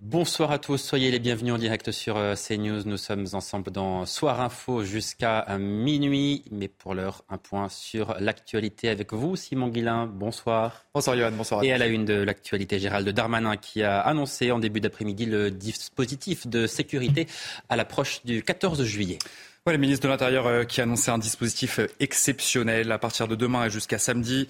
[0.00, 2.84] Bonsoir à tous, soyez les bienvenus en direct sur euh, CNews.
[2.84, 6.44] Nous sommes ensemble dans Soir Info jusqu'à euh, minuit.
[6.52, 10.06] Mais pour l'heure, un point sur l'actualité avec vous, Simon Guillain.
[10.06, 10.84] Bonsoir.
[10.94, 14.52] Bonsoir Johan, bonsoir à Et à la une de l'actualité, Gérald Darmanin qui a annoncé
[14.52, 17.26] en début d'après-midi le dispositif de sécurité
[17.68, 19.18] à l'approche du 14 juillet.
[19.66, 23.34] Ouais, le ministre de l'Intérieur euh, qui a annoncé un dispositif exceptionnel à partir de
[23.34, 24.46] demain et jusqu'à samedi.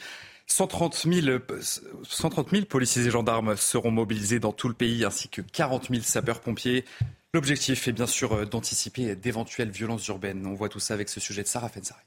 [0.48, 1.40] 130 000, euh,
[2.02, 6.02] 130 000 policiers et gendarmes seront mobilisés dans tout le pays ainsi que 40 000
[6.02, 6.84] sapeurs-pompiers.
[7.34, 10.46] L'objectif est bien sûr euh, d'anticiper d'éventuelles violences urbaines.
[10.46, 12.02] On voit tout ça avec ce sujet de Sarah Fensari.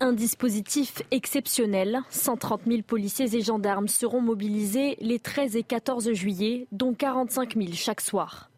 [0.00, 2.00] Un dispositif exceptionnel.
[2.10, 7.68] 130 000 policiers et gendarmes seront mobilisés les 13 et 14 juillet, dont 45 000
[7.72, 8.50] chaque soir.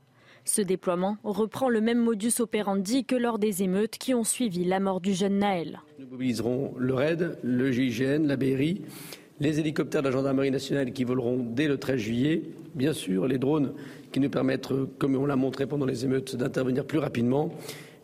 [0.49, 4.81] Ce déploiement reprend le même modus operandi que lors des émeutes qui ont suivi la
[4.81, 5.83] mort du jeune Naël.
[5.99, 8.81] Nous mobiliserons le RAID, le GIGN, la BRI,
[9.41, 12.43] les hélicoptères de la gendarmerie nationale qui voleront dès le 13 juillet,
[12.75, 13.75] bien sûr les drones
[14.11, 17.53] qui nous permettent, comme on l'a montré pendant les émeutes, d'intervenir plus rapidement.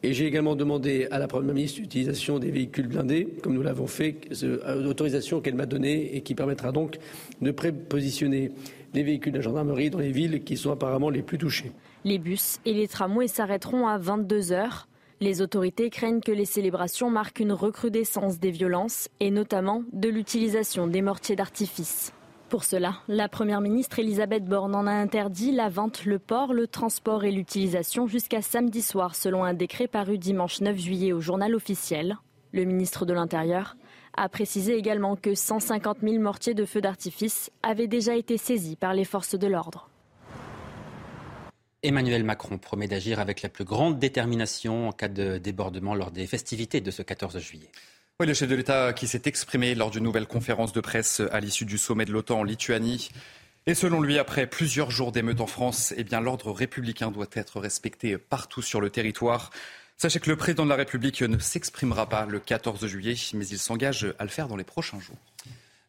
[0.02, 3.86] Et j'ai également demandé à la Première ministre l'utilisation des véhicules blindés, comme nous l'avons
[3.86, 4.16] fait,
[4.76, 6.98] l'autorisation qu'elle m'a donnée et qui permettra donc
[7.40, 8.50] de prépositionner
[8.92, 11.72] les véhicules de la gendarmerie dans les villes qui sont apparemment les plus touchées.
[12.06, 14.88] Les bus et les tramways s'arrêteront à 22 heures.
[15.20, 20.86] Les autorités craignent que les célébrations marquent une recrudescence des violences et notamment de l'utilisation
[20.86, 22.12] des mortiers d'artifice.
[22.50, 26.66] Pour cela, la Première ministre Elisabeth Borne en a interdit la vente, le port, le
[26.66, 31.54] transport et l'utilisation jusqu'à samedi soir selon un décret paru dimanche 9 juillet au journal
[31.54, 32.18] officiel.
[32.52, 33.76] Le ministre de l'Intérieur
[34.14, 38.92] a précisé également que 150 000 mortiers de feu d'artifice avaient déjà été saisis par
[38.92, 39.88] les forces de l'ordre.
[41.84, 46.26] Emmanuel Macron promet d'agir avec la plus grande détermination en cas de débordement lors des
[46.26, 47.70] festivités de ce 14 juillet.
[48.18, 51.40] Oui, le chef de l'État qui s'est exprimé lors d'une nouvelle conférence de presse à
[51.40, 53.10] l'issue du sommet de l'OTAN en Lituanie.
[53.66, 57.60] Et selon lui, après plusieurs jours d'émeutes en France, eh bien, l'ordre républicain doit être
[57.60, 59.50] respecté partout sur le territoire.
[59.98, 63.58] Sachez que le président de la République ne s'exprimera pas le 14 juillet, mais il
[63.58, 65.18] s'engage à le faire dans les prochains jours.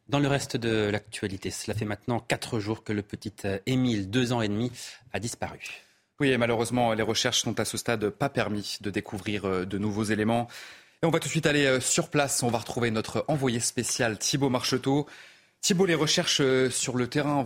[0.10, 3.34] Dans le reste de l'actualité, cela fait maintenant quatre jours que le petit
[3.66, 4.72] Émile, deux ans et demi,
[5.14, 5.85] a disparu.
[6.20, 10.06] Oui, et malheureusement, les recherches n'ont à ce stade pas permis de découvrir de nouveaux
[10.06, 10.48] éléments.
[11.04, 12.42] Et on va tout de suite aller sur place.
[12.42, 15.08] On va retrouver notre envoyé spécial Thibault Marcheteau.
[15.60, 17.44] Thibault, les recherches sur le terrain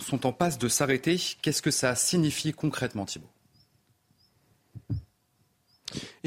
[0.00, 1.20] sont en passe de s'arrêter.
[1.42, 3.30] Qu'est-ce que ça signifie concrètement, Thibault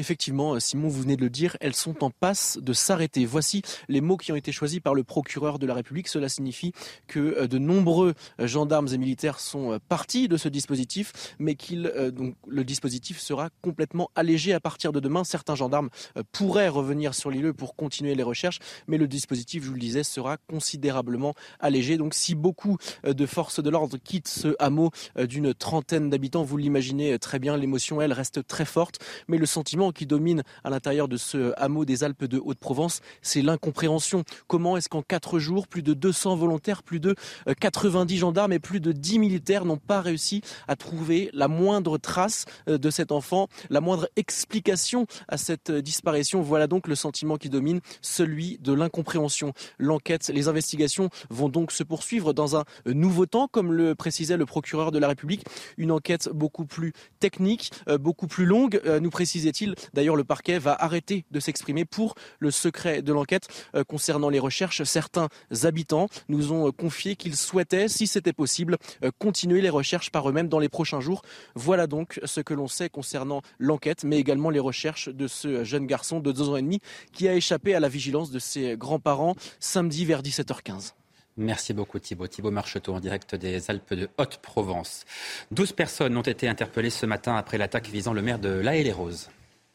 [0.00, 3.26] Effectivement, Simon, vous venez de le dire, elles sont en passe de s'arrêter.
[3.26, 6.08] Voici les mots qui ont été choisis par le procureur de la République.
[6.08, 6.72] Cela signifie
[7.06, 12.64] que de nombreux gendarmes et militaires sont partis de ce dispositif, mais qu'il donc le
[12.64, 15.22] dispositif sera complètement allégé à partir de demain.
[15.22, 15.90] Certains gendarmes
[16.32, 20.02] pourraient revenir sur lieux pour continuer les recherches, mais le dispositif, je vous le disais,
[20.02, 21.98] sera considérablement allégé.
[21.98, 27.18] Donc, si beaucoup de forces de l'ordre quittent ce hameau d'une trentaine d'habitants, vous l'imaginez
[27.18, 31.16] très bien, l'émotion, elle, reste très forte, mais le sentiment qui domine à l'intérieur de
[31.16, 34.24] ce hameau des Alpes de Haute-Provence, c'est l'incompréhension.
[34.46, 37.14] Comment est-ce qu'en quatre jours, plus de 200 volontaires, plus de
[37.60, 42.44] 90 gendarmes et plus de 10 militaires n'ont pas réussi à trouver la moindre trace
[42.66, 46.42] de cet enfant, la moindre explication à cette disparition?
[46.42, 49.52] Voilà donc le sentiment qui domine, celui de l'incompréhension.
[49.78, 54.46] L'enquête, les investigations vont donc se poursuivre dans un nouveau temps, comme le précisait le
[54.46, 55.44] procureur de la République,
[55.76, 57.70] une enquête beaucoup plus technique,
[58.00, 59.74] beaucoup plus longue, nous précisait-il.
[59.94, 64.38] D'ailleurs, le parquet va arrêter de s'exprimer pour le secret de l'enquête euh, concernant les
[64.38, 64.82] recherches.
[64.82, 65.28] Certains
[65.62, 70.48] habitants nous ont confié qu'ils souhaitaient, si c'était possible, euh, continuer les recherches par eux-mêmes
[70.48, 71.22] dans les prochains jours.
[71.54, 75.86] Voilà donc ce que l'on sait concernant l'enquête, mais également les recherches de ce jeune
[75.86, 76.80] garçon de deux ans et demi
[77.12, 80.92] qui a échappé à la vigilance de ses grands-parents samedi vers 17h15.
[81.36, 82.26] Merci beaucoup Thibault.
[82.26, 85.04] Thibault Marcheteau en direct des Alpes de Haute-Provence.
[85.52, 88.92] 12 personnes ont été interpellées ce matin après l'attaque visant le maire de La les
[88.92, 89.30] roses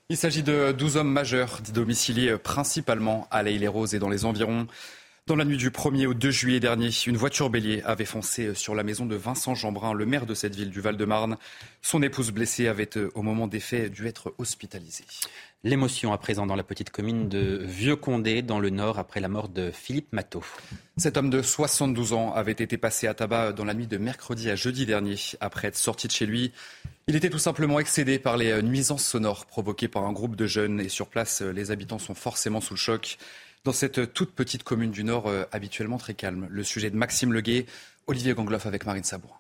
[0.08, 4.24] Il s'agit de 12 hommes majeurs domiciliés principalement à La les roses et dans les
[4.24, 4.68] environs.
[5.26, 8.76] Dans la nuit du 1er au 2 juillet dernier, une voiture bélier avait foncé sur
[8.76, 11.38] la maison de Vincent Jeanbrun, le maire de cette ville du Val-de-Marne.
[11.82, 15.06] Son épouse blessée avait, au moment des faits, dû être hospitalisée.
[15.64, 19.50] L'émotion à présent dans la petite commune de Vieux-Condé, dans le Nord, après la mort
[19.50, 20.44] de Philippe Matteau.
[20.98, 24.52] Cet homme de 72 ans avait été passé à tabac dans la nuit de mercredi
[24.52, 25.16] à jeudi dernier.
[25.42, 26.52] Après être sorti de chez lui,
[27.08, 30.80] il était tout simplement excédé par les nuisances sonores provoquées par un groupe de jeunes.
[30.80, 33.18] Et sur place, les habitants sont forcément sous le choc.
[33.64, 37.34] Dans cette toute petite commune du Nord, euh, habituellement très calme, le sujet de Maxime
[37.34, 37.66] Leguet,
[38.08, 39.38] Olivier Gangloff avec Marine Sabourin.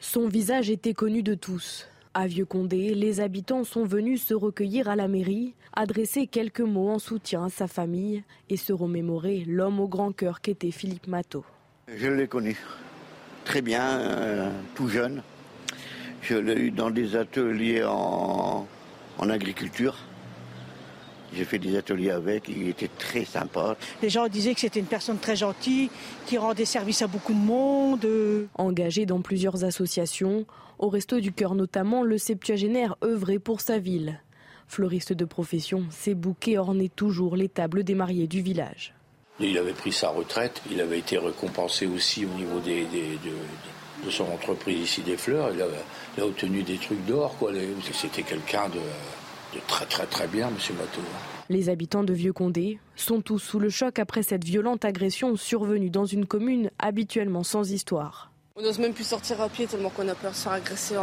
[0.00, 1.88] Son visage était connu de tous.
[2.14, 6.98] À Vieux-Condé, les habitants sont venus se recueillir à la mairie, adresser quelques mots en
[6.98, 11.44] soutien à sa famille et se remémorer l'homme au grand cœur qu'était Philippe Matteau.
[11.88, 12.56] Je l'ai connu
[13.44, 15.22] très bien, euh, tout jeune.
[16.28, 18.66] Je l'ai eu dans des ateliers en,
[19.18, 19.96] en agriculture.
[21.32, 23.76] J'ai fait des ateliers avec, il était très sympa.
[24.02, 25.88] Les gens disaient que c'était une personne très gentille,
[26.26, 28.06] qui rendait service à beaucoup de monde.
[28.54, 30.46] Engagé dans plusieurs associations,
[30.80, 34.20] au Resto du Cœur notamment, le septuagénaire œuvrait pour sa ville.
[34.66, 38.94] Fleuriste de profession, ses bouquets ornaient toujours les tables des mariés du village.
[39.38, 42.86] Il avait pris sa retraite, il avait été récompensé aussi au niveau des,
[44.04, 45.62] de, son entreprise ici des fleurs, il,
[46.22, 47.36] a obtenu des trucs d'or.
[47.92, 51.00] C'était quelqu'un de, très très très bien, Monsieur Matteau.
[51.48, 56.06] Les habitants de Vieux-Condé sont tous sous le choc après cette violente agression survenue dans
[56.06, 58.30] une commune habituellement sans histoire.
[58.56, 60.96] On n'ose même plus sortir à pied tellement qu'on a peur de se faire agresser.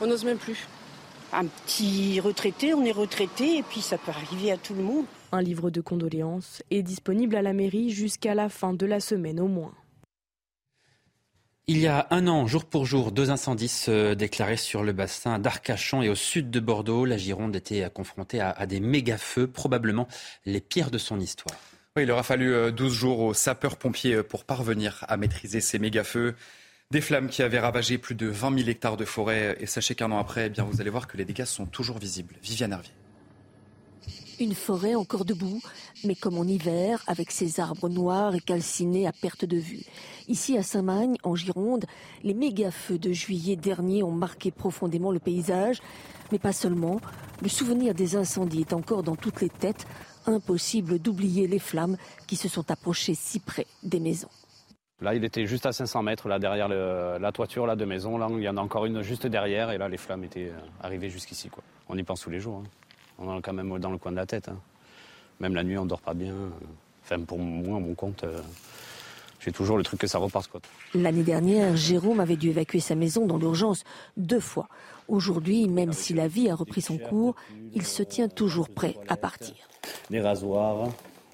[0.00, 0.66] On n'ose même plus.
[1.32, 5.04] Un petit retraité, on est retraité et puis ça peut arriver à tout le monde.
[5.30, 9.38] Un livre de condoléances est disponible à la mairie jusqu'à la fin de la semaine
[9.38, 9.74] au moins.
[11.70, 15.38] Il y a un an, jour pour jour, deux incendies se déclaraient sur le bassin
[15.38, 17.04] d'Arcachon et au sud de Bordeaux.
[17.04, 20.08] La Gironde était confrontée à, des méga-feux, probablement
[20.46, 21.58] les pires de son histoire.
[21.98, 26.34] il aura fallu 12 euh, jours aux sapeurs-pompiers euh, pour parvenir à maîtriser ces méga-feux.
[26.90, 29.58] Des flammes qui avaient ravagé plus de 20 000 hectares de forêt.
[29.60, 31.98] Et sachez qu'un an après, eh bien, vous allez voir que les dégâts sont toujours
[31.98, 32.36] visibles.
[32.42, 32.94] Viviane Hervier.
[34.40, 35.60] Une forêt encore debout,
[36.04, 39.82] mais comme en hiver, avec ses arbres noirs et calcinés à perte de vue.
[40.28, 41.86] Ici à Saint-Magne, en Gironde,
[42.22, 45.80] les méga-feux de juillet dernier ont marqué profondément le paysage,
[46.30, 47.00] mais pas seulement.
[47.42, 49.86] Le souvenir des incendies est encore dans toutes les têtes.
[50.26, 51.96] Impossible d'oublier les flammes
[52.28, 54.28] qui se sont approchées si près des maisons.
[55.00, 58.18] Là, il était juste à 500 mètres, là, derrière la toiture là, de maison.
[58.18, 60.58] Là, il y en a encore une juste derrière, et là, les flammes étaient euh,
[60.80, 61.50] arrivées jusqu'ici.
[61.88, 62.62] On y pense tous les jours.
[62.64, 62.68] Hein
[63.18, 64.48] on en a quand même dans le coin de la tête.
[64.48, 64.58] Hein.
[65.40, 66.34] Même la nuit, on dort pas bien.
[67.04, 68.40] Enfin, pour moi, mon compte, euh,
[69.40, 70.50] j'ai toujours le truc que ça reparte.
[70.94, 73.84] L'année dernière, Jérôme avait dû évacuer sa maison dans l'urgence
[74.16, 74.68] deux fois.
[75.06, 77.34] Aujourd'hui, même si la vie a repris son cours,
[77.72, 79.54] il se tient toujours prêt à partir.
[80.10, 80.90] Les rasoirs,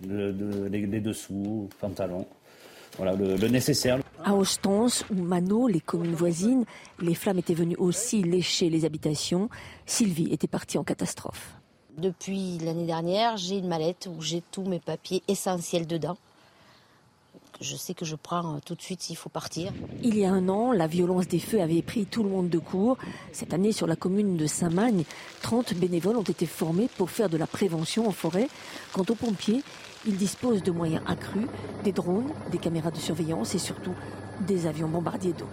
[0.07, 2.27] les, dessous, pantalons.
[2.97, 3.99] Voilà, le, le, nécessaire.
[4.23, 6.65] À Ostens ou Mano, les communes voisines,
[7.01, 9.49] les flammes étaient venues aussi lécher les habitations.
[9.87, 11.57] Sylvie était partie en catastrophe.
[11.99, 16.17] Depuis l'année dernière, j'ai une mallette où j'ai tous mes papiers essentiels dedans.
[17.61, 19.73] Je sais que je prends tout de suite s'il faut partir.
[20.03, 22.59] Il y a un an, la violence des feux avait pris tout le monde de
[22.59, 22.99] court.
[23.33, 25.05] Cette année, sur la commune de Saint-Magne,
[25.43, 28.49] 30 bénévoles ont été formés pour faire de la prévention en forêt.
[28.93, 29.63] Quant aux pompiers,
[30.05, 31.47] ils disposent de moyens accrus,
[31.85, 33.95] des drones, des caméras de surveillance et surtout
[34.41, 35.47] des avions bombardiers d'eau.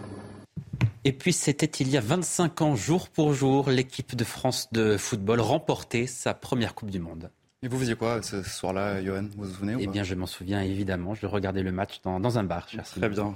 [1.04, 4.98] Et puis c'était il y a 25 ans, jour pour jour, l'équipe de France de
[4.98, 7.32] football remportait sa première Coupe du Monde.
[7.64, 9.28] Et vous faisiez quoi ce soir-là, Johan?
[9.38, 11.14] Vous vous souvenez Eh bien, je m'en souviens évidemment.
[11.14, 12.68] Je regardais le match dans, un bar.
[12.68, 13.36] Cher Très bien.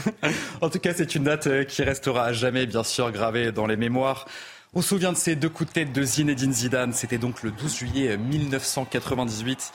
[0.62, 3.66] en tout cas, c'est une date euh, qui restera à jamais, bien sûr, gravée dans
[3.66, 4.26] les mémoires.
[4.72, 6.94] On se souvient de ces deux coups de tête de Zinedine Zidane.
[6.94, 9.72] C'était donc le 12 juillet 1998.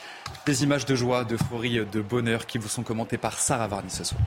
[0.47, 4.03] Des images de joie, d'euphorie, de bonheur qui vous sont commentées par Sarah Varny ce
[4.03, 4.21] soir.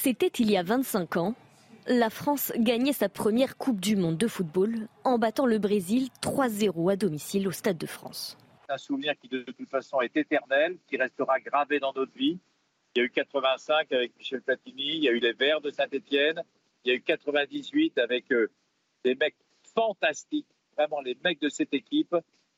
[0.00, 1.34] C'était il y a 25 ans.
[1.88, 6.92] La France gagnait sa première Coupe du Monde de football en battant le Brésil 3-0
[6.92, 8.38] à domicile au Stade de France.
[8.68, 12.38] Un souvenir qui de toute façon est éternel, qui restera gravé dans notre vie.
[12.94, 15.70] Il y a eu 85 avec Michel Platini, il y a eu les Verts de
[15.70, 16.44] Saint-Etienne,
[16.84, 18.52] il y a eu 98 avec euh,
[19.04, 19.36] des mecs
[19.74, 22.14] fantastiques, vraiment les mecs de cette équipe,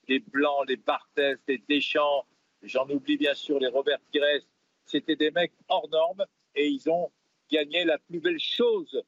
[0.09, 2.27] les Blancs, les Barthez, les Deschamps,
[2.63, 4.43] j'en oublie bien sûr les Robert Pires.
[4.85, 7.11] C'était des mecs hors normes et ils ont
[7.51, 9.03] gagner la plus belle chose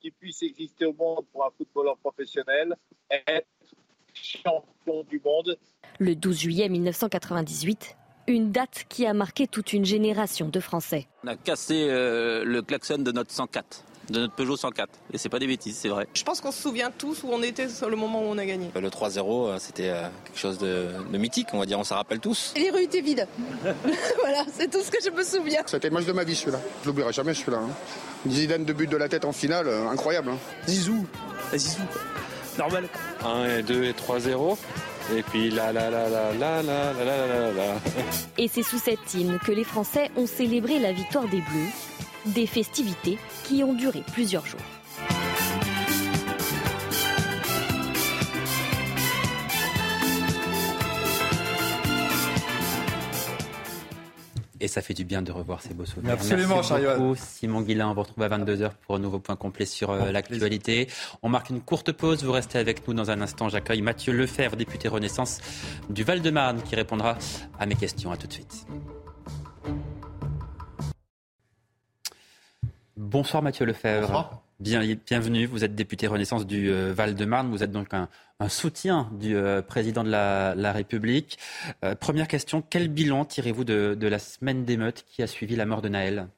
[0.00, 2.74] qui puisse exister au monde pour un footballeur professionnel,
[3.10, 3.46] être
[4.12, 5.58] champion du monde.
[5.98, 7.96] Le 12 juillet 1998,
[8.26, 11.06] une date qui a marqué toute une génération de Français.
[11.24, 13.84] On a cassé euh, le klaxon de notre 104.
[14.10, 14.88] De notre Peugeot 104.
[15.12, 16.06] Et c'est pas des bêtises, c'est vrai.
[16.14, 18.44] Je pense qu'on se souvient tous où on était sur le moment où on a
[18.46, 18.70] gagné.
[18.74, 19.92] Le 3-0, c'était
[20.24, 22.52] quelque chose de, mythique, on va dire, on s'en rappelle tous.
[22.56, 23.26] les rues étaient vides.
[24.20, 25.62] voilà, c'est tout ce que je me souviens.
[25.66, 26.60] C'était le match de ma vie celui-là.
[26.82, 27.58] Je l'oublierai jamais celui-là.
[27.58, 27.70] Hein.
[28.26, 30.30] Une dizaine de buts de la tête en finale, incroyable.
[30.30, 30.38] Hein.
[30.68, 31.06] Zizou,
[31.54, 31.82] Zizou,
[32.58, 32.88] normal.
[33.24, 34.56] 1 et 2 et 3-0.
[35.12, 37.74] Et puis la la la la la la la la la
[38.38, 41.68] Et c'est sous cette hymne que les Français ont célébré la victoire des Bleus,
[42.26, 44.60] des festivités qui ont duré plusieurs jours.
[54.64, 56.14] Et ça fait du bien de revoir ces beaux souvenirs.
[56.14, 57.90] Absolument, Merci beaucoup, Simon Guillain.
[57.90, 60.88] On vous retrouve à 22h pour un nouveau point complet sur euh, l'actualité.
[61.22, 62.24] On marque une courte pause.
[62.24, 63.50] Vous restez avec nous dans un instant.
[63.50, 65.42] J'accueille Mathieu Lefebvre, député Renaissance
[65.90, 67.18] du Val-de-Marne, qui répondra
[67.58, 68.10] à mes questions.
[68.10, 68.66] À tout de suite.
[72.96, 74.06] Bonsoir Mathieu Lefebvre.
[74.06, 74.42] Bonsoir.
[74.60, 78.08] bienvenue, vous êtes député Renaissance du euh, Val-de-Marne, vous êtes donc un,
[78.48, 81.36] soutien du euh, président de la, République.
[81.84, 85.82] Euh, première question, quel bilan tirez-vous de, la semaine d'émeute qui a suivi la mort
[85.82, 86.28] de Naël?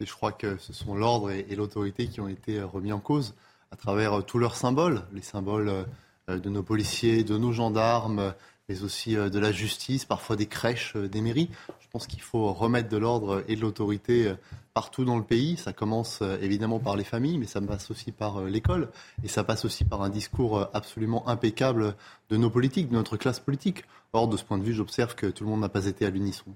[0.00, 3.36] Et Je crois que ce sont l'ordre et, l'autorité qui ont été remis en cause
[3.70, 5.86] à travers tous leurs symboles, les symboles
[6.26, 8.34] de nos policiers, de nos gendarmes,
[8.68, 11.48] mais aussi de la justice, parfois des crèches, des mairies.
[11.92, 14.32] Je pense qu'il faut remettre de l'ordre et de l'autorité
[14.72, 15.58] partout dans le pays.
[15.58, 18.88] Ça commence euh, évidemment par les familles, mais ça passe aussi par euh, l'école.
[19.22, 21.94] Et ça passe aussi par un discours euh, absolument impeccable
[22.30, 23.84] de nos politiques, de notre classe politique.
[24.14, 26.08] Or, de ce point de vue, j'observe que tout le monde n'a pas été à
[26.10, 26.46] l'unisson.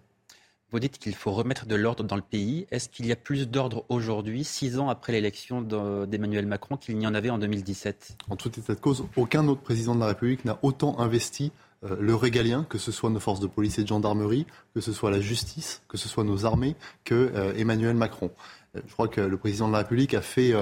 [0.72, 2.66] Vous dites qu'il faut remettre de l'ordre dans le pays.
[2.70, 7.06] Est-ce qu'il y a plus d'ordre aujourd'hui, six ans après l'élection d'Emmanuel Macron, qu'il n'y
[7.06, 10.44] en avait en 2017 En tout état de cause, aucun autre président de la République
[10.46, 11.65] n'a autant investi euh,
[11.98, 15.10] le régalien, que ce soit nos forces de police et de gendarmerie, que ce soit
[15.10, 18.30] la justice, que ce soit nos armées, que euh, Emmanuel Macron.
[18.74, 20.52] Euh, je crois que le président de la République a fait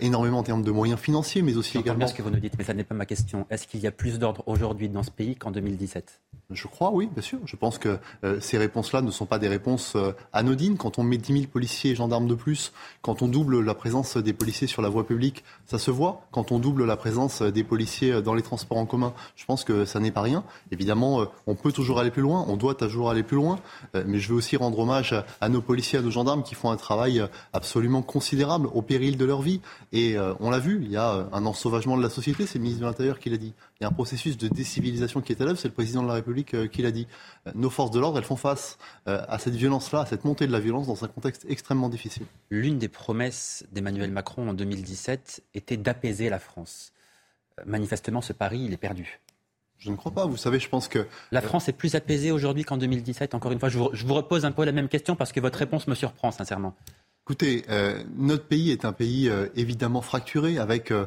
[0.00, 1.98] énormément en termes de moyens financiers, mais aussi également.
[1.98, 3.46] Bien ce que vous nous dites, mais ça n'est pas ma question.
[3.50, 7.08] Est-ce qu'il y a plus d'ordre aujourd'hui dans ce pays qu'en 2017 je crois, oui,
[7.10, 7.38] bien sûr.
[7.46, 10.76] Je pense que euh, ces réponses-là ne sont pas des réponses euh, anodines.
[10.76, 14.18] Quand on met 10 000 policiers et gendarmes de plus, quand on double la présence
[14.18, 16.26] des policiers sur la voie publique, ça se voit.
[16.32, 19.86] Quand on double la présence des policiers dans les transports en commun, je pense que
[19.86, 20.44] ça n'est pas rien.
[20.70, 23.58] Évidemment, euh, on peut toujours aller plus loin, on doit toujours aller plus loin.
[23.94, 26.76] mais je veux aussi rendre hommage à, nos policiers, à nos gendarmes qui font un
[26.76, 29.60] travail absolument considérable au péril de leur vie.
[29.92, 32.82] Et on l'a vu, il y a un ensauvagement de la société, c'est le ministre
[32.82, 33.54] de l'Intérieur qui l'a dit.
[33.80, 36.08] Il y a un processus de décivilisation qui est à l'œuvre, c'est le président de
[36.08, 37.06] la République euh, qui l'a dit.
[37.46, 38.78] Euh, nos forces de l'ordre, elles font face
[39.08, 42.26] euh, à cette violence-là, à cette montée de la violence dans un contexte extrêmement difficile.
[42.50, 46.92] L'une des promesses d'Emmanuel Macron en 2017 était d'apaiser la France.
[47.66, 49.20] Manifestement, ce pari, il est perdu.
[49.78, 50.26] Je ne crois pas.
[50.26, 51.06] Vous savez, je pense que.
[51.30, 53.34] La France est plus apaisée aujourd'hui qu'en 2017.
[53.34, 55.86] Encore une fois, je vous, repose un peu la même question parce que votre réponse
[55.88, 56.74] me surprend, sincèrement.
[57.26, 61.06] Écoutez, euh, notre pays est un pays euh, évidemment fracturé, avec euh,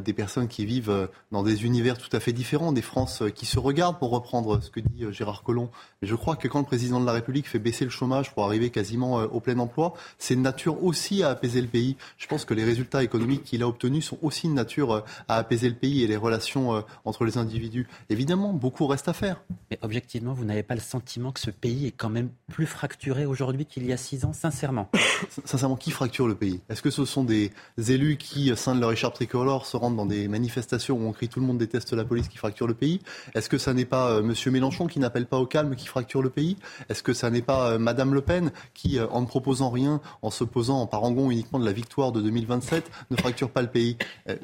[0.00, 3.58] des personnes qui vivent dans des univers tout à fait différents, des Frances qui se
[3.58, 5.68] regardent, pour reprendre ce que dit Gérard Collomb.
[6.00, 8.44] Mais je crois que quand le président de la République fait baisser le chômage pour
[8.44, 11.96] arriver quasiment au plein emploi, c'est de nature aussi à apaiser le pays.
[12.16, 15.68] Je pense que les résultats économiques qu'il a obtenus sont aussi de nature à apaiser
[15.68, 17.86] le pays et les relations entre les individus.
[18.08, 19.42] Évidemment, beaucoup reste à faire.
[19.70, 23.26] Mais objectivement, vous n'avez pas le sentiment que ce pays est quand même plus fracturé
[23.26, 24.90] aujourd'hui qu'il y a six ans, sincèrement
[25.58, 26.60] sincèrement, qui fracture le pays?
[26.68, 27.50] Est-ce que ce sont des
[27.88, 31.40] élus qui, de leur écharpe tricolore, se rendent dans des manifestations où on crie tout
[31.40, 33.00] le monde déteste la police qui fracture le pays?
[33.34, 34.52] Est-ce que ça n'est pas euh, M.
[34.52, 36.56] Mélenchon qui n'appelle pas au calme qui fracture le pays?
[36.88, 40.00] Est-ce que ça n'est pas euh, Mme Le Pen qui, euh, en ne proposant rien,
[40.22, 43.68] en se posant en parangon uniquement de la victoire de 2027, ne fracture pas le
[43.68, 43.96] pays?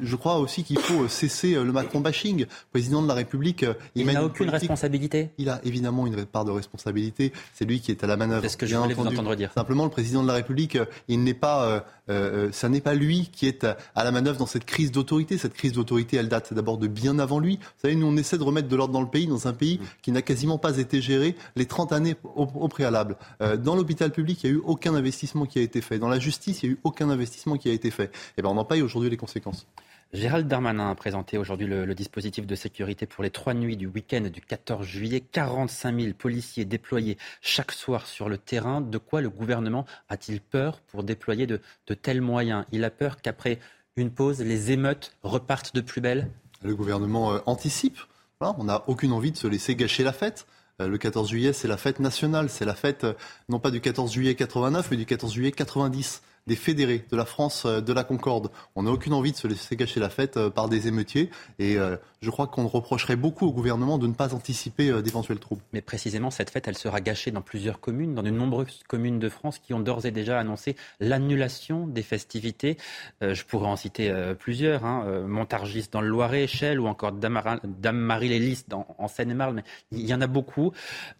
[0.02, 2.46] Je crois aussi qu'il faut cesser le Macron bashing.
[2.72, 5.30] Président de la République, il n'a aucune responsabilité.
[5.38, 7.32] Il a évidemment une part de responsabilité.
[7.52, 8.42] C'est lui qui est à la manœuvre.
[8.42, 9.52] C'est ce que je voulais vous entendre dire.
[9.52, 11.80] Simplement, le président de la République, il n'est pas, euh,
[12.10, 15.38] euh, ça n'est pas lui qui est à la manœuvre dans cette crise d'autorité.
[15.38, 17.56] Cette crise d'autorité, elle date d'abord de bien avant lui.
[17.56, 19.80] Vous savez, nous, on essaie de remettre de l'ordre dans le pays, dans un pays
[20.02, 23.16] qui n'a quasiment pas été géré les 30 années au, préalable.
[23.42, 25.98] Euh, dans l'hôpital public, il n'y a eu aucun investissement qui a été fait.
[25.98, 28.04] Dans la justice, il n'y a eu aucun investissement qui a été fait.
[28.04, 29.66] Et eh ben, on en paye aujourd'hui les conséquences.
[30.14, 34.20] Gérald Darmanin a présenté aujourd'hui le, dispositif de sécurité pour les trois nuits du week-end
[34.20, 35.20] du 14 juillet.
[35.20, 38.80] 45 000 policiers déployés chaque soir sur le terrain.
[38.80, 41.60] De quoi le gouvernement a-t-il peur pour déployer de,
[42.00, 42.64] tels moyens?
[42.70, 43.58] Il a peur qu'après
[43.96, 46.30] une pause, les émeutes repartent de plus belle?
[46.62, 47.98] Le gouvernement euh, anticipe.
[48.40, 50.46] on n'a aucune envie de se laisser gâcher la fête.
[50.80, 52.50] Euh, le 14 juillet, c'est la fête nationale.
[52.50, 53.14] C'est la fête, euh,
[53.48, 56.22] non pas du 14 juillet 89, mais du 14 juillet 90.
[56.46, 58.50] Des fédérés, de la France de la Concorde.
[58.76, 61.30] On n'a aucune envie de se laisser gâcher la fête par des émeutiers.
[61.58, 61.76] Et
[62.20, 65.62] je crois qu'on reprocherait beaucoup au gouvernement de ne pas anticiper d'éventuels troubles.
[65.72, 69.28] Mais précisément, cette fête, elle sera gâchée dans plusieurs communes, dans de nombreuses communes de
[69.28, 72.76] France qui ont d'ores et déjà annoncé l'annulation des festivités.
[73.20, 74.84] je pourrais en citer plusieurs.
[74.84, 75.24] Hein.
[75.26, 79.62] Montargis dans le Loiret, Chelles ou encore Dame-Marie-les-Lys en Seine-et-Marne.
[79.92, 80.72] Il y en a beaucoup.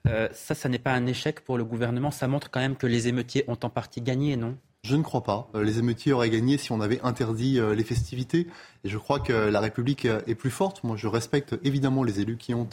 [0.04, 2.10] ça, ça n'est pas un échec pour le gouvernement.
[2.10, 4.56] Ça montre quand même que les émeutiers ont en partie gagné, non?
[4.84, 5.48] Je ne crois pas.
[5.54, 8.46] Euh, les émeutiers auraient gagné si on avait interdit euh, les festivités.
[8.84, 10.84] Et je crois que la République euh, est plus forte.
[10.84, 12.68] Moi, je respecte évidemment les élus qui ont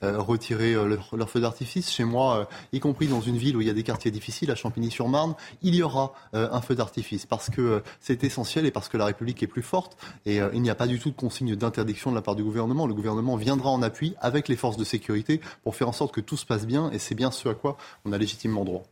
[0.00, 1.90] retiré leur, feu d'artifice.
[1.90, 4.54] Chez moi, y compris dans une ville où il y a des quartiers difficiles, à
[4.54, 9.04] Champigny-sur-Marne, il y aura un feu d'artifice parce que c'est essentiel et parce que la
[9.04, 9.98] République est plus forte.
[10.24, 12.86] Et il n'y a pas du tout de consigne d'interdiction de la part du gouvernement.
[12.86, 16.22] Le gouvernement viendra en appui avec les forces de sécurité pour faire en sorte que
[16.22, 16.90] tout se passe bien.
[16.92, 18.84] Et c'est bien ce à quoi on a légitimement droit.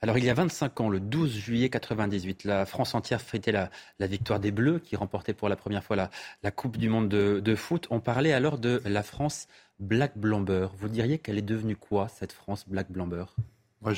[0.00, 3.68] Alors il y a 25 ans, le 12 juillet 98, la France entière fêtait la,
[4.06, 7.88] victoire des Bleus qui remportaient pour la première fois la, Coupe du Monde de, foot.
[7.90, 9.48] On parlait alors de la France
[9.80, 10.68] Black Blamber.
[10.78, 13.24] Vous diriez qu'elle est devenue quoi cette France Black Blamber?
[13.80, 13.92] Moi,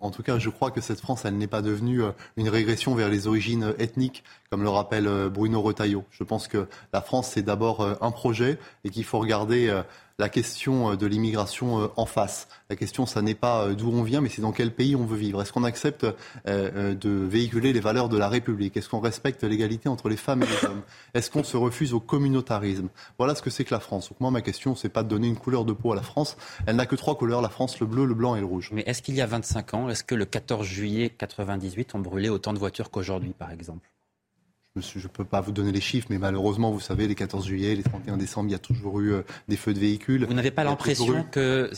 [0.00, 2.96] en tout cas, je crois que cette France, elle n'est pas devenue euh, une régression
[2.96, 6.04] vers les origines ethniques, comme le rappelle euh, Bruno Retailleau.
[6.10, 9.82] Je pense que la France, c'est d'abord euh, un projet et qu'il faut regarder
[10.20, 12.46] la question euh, de l'immigration euh, en face.
[12.68, 15.04] La question, ça n'est pas euh, d'où on vient, mais c'est dans quel pays on
[15.04, 15.42] veut vivre.
[15.42, 16.06] Est-ce qu'on accepte
[16.46, 18.76] de véhiculer les valeurs de la République?
[18.76, 20.82] Est-ce qu'on respecte l'égalité entre les femmes et les hommes?
[21.14, 22.88] Est-ce qu'on se refuse au communautarisme?
[23.18, 24.10] Voilà ce que c'est que la France.
[24.10, 26.36] Donc moi, ma question, c'est pas de donner une couleur de peau à la France.
[26.66, 28.70] Elle n'a que trois couleurs, la France, le bleu, le blanc et le rouge.
[28.72, 32.28] Mais est-ce qu'il y a 25 ans, est-ce que le 14 juillet 98, on brûlait
[32.28, 33.88] autant de voitures qu'aujourd'hui, par exemple?
[34.80, 37.74] Je ne peux pas vous donner les chiffres, mais malheureusement, vous savez, les 14 juillet,
[37.74, 40.24] les 31 décembre, il y a toujours eu euh, des feux de véhicules.
[40.24, 41.70] Vous n'avez pas l'impression que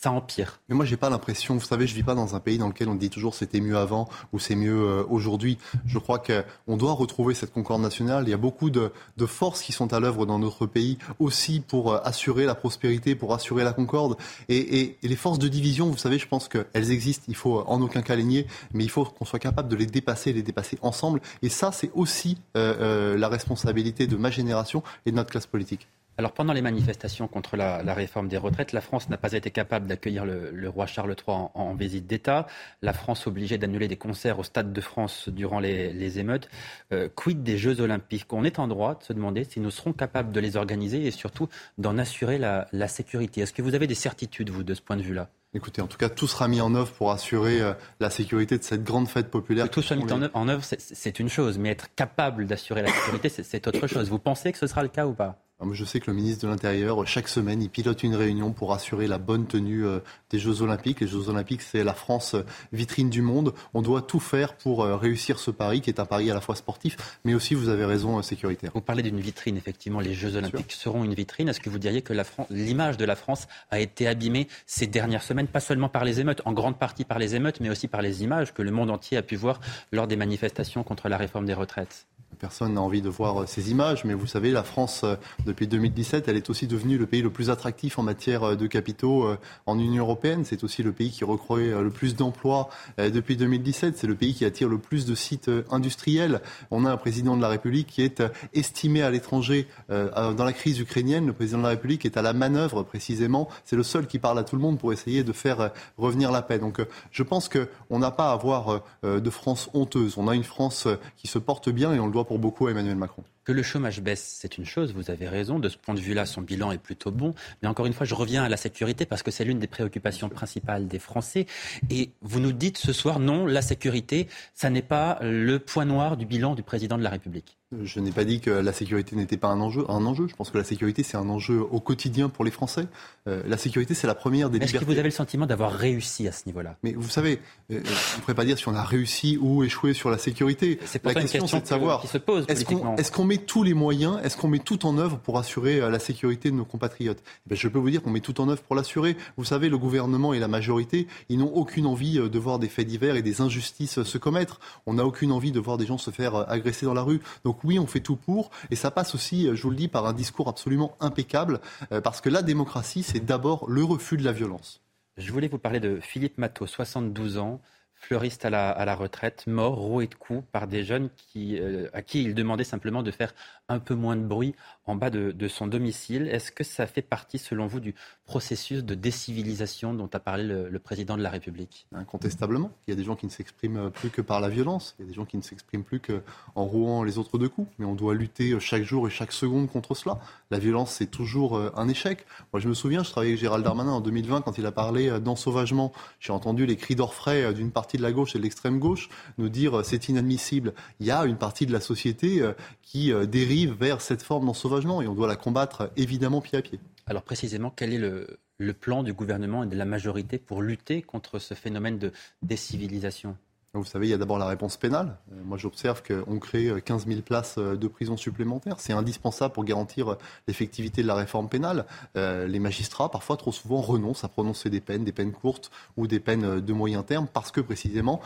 [0.00, 0.60] ça empire.
[0.68, 1.54] Mais moi, j'ai pas l'impression.
[1.54, 3.76] Vous savez, je vis pas dans un pays dans lequel on dit toujours c'était mieux
[3.76, 5.58] avant ou c'est mieux euh, aujourd'hui.
[5.86, 8.22] Je crois qu'on doit retrouver cette concorde nationale.
[8.26, 8.92] Il y a beaucoup de,
[9.26, 13.34] forces qui sont à l'œuvre dans notre pays aussi pour euh, assurer la prospérité, pour
[13.34, 14.16] assurer la concorde.
[14.48, 17.24] Et, les forces de division, vous savez, je pense qu'elles existent.
[17.26, 19.86] Il faut en aucun cas les nier, mais il faut qu'on soit capable de les
[19.86, 21.20] dépasser, les dépasser ensemble.
[21.42, 25.88] Et ça, c'est aussi euh, la responsabilité de ma génération et de notre classe politique.
[26.18, 29.86] Alors pendant les manifestations contre la, réforme des retraites, la France n'a pas été capable
[29.86, 32.48] d'accueillir le, roi Charles III en, visite d'État.
[32.82, 36.48] La France obligée d'annuler des concerts au Stade de France durant les, émeutes.
[36.92, 38.32] Euh, quid des Jeux olympiques?
[38.32, 41.12] On est en droit de se demander si nous serons capables de les organiser et
[41.12, 41.48] surtout
[41.78, 43.42] d'en assurer la, sécurité.
[43.42, 45.28] Est-ce que vous avez des certitudes, vous, de ce point de vue-là?
[45.54, 48.64] Écoutez, en tout cas, tout sera mis en œuvre pour assurer euh, la sécurité de
[48.64, 49.66] cette grande fête populaire.
[49.66, 53.28] Que tout soit mis en œuvre, c'est une chose, mais être capable d'assurer la sécurité,
[53.28, 54.10] c'est autre chose.
[54.10, 55.44] Vous pensez que ce sera le cas ou pas?
[55.72, 59.06] Je sais que le ministre de l'Intérieur, chaque semaine, il pilote une réunion pour assurer
[59.06, 61.00] la bonne tenue euh, des Jeux Olympiques.
[61.00, 63.52] Les Jeux Olympiques, c'est la France euh, vitrine du monde.
[63.74, 66.40] On doit tout faire pour euh, réussir ce pari, qui est un pari à la
[66.40, 68.70] fois sportif, mais aussi, vous avez raison, sécuritaire.
[68.74, 70.00] Vous parlez d'une vitrine, effectivement.
[70.00, 71.48] Les Jeux Olympiques seront une vitrine.
[71.48, 72.14] Est-ce que vous diriez que
[72.50, 76.42] l'image de la France a été abîmée ces dernières semaines, pas seulement par les émeutes,
[76.44, 79.18] en grande partie par les émeutes, mais aussi par les images que le monde entier
[79.18, 79.60] a pu voir
[79.92, 82.06] lors des manifestations contre la réforme des retraites?
[82.38, 85.66] Personne n'a envie de voir euh, ces images, mais vous savez, la France, euh, depuis
[85.66, 89.28] 2017, elle est aussi devenue le pays le plus attractif en matière euh, de capitaux
[89.66, 90.44] en Union européenne.
[90.44, 93.96] C'est aussi le pays qui recrée le plus d'emplois depuis 2017.
[93.96, 96.40] C'est le pays qui attire le plus de sites industriels.
[96.70, 98.22] On a un président de la République qui est
[98.54, 101.26] estimé à l'étranger dans la crise ukrainienne.
[101.26, 103.48] Le président de la République est à la manœuvre précisément.
[103.64, 106.42] C'est le seul qui parle à tout le monde pour essayer de faire revenir la
[106.42, 106.58] paix.
[106.58, 110.14] Donc je pense qu'on n'a pas à avoir de France honteuse.
[110.18, 112.96] On a une France qui se porte bien et on le doit pour beaucoup Emmanuel
[112.96, 113.24] Macron.
[113.44, 115.58] Que le chômage baisse, c'est une chose, vous avez raison.
[115.58, 117.34] De ce point de vue-là, son bilan est plutôt bon.
[117.62, 120.28] Mais encore une fois, je reviens à la sécurité parce que c'est l'une des préoccupations
[120.28, 121.46] principales des Français.
[121.88, 126.18] Et vous nous dites ce soir, non, la sécurité, ça n'est pas le point noir
[126.18, 127.56] du bilan du président de la République.
[127.70, 130.26] Je n'ai pas dit que la sécurité n'était pas un enjeu, un enjeu.
[130.26, 132.86] Je pense que la sécurité, c'est un enjeu au quotidien pour les Français.
[133.26, 134.76] Euh, la sécurité, c'est la première des libertés.
[134.76, 136.76] Est-ce que vous avez le sentiment d'avoir réussi à ce niveau-là?
[136.82, 139.64] Mais vous savez, euh, euh, on ne pourrait pas dire si on a réussi ou
[139.64, 140.78] échoué sur la sécurité.
[140.86, 144.18] C'est la question, c'est de savoir, qui se pose est-ce qu'on met tous les moyens,
[144.24, 147.22] est-ce qu'on met tout en œuvre pour assurer la sécurité de nos compatriotes?
[147.50, 149.14] Eh Je peux vous dire qu'on met tout en œuvre pour l'assurer.
[149.36, 152.86] Vous savez, le gouvernement et la majorité, ils n'ont aucune envie de voir des faits
[152.86, 154.58] divers et des injustices se commettre.
[154.86, 157.20] On n'a aucune envie de voir des gens se faire agresser dans la rue.
[157.44, 158.50] Donc oui, on fait tout pour.
[158.70, 161.60] Et ça passe aussi, je vous le dis, par un discours absolument impeccable,
[161.92, 164.80] euh, parce que la démocratie, c'est d'abord le refus de la violence.
[165.16, 167.60] Je voulais vous parler de Philippe Matteau, 72 ans,
[168.00, 172.34] fleuriste à la, retraite, mort, roué de coups par des jeunes euh, à qui il
[172.34, 173.34] demandait simplement de faire
[173.68, 174.54] un peu moins de bruit
[174.86, 176.28] en bas de, son domicile.
[176.28, 180.78] Est-ce que ça fait partie, selon vous, du processus de décivilisation dont a parlé le,
[180.78, 181.86] président de la République?
[181.92, 182.70] Incontestablement.
[182.86, 184.94] Il y a des gens qui ne s'expriment plus que par la violence.
[184.98, 187.70] Il y a des gens qui ne s'expriment plus qu'en rouant les autres de coups.
[187.78, 190.18] Mais on doit lutter chaque jour et chaque seconde contre cela.
[190.50, 192.24] La violence, c'est toujours euh, un échec.
[192.52, 195.08] Moi, je me souviens, je travaillais avec Gérald Darmanin en 2020 quand il a parlé
[195.08, 195.92] euh, d'ensauvagement.
[196.20, 199.48] J'ai entendu les cris d'orfraie d'une partie de la gauche et de l'extrême gauche nous
[199.48, 200.74] dire euh, c'est inadmissible.
[201.00, 204.46] Il y a une partie de la société euh, qui euh, dérive vers cette forme
[204.46, 206.80] d'ensauvagement et on doit la combattre évidemment pied à pied.
[207.06, 211.02] Alors précisément, quel est le, le plan du gouvernement et de la majorité pour lutter
[211.02, 213.36] contre ce phénomène de décivilisation?
[213.74, 215.18] Vous savez, il y a d'abord la réponse pénale.
[215.32, 218.76] Euh, moi, j'observe qu'on crée 15 euh, 000 places euh, de prison supplémentaires.
[218.80, 221.84] C'est indispensable pour garantir l'effectivité de la réforme pénale.
[222.14, 226.20] les magistrats, parfois, trop souvent, renoncent à prononcer des peines, des peines courtes ou des
[226.20, 228.20] peines de moyen terme, parce que précisément,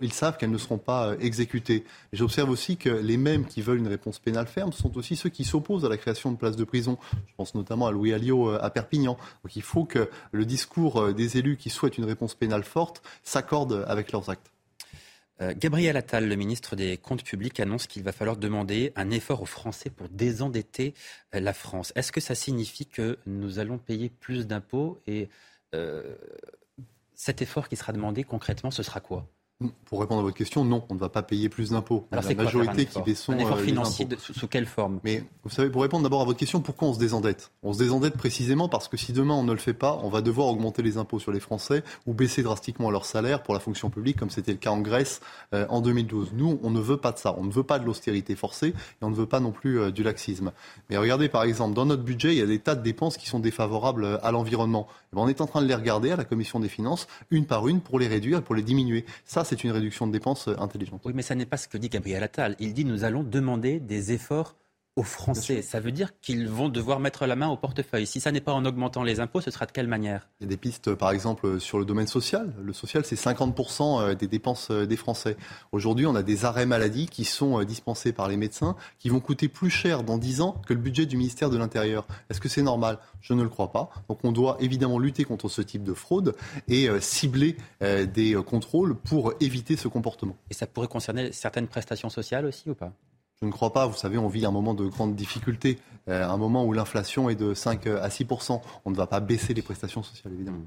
[0.00, 1.84] ils savent qu'elles ne seront pas exécutées.
[2.12, 5.44] J'observe aussi que les mêmes qui veulent une réponse pénale ferme sont aussi ceux qui
[5.44, 6.98] s'opposent à la création de places de prison.
[7.26, 9.16] Je pense notamment à Louis Alliot à Perpignan.
[9.44, 13.84] Donc il faut que le discours des élus qui souhaitent une réponse pénale forte s'accorde
[13.88, 14.50] avec leurs actes.
[15.40, 19.42] Euh, Gabriel Attal, le ministre des Comptes publics, annonce qu'il va falloir demander un effort
[19.42, 20.94] aux Français pour désendetter
[21.34, 21.92] euh, la France.
[21.94, 25.28] Est-ce que ça signifie que nous allons payer plus d'impôts et
[25.74, 26.16] euh,
[27.14, 29.28] cet effort qui sera demandé concrètement, ce sera quoi?
[29.86, 32.06] Pour répondre à votre question, non, on ne va pas payer plus d'impôts.
[32.12, 35.00] la majorité qui baissons un effort financier sous, quelle forme?
[35.02, 37.50] Mais vous savez, pour répondre d'abord à votre question, pourquoi on se désendette?
[37.64, 40.20] On se désendette précisément parce que si demain on ne le fait pas, on va
[40.20, 43.90] devoir augmenter les impôts sur les Français ou baisser drastiquement leur salaire pour la fonction
[43.90, 45.20] publique, comme c'était le cas en Grèce
[45.52, 46.34] euh, en 2012.
[46.34, 47.34] Nous, on ne veut pas de ça.
[47.36, 49.90] On ne veut pas de l'austérité forcée et on ne veut pas non plus euh,
[49.90, 50.52] du laxisme.
[50.88, 53.28] Mais regardez par exemple, dans notre budget, il y a des tas de dépenses qui
[53.28, 54.86] sont défavorables euh, à l'environnement.
[55.12, 57.44] Eh ben, on est en train de les regarder à la Commission des finances, une
[57.46, 59.04] par une, pour les réduire, pour les diminuer.
[59.24, 61.02] Ça, c'est une réduction de dépenses euh, intelligente.
[61.04, 62.54] Oui, mais ça n'est pas ce que dit Gabriel Attal.
[62.58, 64.56] Il dit nous allons demander des efforts
[64.98, 65.62] aux Français.
[65.62, 68.06] Ça veut dire qu'ils vont devoir mettre la main au portefeuille.
[68.06, 70.28] Si ça n'est pas en augmentant les impôts, ce sera de quelle manière?
[70.40, 72.52] Il y a des pistes, par exemple, sur le domaine social.
[72.60, 75.36] Le social, c'est 50% euh, des dépenses euh, des Français.
[75.70, 79.46] Aujourd'hui, on a des arrêts maladie qui sont dispensés par les médecins, qui vont coûter
[79.46, 82.04] plus cher dans 10 ans que le budget du ministère de l'Intérieur.
[82.28, 82.98] Est-ce que c'est normal?
[83.20, 83.90] Je ne le crois pas.
[84.08, 86.34] Donc on doit évidemment lutter contre ce type de fraude
[86.66, 90.36] et euh, cibler des contrôles pour éviter ce comportement.
[90.50, 92.92] Et ça pourrait concerner certaines prestations sociales aussi ou pas?
[93.40, 93.86] Je ne crois pas.
[93.86, 97.36] Vous savez, on vit un moment de grande difficulté, euh, un moment où l'inflation est
[97.36, 100.58] de 5 à 6% On ne va pas baisser les prestations sociales, évidemment.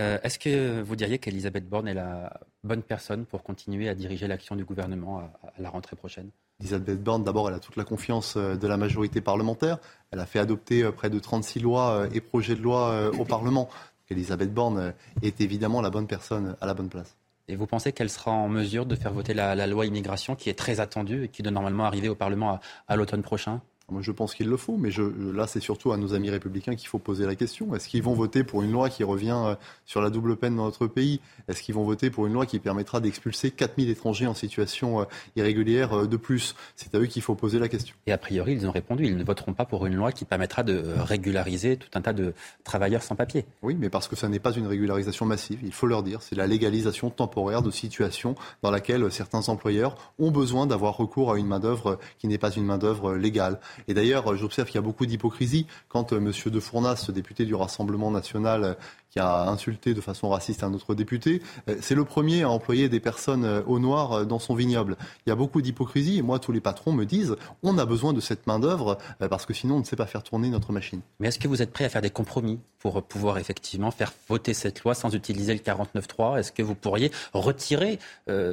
[0.00, 4.26] Euh, est-ce que vous diriez qu'Elisabeth Borne est la bonne personne pour continuer à diriger
[4.28, 6.30] l'action du gouvernement à, la rentrée prochaine?
[6.60, 9.78] Elisabeth Borne, d'abord, elle a toute la confiance euh, de la majorité parlementaire.
[10.10, 13.68] Elle a fait adopter près de 36 lois et projets de loi au Parlement.
[14.08, 17.16] Elisabeth Borne est évidemment la bonne personne à la bonne place.
[17.50, 20.54] Et vous pensez qu'elle sera en mesure de faire voter la, loi immigration qui est
[20.54, 23.60] très attendue et qui doit normalement arriver au Parlement à l'automne prochain?
[23.90, 26.74] Moi, je pense qu'il le faut, mais je, là, c'est surtout à nos amis républicains
[26.76, 27.74] qu'il faut poser la question.
[27.74, 29.54] Est-ce qu'ils vont voter pour une loi qui revient euh,
[29.86, 31.20] sur la double peine dans notre pays?
[31.48, 35.04] Est-ce qu'ils vont voter pour une loi qui permettra d'expulser 4000 étrangers en situation euh,
[35.36, 36.54] irrégulière euh, de plus?
[36.76, 37.94] C'est à eux qu'il faut poser la question.
[38.06, 39.06] Et a priori, ils ont répondu.
[39.06, 42.34] Ils ne voteront pas pour une loi qui permettra de régulariser tout un tas de
[42.64, 43.44] travailleurs sans papier.
[43.62, 46.22] Oui, mais parce que ça n'est pas une régularisation massive, il faut leur dire.
[46.22, 51.38] C'est la légalisation temporaire de situations dans laquelle certains employeurs ont besoin d'avoir recours à
[51.38, 53.60] une main-d'œuvre qui n'est pas une main-d'œuvre légale.
[53.88, 56.32] Et d'ailleurs, j'observe qu'il y a beaucoup d'hypocrisie quand euh, M.
[56.46, 58.74] De Fournas, député du Rassemblement national, euh,
[59.10, 62.88] qui a insulté de façon raciste un autre député, euh, c'est le premier à employer
[62.88, 64.96] des personnes au noir dans son vignoble.
[65.26, 68.12] Il y a beaucoup d'hypocrisie et moi, tous les patrons me disent on a besoin
[68.12, 71.00] de cette main-d'œuvre parce que sinon, on ne sait pas faire tourner notre machine.
[71.18, 74.54] Mais est-ce que vous êtes prêt à faire des compromis pour pouvoir effectivement faire voter
[74.54, 77.98] cette loi sans utiliser le 49.3 Est-ce que vous pourriez retirer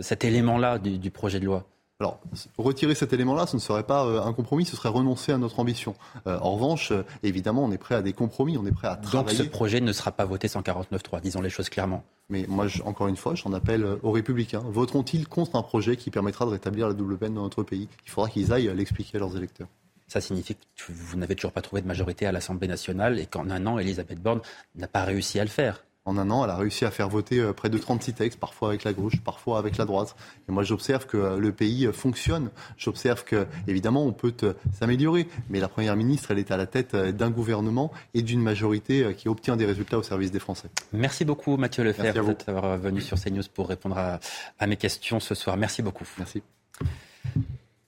[0.01, 1.65] cet élément-là du projet de loi?
[1.99, 2.19] Alors,
[2.59, 5.59] retirer cet élément-là, ce ne serait pas euh, un compromis, ce serait renoncer à notre
[5.59, 5.95] ambition.
[6.27, 8.97] Euh, en revanche, euh, évidemment, on est prêt à des compromis, on est prêt à
[8.97, 9.35] travailler.
[9.35, 12.03] Donc ce projet ne sera pas voté sans 49.3, disons les choses clairement.
[12.29, 14.61] Mais moi, encore une fois, j'en appelle aux républicains.
[14.67, 17.87] Voteront-ils contre un projet qui permettra de rétablir la double peine dans notre pays?
[18.05, 19.67] Il faudra qu'ils aillent l'expliquer à leurs électeurs.
[20.07, 23.49] Ça signifie que vous n'avez toujours pas trouvé de majorité à l'Assemblée nationale et qu'en
[23.49, 24.41] un an, Elisabeth Borne
[24.75, 27.39] n'a pas réussi à le faire en un an, elle a réussi à faire voter
[27.39, 30.15] euh, près de 36 textes, parfois avec la gauche, parfois avec la droite.
[30.47, 32.49] Et moi, j'observe que euh, le pays euh, fonctionne.
[32.77, 34.33] J'observe que, évidemment, on peut
[34.71, 35.27] s'améliorer.
[35.49, 39.27] Mais la Première ministre, elle est à la tête d'un gouvernement et d'une majorité qui
[39.27, 40.69] obtient des résultats au service des Français.
[40.93, 44.19] Merci beaucoup, Mathieu Lefebvre, d'avoir venu sur CNews pour répondre à,
[44.59, 45.57] à mes questions ce soir.
[45.57, 46.07] Merci beaucoup.
[46.17, 46.41] Merci.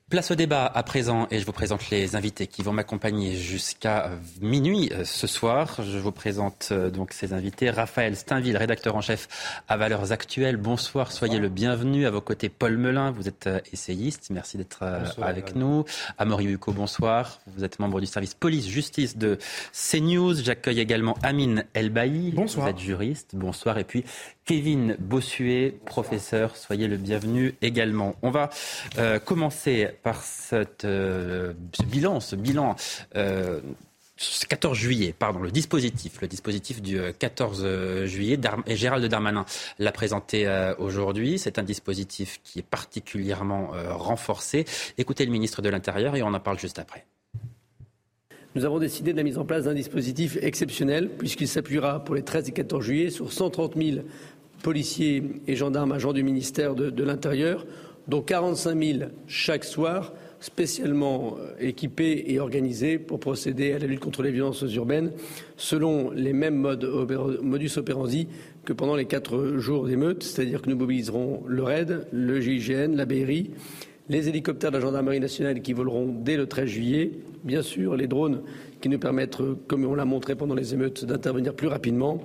[0.10, 4.10] Place au débat à présent et je vous présente les invités qui vont m'accompagner jusqu'à
[4.42, 5.82] minuit euh, ce soir.
[5.84, 7.70] Je vous présente euh, donc ces invités.
[7.70, 9.28] Raphaël Steinville, rédacteur en chef
[9.68, 10.58] à Valeurs Actuelles.
[10.58, 12.08] Bonsoir, soyez le bienvenu.
[12.08, 14.32] À vos côtés, Paul Melun, vous êtes euh, essayiste.
[14.32, 14.82] Merci d'être
[15.22, 15.86] avec nous.
[16.18, 17.40] Amaury Hugo, bonsoir.
[17.46, 19.38] Vous êtes membre du service police-justice de
[19.74, 20.34] CNews.
[20.42, 22.32] J'accueille également Amine Elbaï.
[22.32, 22.66] Bonsoir.
[22.66, 23.36] Vous êtes juriste.
[23.36, 23.78] Bonsoir.
[23.78, 24.04] Et puis
[24.50, 26.58] Kevin Bossuet, professeur.
[26.58, 28.16] Soyez le bienvenu également.
[28.24, 28.50] On va
[29.24, 32.76] commencer par euh, ce bilan, ce bilan.
[33.14, 33.62] 14 euh,
[34.74, 39.46] juillet, pardon, le dispositif, le dispositif du 14 euh, juillet, et Gérald Darmanin
[39.78, 41.38] l'a présenté aujourd'hui.
[41.38, 44.66] C'est un dispositif qui est particulièrement renforcé.
[44.98, 47.06] Écoutez le ministre de l'Intérieur et on en parle juste après.
[48.56, 52.24] Nous avons décidé de la mise en place d'un dispositif exceptionnel, puisqu'il s'appuiera pour les
[52.24, 54.00] 13 et 14 juillet sur 130 000
[54.62, 57.66] policiers et gendarmes agents du ministère de l'Intérieur
[58.10, 64.00] dont 45 000 chaque soir, spécialement euh, équipés et organisés pour procéder à la lutte
[64.00, 65.12] contre les violences urbaines,
[65.58, 66.56] selon les mêmes
[67.42, 68.28] modus operandi
[68.66, 73.06] que pendant les quatre jours d'émeute, c'est-à-dire que nous mobiliserons le RAID, le GIGN, la
[73.06, 73.52] BRI,
[74.10, 77.12] les hélicoptères de la gendarmerie nationale qui voleront dès le 13 juillet,
[77.44, 78.42] bien sûr les drones
[78.82, 82.24] qui nous permettent, comme on l'a montré pendant les émeutes, d'intervenir plus rapidement,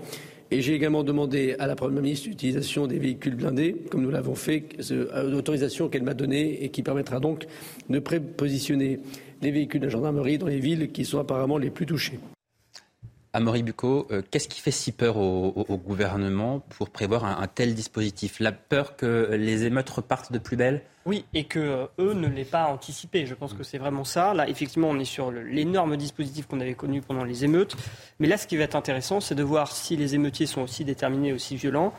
[0.50, 4.64] j'ai également demandé à la Première ministre l'utilisation des véhicules blindés, comme nous l'avons fait,
[5.24, 7.46] l'autorisation qu'elle m'a donnée et qui permettra donc
[7.88, 9.00] de prépositionner
[9.42, 12.18] les véhicules de la gendarmerie dans les villes qui sont apparemment les plus touchées.
[13.34, 18.38] Amaury Bucco, euh, qu'est-ce qui fait si peur au, gouvernement pour prévoir un, tel dispositif?
[18.38, 20.82] La peur que les émeutes repartent de plus belle?
[21.04, 23.26] Oui, et que euh, eux ne l'aient pas anticipé.
[23.26, 24.34] Je pense que c'est vraiment ça.
[24.34, 27.76] Là, effectivement, on est sur l'énorme dispositif qu'on avait connu pendant les émeutes.
[28.20, 30.84] Mais là, ce qui va être intéressant, c'est de voir si les émeutiers sont aussi
[30.84, 31.92] déterminés, aussi violents.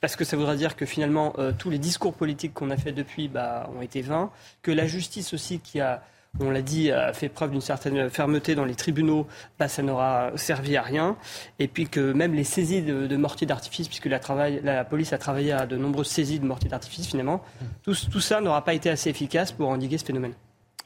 [0.00, 2.90] Parce que ça voudra dire que finalement, euh, tous les discours politiques qu'on a fait
[2.90, 4.32] depuis bah, ont été vains.
[4.60, 6.02] Que la justice aussi, qui a
[6.40, 9.26] on l'a dit, a fait preuve d'une certaine fermeté dans les tribunaux,
[9.58, 11.16] bah, ça n'aura servi à rien.
[11.58, 15.66] Et puis que même les saisies de, mortiers d'artifice, puisque la, police a travaillé à
[15.66, 17.42] de nombreuses saisies de mortiers d'artifice finalement,
[17.82, 20.32] tout, ça n'aura pas été assez efficace pour endiguer ce phénomène.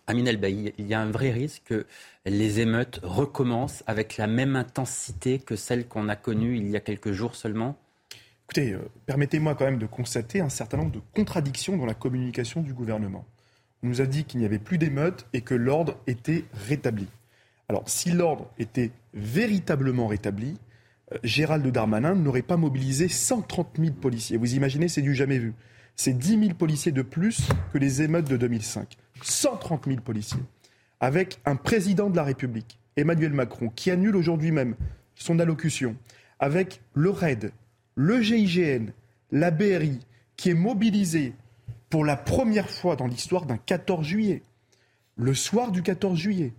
[0.08, 1.86] Amine Elbaï, il y a un vrai risque que
[2.24, 6.80] les émeutes recommencent avec la même intensité que celle qu'on a connue il y a
[6.80, 7.76] quelques jours seulement?
[8.44, 12.60] Écoutez, euh, permettez-moi quand même de constater un certain nombre de contradictions dans la communication
[12.60, 13.24] du gouvernement.
[13.86, 17.06] Nous a dit qu'il n'y avait plus d'émeutes et que l'ordre était rétabli.
[17.68, 20.58] Alors, si l'ordre était véritablement rétabli,
[21.12, 24.38] euh, Gérald Darmanin n'aurait pas mobilisé 130 000 policiers.
[24.38, 25.54] Vous imaginez, c'est du jamais vu.
[25.94, 28.96] C'est 10 000 policiers de plus que les émeutes de 2005.
[29.22, 30.42] 130 000 policiers.
[30.98, 34.74] Avec un président de la République, Emmanuel Macron, qui annule aujourd'hui même
[35.14, 35.94] son allocution,
[36.40, 37.52] avec le RAID,
[37.94, 38.86] le GIGN,
[39.30, 40.00] la BRI,
[40.36, 41.34] qui est mobilisé
[41.96, 44.42] pour la première fois dans l'histoire d'un 14 juillet,
[45.14, 46.52] le soir du 14 juillet,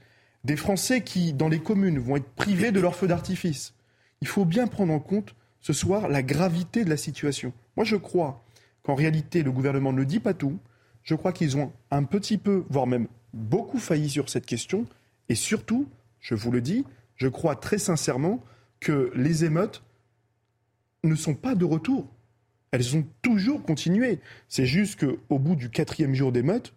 [0.43, 3.75] des Français qui, dans les communes, vont être privés de leur feu d'artifice.
[4.21, 7.53] Il faut bien prendre en compte ce soir la gravité de la situation.
[7.75, 8.43] Moi, je crois
[8.81, 10.57] qu'en réalité, le gouvernement ne dit pas tout.
[11.03, 14.87] Je crois qu'ils ont un petit peu, voire même beaucoup failli sur cette question.
[15.29, 15.87] Et surtout,
[16.19, 16.83] je vous le dis,
[17.15, 18.43] je crois très sincèrement
[18.79, 19.83] que les émeutes
[21.03, 22.07] ne sont pas de retour
[22.71, 24.19] elles ont toujours continué.
[24.47, 26.73] C'est juste qu'au bout du quatrième jour d'émeute,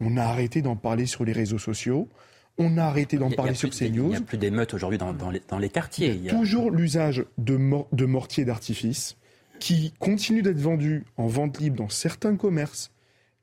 [0.00, 2.08] on a arrêté d'en parler sur les réseaux sociaux.
[2.56, 4.06] On a arrêté d'en parler sur CNews.
[4.06, 6.08] Il n'y a plus d'émeutes aujourd'hui dans, les, quartiers.
[6.08, 7.58] Il y a, toujours l'usage de,
[7.92, 9.16] de mortiers d'artifice
[9.60, 12.92] qui continue d'être vendu en vente libre dans certains commerces.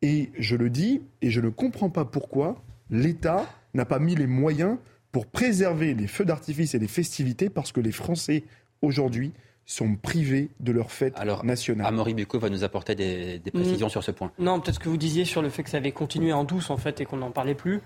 [0.01, 4.27] Et je le dis, et je ne comprends pas pourquoi l'État n'a pas mis les
[4.27, 4.77] moyens
[5.11, 8.43] pour préserver les feux d'artifice et les festivités parce que les Français
[8.81, 9.31] aujourd'hui
[9.65, 11.87] sont privés de leur fête Alors, nationale.
[11.87, 13.91] Amaury Bucco va nous apporter des, précisions mm.
[13.91, 14.31] sur ce point.
[14.37, 16.77] Non, peut-être que vous disiez sur le fait que ça avait continué en douce en
[16.77, 17.81] fait et qu'on n'en parlait plus.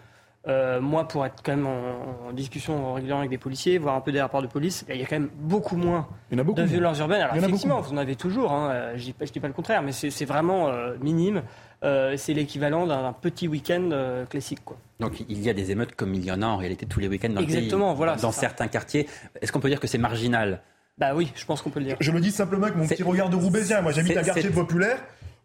[0.48, 4.12] Euh, moi, pour être quand même en, discussion régulièrement avec des policiers, voir un peu
[4.12, 7.22] des rapports de police, il y a quand même beaucoup moins de violences urbaines.
[7.22, 9.92] Alors effectivement, vous en avez toujours, hein, euh, je ne dis, pas le contraire, mais
[9.92, 11.44] c'est vraiment euh, minime.
[11.82, 13.90] c'est l'équivalent d'un petit week-end
[14.30, 14.64] classique.
[14.64, 14.78] Quoi.
[15.00, 17.08] Donc il y a des émeutes comme il y en a en réalité tous les
[17.08, 19.08] week-ends dans Exactement, le pays, voilà, dans certains quartiers.
[19.42, 20.62] Est-ce qu'on peut dire que c'est marginal
[21.00, 21.98] bah oui, je pense qu'on peut le dire.
[22.00, 24.98] Je me dis simplement que mon petit regard de Roubaisien, moi j'habite un quartier populaire,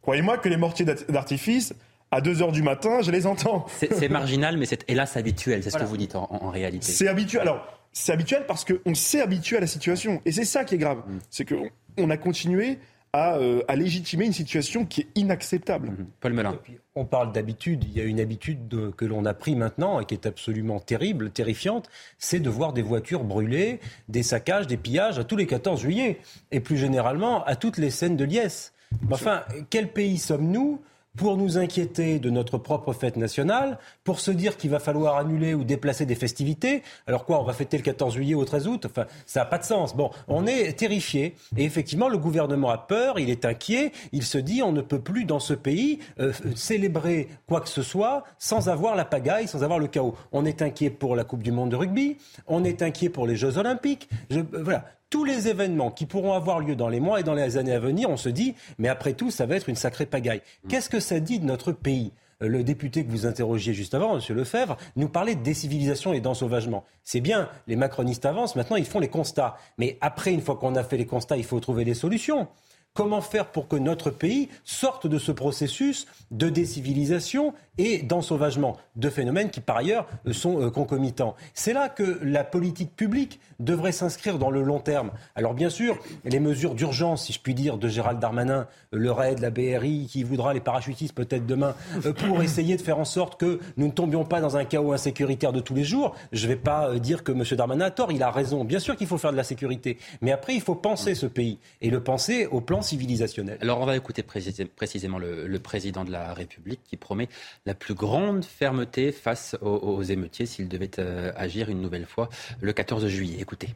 [0.02, 1.74] croyez-moi que les mortiers d'artifice,
[2.10, 3.66] à 2h du matin, je les entends.
[3.78, 6.86] C'est marginal, mais c'est hélas habituel, c'est ce que vous dites en, réalité.
[6.86, 7.42] C'est habituel.
[7.42, 10.20] Alors, c'est habituel parce qu'on s'est habitué à la situation.
[10.24, 10.98] Et c'est ça qui est grave.
[10.98, 11.18] Mm.
[11.30, 12.78] C'est qu'on on a continué
[13.14, 15.88] euh, à, légitimer une situation qui est inacceptable.
[15.88, 16.06] Mm-hmm.
[16.20, 16.58] Paul Melun.
[16.96, 17.84] On parle d'habitude.
[17.84, 21.30] Il y a une habitude que l'on a pris maintenant et qui est absolument terrible,
[21.30, 25.80] terrifiante, c'est de voir des voitures brûlées, des saccages, des pillages à tous les 14
[25.80, 26.18] juillet
[26.52, 28.72] et plus généralement à toutes les scènes de liesse.
[29.10, 30.80] Enfin, quel pays sommes-nous
[31.16, 35.54] pour nous inquiéter de notre propre fête nationale, pour se dire qu'il va falloir annuler
[35.54, 36.82] ou déplacer des festivités.
[37.06, 38.86] Alors quoi, on va fêter le 14 juillet le 13 août?
[38.86, 39.94] Enfin, ça n'a pas de sens.
[39.94, 41.34] Bon, on est terrifié.
[41.56, 43.92] Et effectivement, le gouvernement a peur, il est inquiet.
[44.12, 47.82] Il se dit, on ne peut plus dans ce pays euh, célébrer quoi que ce
[47.82, 50.14] soit sans avoir la pagaille, sans avoir le chaos.
[50.32, 52.16] On est inquiet pour la Coupe du Monde de rugby.
[52.46, 54.08] On est inquiet pour les Jeux Olympiques.
[54.32, 57.56] Euh, voilà tous les événements qui pourront avoir lieu dans les mois et dans les
[57.56, 60.40] années à venir, on se dit, mais après tout, ça va être une sacrée pagaille.
[60.64, 60.68] Mm.
[60.68, 62.10] Qu'est-ce que ça dit de notre pays?
[62.42, 64.36] Euh, le député que vous interrogiez juste avant, M.
[64.36, 66.82] Lefebvre, nous parlait de décivilisation et d'ensauvagement.
[67.04, 69.56] C'est bien, les macronistes avancent, maintenant ils font les constats.
[69.78, 72.48] Mais après, une fois qu'on a fait les constats, il faut trouver des solutions.
[72.92, 79.10] Comment faire pour que notre pays sorte de ce processus de décivilisation et d'ensauvagement, deux
[79.10, 81.34] phénomènes qui par ailleurs sont euh, concomitants.
[81.54, 85.10] C'est là que la politique publique devrait s'inscrire dans le long terme.
[85.34, 89.40] Alors bien sûr, les mesures d'urgence, si je puis dire, de Gérald Darmanin, le RAID,
[89.40, 93.38] la BRI, qui voudra les parachutistes peut-être demain, euh, pour essayer de faire en sorte
[93.38, 96.14] que nous ne tombions pas dans un chaos insécuritaire de tous les jours.
[96.32, 97.42] Je ne vais pas euh, dire que M.
[97.56, 98.64] Darmanin a tort, il a raison.
[98.64, 101.58] Bien sûr qu'il faut faire de la sécurité, mais après il faut penser ce pays
[101.80, 103.58] et le penser au plan civilisationnel.
[103.60, 107.28] Alors on va écouter précisément le, le président de la République qui promet
[107.66, 112.28] la plus grande fermeté face aux, émeutiers s'ils devaient euh, agir une nouvelle fois
[112.60, 113.38] le 14 juillet.
[113.40, 113.68] Écoutez.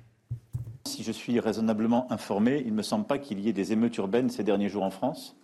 [0.85, 3.97] Si je suis raisonnablement informé, il ne me semble pas qu'il y ait des émeutes
[3.97, 5.37] urbaines ces derniers jours en France.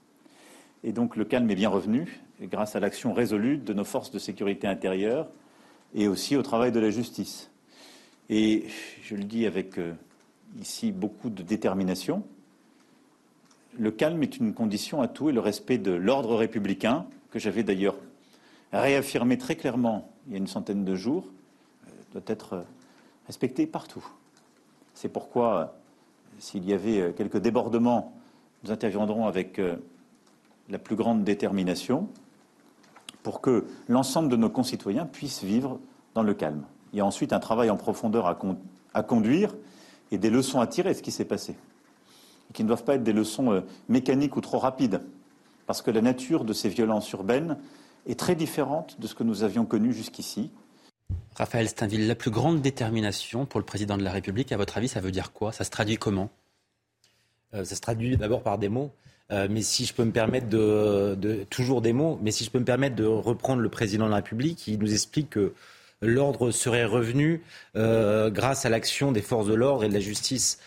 [0.83, 4.19] Et donc le calme est bien revenu grâce à l'action résolue de nos forces de
[4.19, 5.29] sécurité intérieure
[5.95, 7.51] et aussi au travail de la justice.
[8.29, 8.67] Et
[9.03, 9.95] je le dis avec euh,
[10.61, 12.25] ici beaucoup de détermination,
[13.79, 17.63] le calme est une condition à tout et le respect de l'ordre républicain, que j'avais
[17.63, 17.97] d'ailleurs
[18.81, 21.25] réaffirmé très clairement il y a une centaine de jours,
[21.87, 22.63] euh, doit être euh,
[23.27, 24.07] respecté partout.
[24.95, 25.67] C'est pourquoi, euh,
[26.39, 28.15] s'il y avait quelques débordements,
[28.63, 29.61] nous interviendrons avec
[30.71, 32.09] la plus grande détermination
[33.23, 35.79] pour que l'ensemble de nos concitoyens puissent vivre
[36.15, 36.65] dans le calme.
[36.93, 39.55] Il y a ensuite un travail en profondeur à, conduire
[40.11, 41.57] et des leçons à tirer de ce qui s'est passé,
[42.55, 45.03] qui ne doivent pas être des leçons mécaniques ou trop rapides,
[45.67, 47.59] parce que la nature de ces violences urbaines
[48.07, 50.51] est très différente de ce que nous avions connu jusqu'ici.
[51.37, 54.89] Raphaël Steinville, la plus grande détermination pour le président de la République, à votre avis,
[54.89, 55.53] ça veut dire quoi?
[55.53, 56.31] Ça se traduit comment?
[57.55, 58.93] Euh, Ça se traduit d'abord par des mots.
[59.33, 62.59] Euh, mais si je peux me permettre de, toujours des mots, mais si je peux
[62.59, 65.55] me permettre de reprendre le président de la République, il nous explique que
[66.03, 67.43] l'ordre serait revenu
[67.75, 70.59] euh, grâce à l'action des forces de l'ordre et de la justice.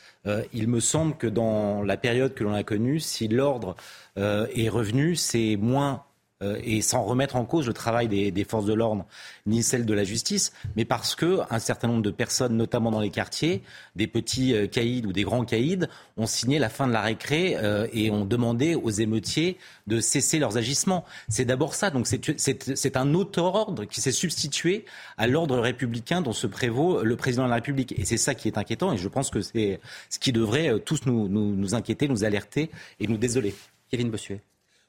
[0.51, 3.77] il me semble que dans la période que l'on a connue, si l'ordre
[4.17, 6.03] est revenu, c'est moins
[6.41, 9.05] et sans remettre en cause le travail des, forces de l'ordre
[9.47, 12.99] ni celle de la justice, mais parce que un certain nombre de personnes, notamment dans
[12.99, 13.63] les quartiers,
[13.95, 17.55] des petits euh, caïds ou des grands caïds, ont signé la fin de la récré
[17.57, 21.05] euh, et ont demandé aux émeutiers de cesser leurs agissements.
[21.29, 21.89] C'est d'abord ça.
[21.89, 24.85] Donc c'est un autre ordre qui s'est substitué
[25.17, 27.97] à l'ordre républicain dont se prévaut le président de la République.
[27.97, 28.93] Et c'est ça qui est inquiétant.
[28.93, 32.69] Et je pense que c'est ce qui devrait tous nous, nous, nous inquiéter, nous alerter
[32.99, 33.55] et nous désoler.
[33.89, 34.41] Kevin Bossuet.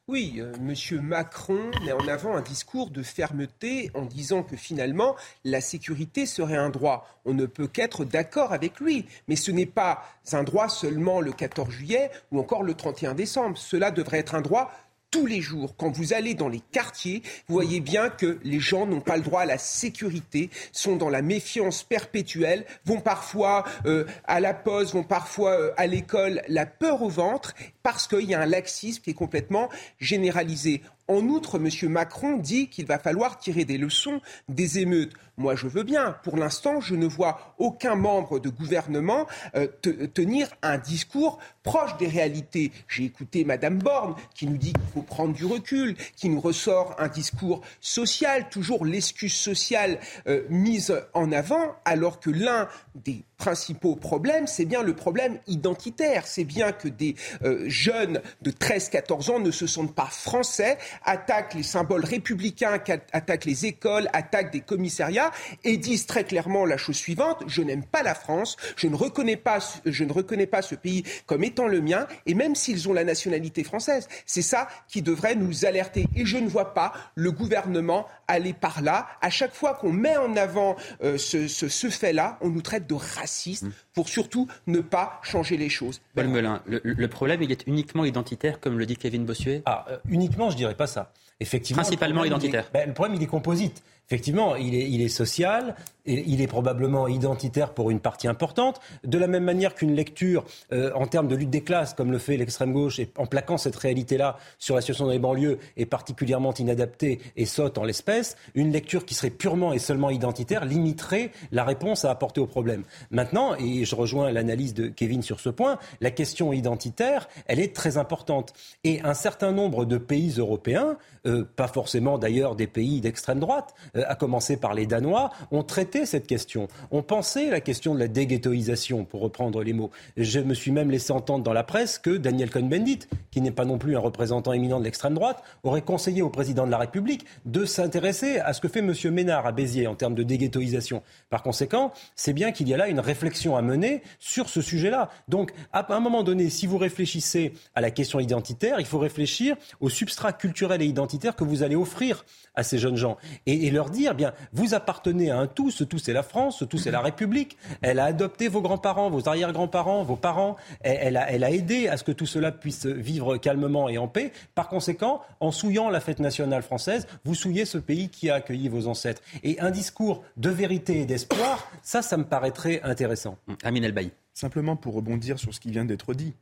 [0.09, 1.03] Oui, euh, M.
[1.03, 6.57] Macron met en avant un discours de fermeté en disant que finalement la sécurité serait
[6.57, 7.07] un droit.
[7.27, 11.33] On ne peut qu'être d'accord avec lui, mais ce n'est pas un droit seulement le
[11.33, 13.59] 14 juillet ou encore le 31 décembre.
[13.59, 14.73] Cela devrait être un droit
[15.11, 18.87] tous les jours, quand vous allez dans les quartiers, vous voyez bien que les gens
[18.87, 24.05] n'ont pas le droit à la sécurité, sont dans la méfiance perpétuelle, vont parfois euh,
[24.25, 28.35] à la pause, vont parfois euh, à l'école, la peur au ventre, parce qu'il y
[28.35, 29.69] a un laxisme qui est complètement
[29.99, 30.83] généralisé.
[31.09, 31.91] En outre, M.
[31.91, 35.15] Macron dit qu'il va falloir tirer des leçons des émeutes.
[35.39, 36.17] Moi, je veux bien.
[36.23, 39.69] Pour l'instant, je ne vois aucun membre de gouvernement euh,
[40.13, 42.73] tenir un discours proche des réalités.
[42.89, 46.95] J'ai écouté Mme Borne qui nous dit qu'il faut prendre du recul, qui nous ressort
[46.99, 53.97] un discours social, toujours l'excuse sociale euh, mise en avant, alors que l'un des principaux
[53.97, 56.27] problèmes, c'est bien le problème identitaire.
[56.27, 61.55] C'est bien que des euh, jeunes de 13-14 ans ne se sentent pas français, attaquent
[61.55, 62.79] les symboles républicains,
[63.13, 65.31] attaquent les écoles, attaquent des commissariats
[65.65, 69.37] et disent très clairement la chose suivante je n'aime pas la France, je ne reconnais
[69.37, 72.93] pas, je ne reconnais pas ce pays comme étant le mien, et même s'ils ont
[72.93, 76.07] la nationalité française, c'est ça qui devrait nous alerter.
[76.15, 79.09] Et je ne vois pas le gouvernement aller par là.
[79.21, 82.87] À chaque fois qu'on met en avant euh, ce, ce, ce fait-là, on nous traite
[82.87, 83.67] de racistes.
[83.95, 86.01] pour surtout ne pas changer les choses.
[86.15, 89.63] Paul Melun, le, problème, il est uniquement identitaire, comme le dit Kevin Bossuet?
[89.67, 91.13] Ah, euh, uniquement, je dirais pas ça.
[91.41, 92.69] Effectivement, Principalement identitaire.
[92.73, 93.83] Ben, le problème, il est composite.
[94.09, 95.77] Effectivement, il est, il est social,
[96.09, 98.81] il est probablement identitaire pour une partie importante.
[99.05, 102.19] De la même manière qu'une lecture euh, en termes de lutte des classes, comme le
[102.19, 106.55] fait l'extrême gauche, en plaquant cette réalité-là sur la situation dans les banlieues, est particulièrement
[106.55, 108.37] inadaptée et saute en l'espèce.
[108.55, 112.85] Une lecture qui serait purement et seulement identitaire limiterait la réponse à apporter au problème.
[113.11, 117.75] Maintenant, et je rejoins l'analyse de Kevin sur ce point, la question identitaire, elle est
[117.75, 118.53] très importante.
[118.85, 123.75] Et un certain nombre de pays européens, euh, pas forcément d'ailleurs des pays d'extrême droite,
[123.97, 126.69] euh, à commencer par les Danois, ont traité cette question.
[126.91, 129.91] On pensait la question de la déghettoisation, pour reprendre les mots.
[130.17, 133.01] Je me suis même laissé entendre dans la presse que Daniel Cohn-Bendit,
[133.31, 136.67] qui n'est pas non plus un représentant éminent de l'extrême droite, aurait conseillé au président
[136.67, 138.93] de la République de s'intéresser à ce que fait M.
[139.13, 141.03] Ménard à Béziers en termes de déghettoisation.
[141.31, 145.11] Par conséquent, c'est bien qu'il y a là une réflexion à mener sur ce sujet-là.
[145.29, 149.57] Donc, à un moment donné, si vous réfléchissez à la question identitaire, il faut réfléchir
[149.81, 153.17] au substrat culturel et identitaire que vous allez offrir à ces jeunes gens
[153.47, 156.65] et, leur dire, bien, vous appartenez à un tout, ce tout c'est la France, ce
[156.65, 157.57] tout c'est la République.
[157.83, 160.57] Elle a adopté vos grands-parents, vos arrière-grands-parents, vos parents.
[160.81, 164.09] Elle, a, elle a aidé à ce que tout cela puisse vivre calmement et en
[164.09, 164.33] paix.
[164.55, 168.69] Par conséquent, en souillant la fête nationale française, vous souillez ce pays qui a accueilli
[168.69, 169.23] vos ancêtres.
[169.43, 173.39] Et un discours de vérité et d'espoir, ça, ça me paraîtrait intéressant.
[173.65, 174.13] Amin El Bailly.
[174.35, 176.35] Simplement pour rebondir sur ce qui vient d'être dit,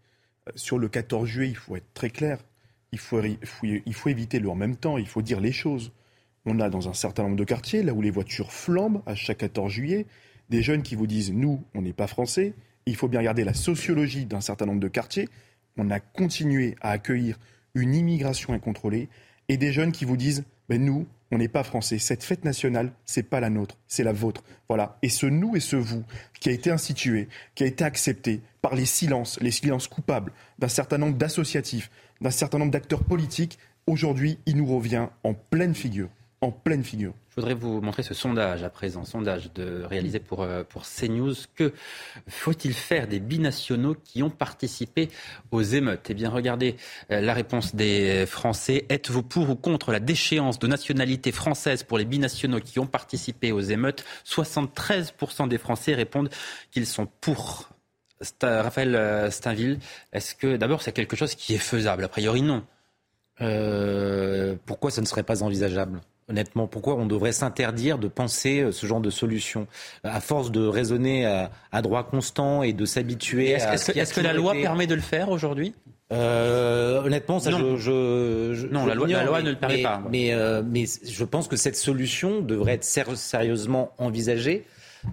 [0.48, 2.38] euh, sur le 14 juillet, il faut être très clair.
[2.92, 5.92] Il faut, il faut éviter le en même temps, il faut dire les choses.
[6.46, 9.38] On a dans un certain nombre de quartiers, là où les voitures flambent à chaque
[9.38, 10.06] 14 juillet,
[10.48, 12.54] des jeunes qui vous disent Nous, on n'est pas français.
[12.86, 15.28] Il faut bien regarder la sociologie d'un certain nombre de quartiers.
[15.76, 17.36] On a continué à accueillir
[17.74, 19.08] une immigration incontrôlée
[19.48, 21.98] et des jeunes qui vous disent ben Nous, on n'est pas français.
[21.98, 24.44] Cette fête nationale, c'est pas la nôtre, c'est la vôtre.
[24.68, 24.98] Voilà.
[25.02, 26.04] Et ce nous et ce vous
[26.38, 30.68] qui a été institué, qui a été accepté par les silences, les silences coupables d'un
[30.68, 31.90] certain nombre d'associatifs,
[32.20, 36.08] d'un certain nombre d'acteurs politiques, aujourd'hui, il nous revient en pleine figure
[36.40, 37.14] en pleine figure.
[37.30, 41.34] Je voudrais vous montrer ce sondage à présent, sondage de, réalisé pour, euh, pour CNews.
[41.54, 41.72] Que
[42.28, 45.08] faut-il faire des binationaux qui ont participé
[45.50, 46.08] aux émeutes?
[46.10, 46.76] Eh bien, regardez
[47.10, 48.86] euh, la réponse des Français.
[48.88, 53.52] Êtes-vous pour ou contre la déchéance de nationalité française pour les binationaux qui ont participé
[53.52, 54.04] aux émeutes?
[54.26, 56.30] 73% des Français répondent
[56.70, 57.70] qu'ils sont pour.
[58.42, 59.78] Raphaël euh, Steinville,
[60.12, 62.04] est-ce que d'abord c'est quelque chose qui est faisable?
[62.04, 62.64] A priori, non.
[63.38, 68.84] Pourquoi ça ne serait pas envisageable Honnêtement, pourquoi on devrait s'interdire de penser euh, ce
[68.84, 69.68] genre de solution?
[70.02, 73.74] À force de raisonner à, droit constant et de s'habituer à.
[73.74, 75.72] Est-ce que, la loi permet de le faire aujourd'hui?
[76.12, 77.76] Euh, honnêtement, ça, non.
[77.76, 79.06] Je, non, la, loi,
[79.42, 80.02] ne le permet pas.
[80.10, 84.64] Mais, euh, mais, je pense que cette solution devrait être sérieusement envisagée.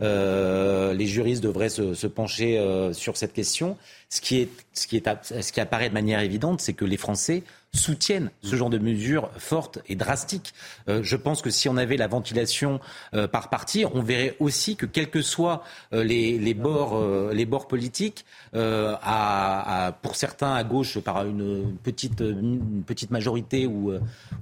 [0.01, 2.59] les juristes devraient se, se pencher
[2.93, 3.77] sur cette question.
[4.09, 5.07] Ce qui, est, ce, qui est,
[5.41, 7.43] ce qui apparaît de manière évidente, c'est que les Français
[7.73, 10.53] soutiennent ce genre de mesures fortes et drastiques.
[10.87, 12.79] Euh, je pense que si on avait la ventilation
[13.13, 17.01] euh, par parti, on verrait aussi que quels que soient euh, les, les, bords,
[17.33, 23.65] les bords politiques, à, à, pour certains à gauche par une petite, une petite majorité
[23.65, 23.93] ou,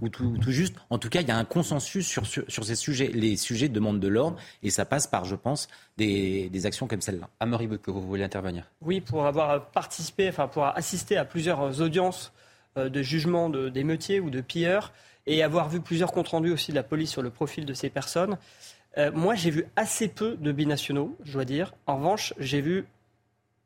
[0.01, 2.65] ou tout, tout, juste, en tout cas, il y a un consensus sur, sur, sur,
[2.65, 3.07] ces sujets.
[3.13, 7.01] Les sujets demandent de l'ordre et ça passe par, je pense, des, des actions comme
[7.01, 7.29] celle-là.
[7.39, 8.65] Amaury que vous voulez intervenir?
[8.81, 12.33] Oui, pour avoir participé, enfin pour assister à plusieurs audiences
[12.75, 14.93] de jugement d'émeutiers ou de pilleurs
[15.27, 17.89] et avoir vu plusieurs comptes rendus aussi de la police sur le profil de ces
[17.89, 18.37] personnes.
[18.97, 21.73] Euh, moi, j'ai vu assez peu de binationaux, je dois dire.
[21.87, 22.85] En revanche, j'ai vu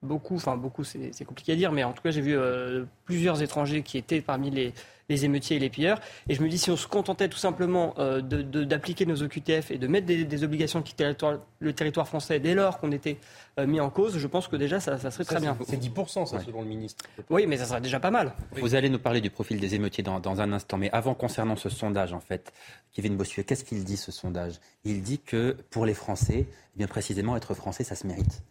[0.04, 3.42] beaucoup, enfin beaucoup, c'est compliqué à dire, mais en tout cas, j'ai vu euh, plusieurs
[3.42, 4.74] étrangers qui étaient parmi les,
[5.10, 6.00] les émeutiers et les pilleurs.
[6.30, 9.78] Et je me dis, si on se contentait tout simplement euh, d'appliquer nos OQTF et
[9.78, 11.12] de mettre des, obligations de quitter
[11.60, 13.18] le territoire français dès lors qu'on était
[13.60, 15.58] euh, mis en cause, je pense que déjà, ça, serait très bien.
[15.68, 17.06] C'est 10%, ça, selon le ministre.
[17.30, 18.34] Oui, mais ça serait déjà pas mal.
[18.52, 20.78] Vous allez nous parler du profil des émeutiers dans, dans un instant.
[20.78, 22.52] Mais avant, concernant ce sondage, en fait,
[22.94, 24.60] Kevin Bossuet, qu'est-ce qu'il dit, ce sondage?
[24.84, 28.42] Il dit que pour les Français, eh bien précisément, être français, ça se mérite.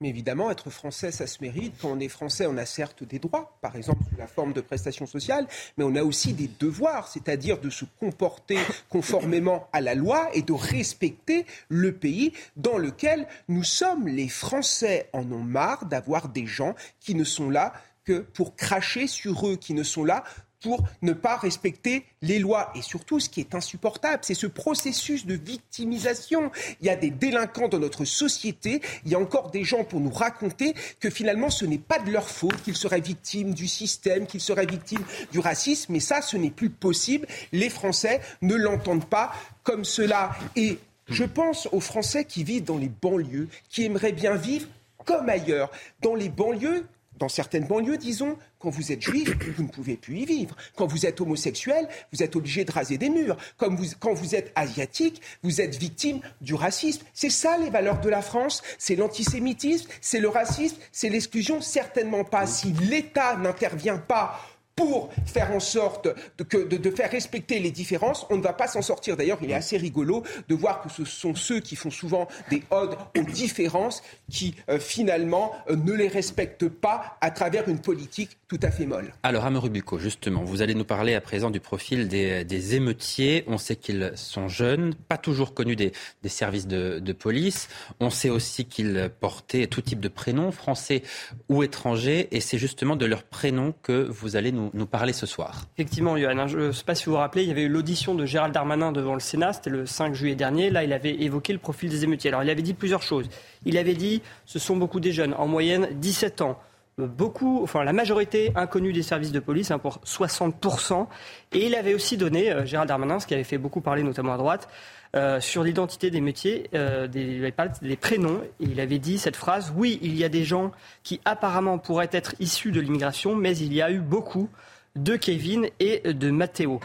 [0.00, 1.74] Mais évidemment, être français, ça se mérite.
[1.82, 4.60] Quand on est français, on a certes des droits, par exemple sous la forme de
[4.60, 9.96] prestations sociales, mais on a aussi des devoirs, c'est-à-dire de se comporter conformément à la
[9.96, 14.06] loi et de respecter le pays dans lequel nous sommes.
[14.06, 17.72] Les Français en ont marre d'avoir des gens qui ne sont là
[18.04, 20.22] que pour cracher sur eux, qui ne sont là
[20.60, 22.72] pour ne pas respecter les lois.
[22.74, 26.50] Et surtout, ce qui est insupportable, c'est ce processus de victimisation.
[26.80, 30.00] Il y a des délinquants dans notre société, il y a encore des gens pour
[30.00, 34.26] nous raconter que finalement, ce n'est pas de leur faute qu'ils seraient victimes du système,
[34.26, 35.92] qu'ils seraient victimes du racisme.
[35.92, 37.26] Mais ça, ce n'est plus possible.
[37.52, 39.32] Les Français ne l'entendent pas
[39.62, 40.36] comme cela.
[40.56, 40.78] Et
[41.08, 44.68] je pense aux Français qui vivent dans les banlieues, qui aimeraient bien vivre
[45.04, 45.70] comme ailleurs.
[46.02, 46.84] Dans les banlieues,
[47.18, 50.56] dans certaines banlieues, disons, quand vous êtes juif, vous ne pouvez plus y vivre.
[50.76, 53.36] Quand vous êtes homosexuel, vous êtes obligé de raser des murs.
[53.56, 57.04] Comme quand vous êtes asiatique, vous êtes victime du racisme.
[57.12, 58.62] C'est ça les valeurs de la France.
[58.78, 61.60] C'est l'antisémitisme, c'est le racisme, c'est l'exclusion.
[61.60, 64.40] Certainement pas si l'État n'intervient pas
[64.78, 66.08] pour faire en sorte
[66.38, 69.16] de, faire respecter les différences, on ne va pas s'en sortir.
[69.16, 72.62] D'ailleurs, il est assez rigolo de voir que ce sont ceux qui font souvent des
[72.70, 78.37] odes aux différences qui, euh, finalement, euh, ne les respectent pas à travers une politique
[78.48, 79.12] tout à fait molle.
[79.22, 83.44] Alors, Amorubuco, justement, vous allez nous parler à présent du profil des, des émeutiers.
[83.46, 85.92] On sait qu'ils sont jeunes, pas toujours connus des,
[86.22, 87.68] des services de, de, police.
[88.00, 91.02] On sait aussi qu'ils portaient tout type de prénoms, français
[91.50, 92.28] ou étrangers.
[92.30, 95.66] Et c'est justement de leurs prénoms que vous allez nous nous, parler ce soir.
[95.76, 97.68] Effectivement, Johan, hein, je ne sais pas si vous vous rappelez, il y avait eu
[97.68, 100.70] l'audition de Gérald Darmanin devant le Sénat, c'était le 5 juillet dernier.
[100.70, 102.30] Là, il avait évoqué le profil des émeutiers.
[102.30, 103.28] Alors, il avait dit plusieurs choses.
[103.66, 106.58] Il avait dit, ce sont beaucoup des jeunes, en moyenne 17 ans
[106.98, 111.06] beaucoup, enfin la majorité inconnue des services de police, hein, pour 60%.
[111.52, 114.34] Et il avait aussi donné, euh, Gérald Darmanin, ce qui avait fait beaucoup parler notamment
[114.34, 114.68] à droite,
[115.16, 118.42] euh, sur l'identité des métiers, des, des, prénoms.
[118.60, 120.72] Il avait dit cette phrase Oui, il y a des gens
[121.02, 124.50] qui apparemment pourraient être issus de l'immigration, mais il y a eu beaucoup
[124.96, 126.80] de Kevin et de Matteo.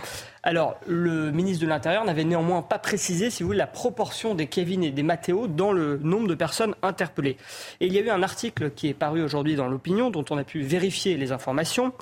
[0.45, 4.47] Alors, le ministre de l'Intérieur n'avait néanmoins pas précisé, si vous voulez, la proportion des
[4.47, 7.37] Kevin et des Matteo dans le nombre de personnes interpellées.
[7.79, 10.37] Et il y a eu un article qui est paru aujourd'hui dans l'opinion, dont on
[10.37, 11.93] a pu vérifier les informations,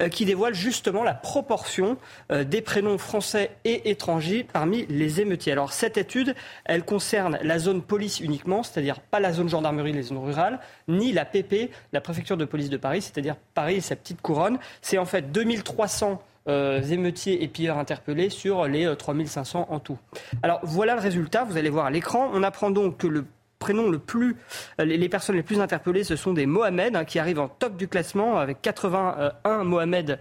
[0.00, 1.96] euh, qui dévoile justement la proportion
[2.30, 5.50] euh, des prénoms français et étrangers parmi les émeutiers.
[5.50, 6.36] Alors, cette étude,
[6.66, 11.10] elle concerne la zone police uniquement, c'est-à-dire pas la zone gendarmerie, les zones rurales, ni
[11.10, 14.60] la PP, la préfecture de police de Paris, c'est-à-dire Paris et sa petite couronne.
[14.82, 19.98] C'est en fait 2300 euh, émeutiers et pilleurs interpellés sur les 3500 euh, en tout.
[20.42, 22.30] Alors voilà le résultat, vous allez voir à l'écran.
[22.32, 23.24] On apprend donc que le
[23.58, 24.36] prénom le plus,
[24.80, 27.76] euh, les personnes les plus interpellées, ce sont des Mohamed hein, qui arrivent en top
[27.76, 30.18] du classement avec 81 Mohamed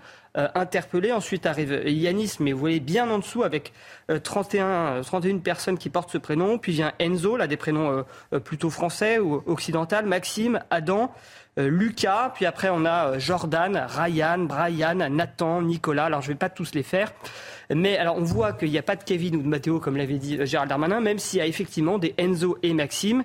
[0.53, 1.11] interpellés.
[1.11, 3.73] Ensuite arrive Yanis, mais vous voyez bien en dessous avec
[4.23, 6.59] 31, 31 personnes qui portent ce prénom.
[6.59, 8.05] Puis vient Enzo, là des prénoms
[8.43, 11.11] plutôt français ou occidental, Maxime, Adam.
[11.57, 16.05] Euh, Lucas, puis après on a euh, Jordan, Ryan, Brian, Nathan, Nicolas.
[16.05, 17.13] Alors je ne vais pas tous les faire.
[17.73, 20.19] Mais alors on voit qu'il n'y a pas de Kevin ou de Matteo, comme l'avait
[20.19, 23.23] dit euh, Gérald Darmanin, même s'il y a effectivement des Enzo et Maxime.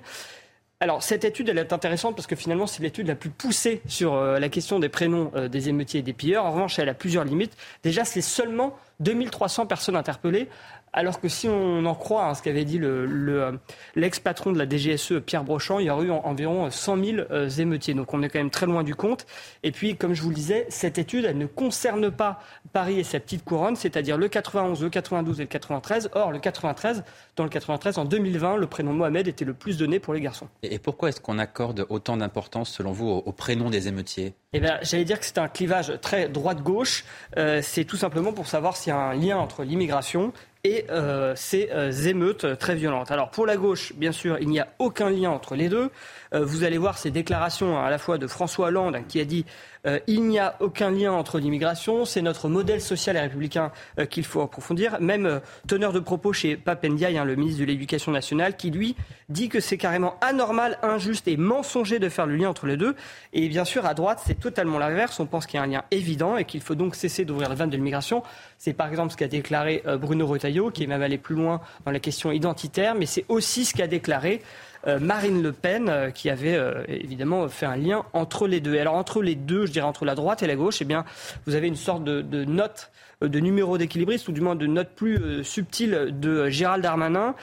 [0.79, 4.21] Alors, cette étude, elle est intéressante parce que finalement, c'est l'étude la plus poussée sur
[4.21, 6.43] la question des prénoms des émeutiers et des pilleurs.
[6.43, 7.55] En revanche, elle a plusieurs limites.
[7.83, 10.49] Déjà, c'est seulement 2300 personnes interpellées,
[10.93, 13.51] alors que si on en croit hein, ce qu'avait dit euh,
[13.95, 17.95] l'ex-patron de la DGSE, Pierre Brochant, il y aurait eu environ 100 000 euh, émeutiers.
[17.95, 19.25] Donc on est quand même très loin du compte.
[19.63, 22.39] Et puis, comme je vous le disais, cette étude, elle ne concerne pas
[22.71, 26.11] Paris et sa petite couronne, c'est-à-dire le 91, le 92 et le 93.
[26.13, 27.03] Or, le 93,
[27.35, 30.47] dans le 93, en 2020, le prénom Mohamed était le plus donné pour les garçons.
[30.61, 34.35] Et pourquoi est-ce qu'on accorde autant d'importance, selon vous, au, prénom des émeutiers?
[34.53, 37.03] Eh bien, j'allais dire que c'est un clivage très droite-gauche.
[37.37, 40.31] Euh, c'est tout simplement pour savoir s'il y a un lien entre l'immigration
[40.65, 43.11] et euh, ces euh, émeutes très violentes.
[43.11, 45.89] Alors pour la gauche, bien sûr, il n'y a aucun lien entre les deux.
[46.33, 49.45] Euh, vous allez voir ces déclarations à la fois de François Hollande qui a dit
[49.85, 54.05] euh, il n'y a aucun lien entre l'immigration, c'est notre modèle social et républicain euh,
[54.05, 54.99] qu'il faut approfondir.
[55.01, 58.95] Même teneur de propos chez Papendiaï, hein, le ministre de l'Éducation nationale, qui lui
[59.29, 62.95] dit que c'est carrément anormal, injuste et mensonger de faire le lien entre les deux.
[63.33, 65.19] Et bien sûr, à droite, c'est totalement l'inverse.
[65.19, 67.55] On pense qu'il y a un lien évident et qu'il faut donc cesser d'ouvrir le
[67.55, 68.23] vanne de l'immigration.
[68.57, 71.91] C'est par exemple ce qu'a déclaré Bruno Retailleau, qui est même allé plus loin dans
[71.91, 76.29] la question identitaire, mais c'est aussi ce qu'a déclaré euh, Marine Le Pen, euh, qui
[76.29, 78.75] avait euh, évidemment fait un lien entre les deux.
[78.75, 81.05] Et alors entre les deux, je dirais entre la droite et la gauche, eh bien,
[81.45, 85.43] vous avez une sorte de, note de numéro d'équilibriste, ou du moins de note plus
[85.45, 87.35] subtile de Gérald Darmanin,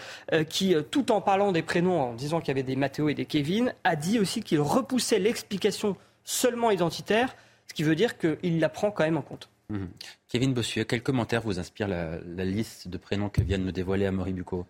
[0.50, 3.24] qui, tout en parlant des prénoms, en disant qu'il y avait des Mathéo et des
[3.24, 7.34] Kevin, a dit aussi qu'il repoussait l'explication seulement identitaire,
[7.66, 9.48] ce qui veut dire qu'il la prend quand même en compte.
[9.70, 9.86] Mmh.
[10.28, 14.10] Kevin Bossuet, quel commentaire vous inspire la, liste de prénoms que viennent de dévoiler à
[14.10, 14.66] Bucco?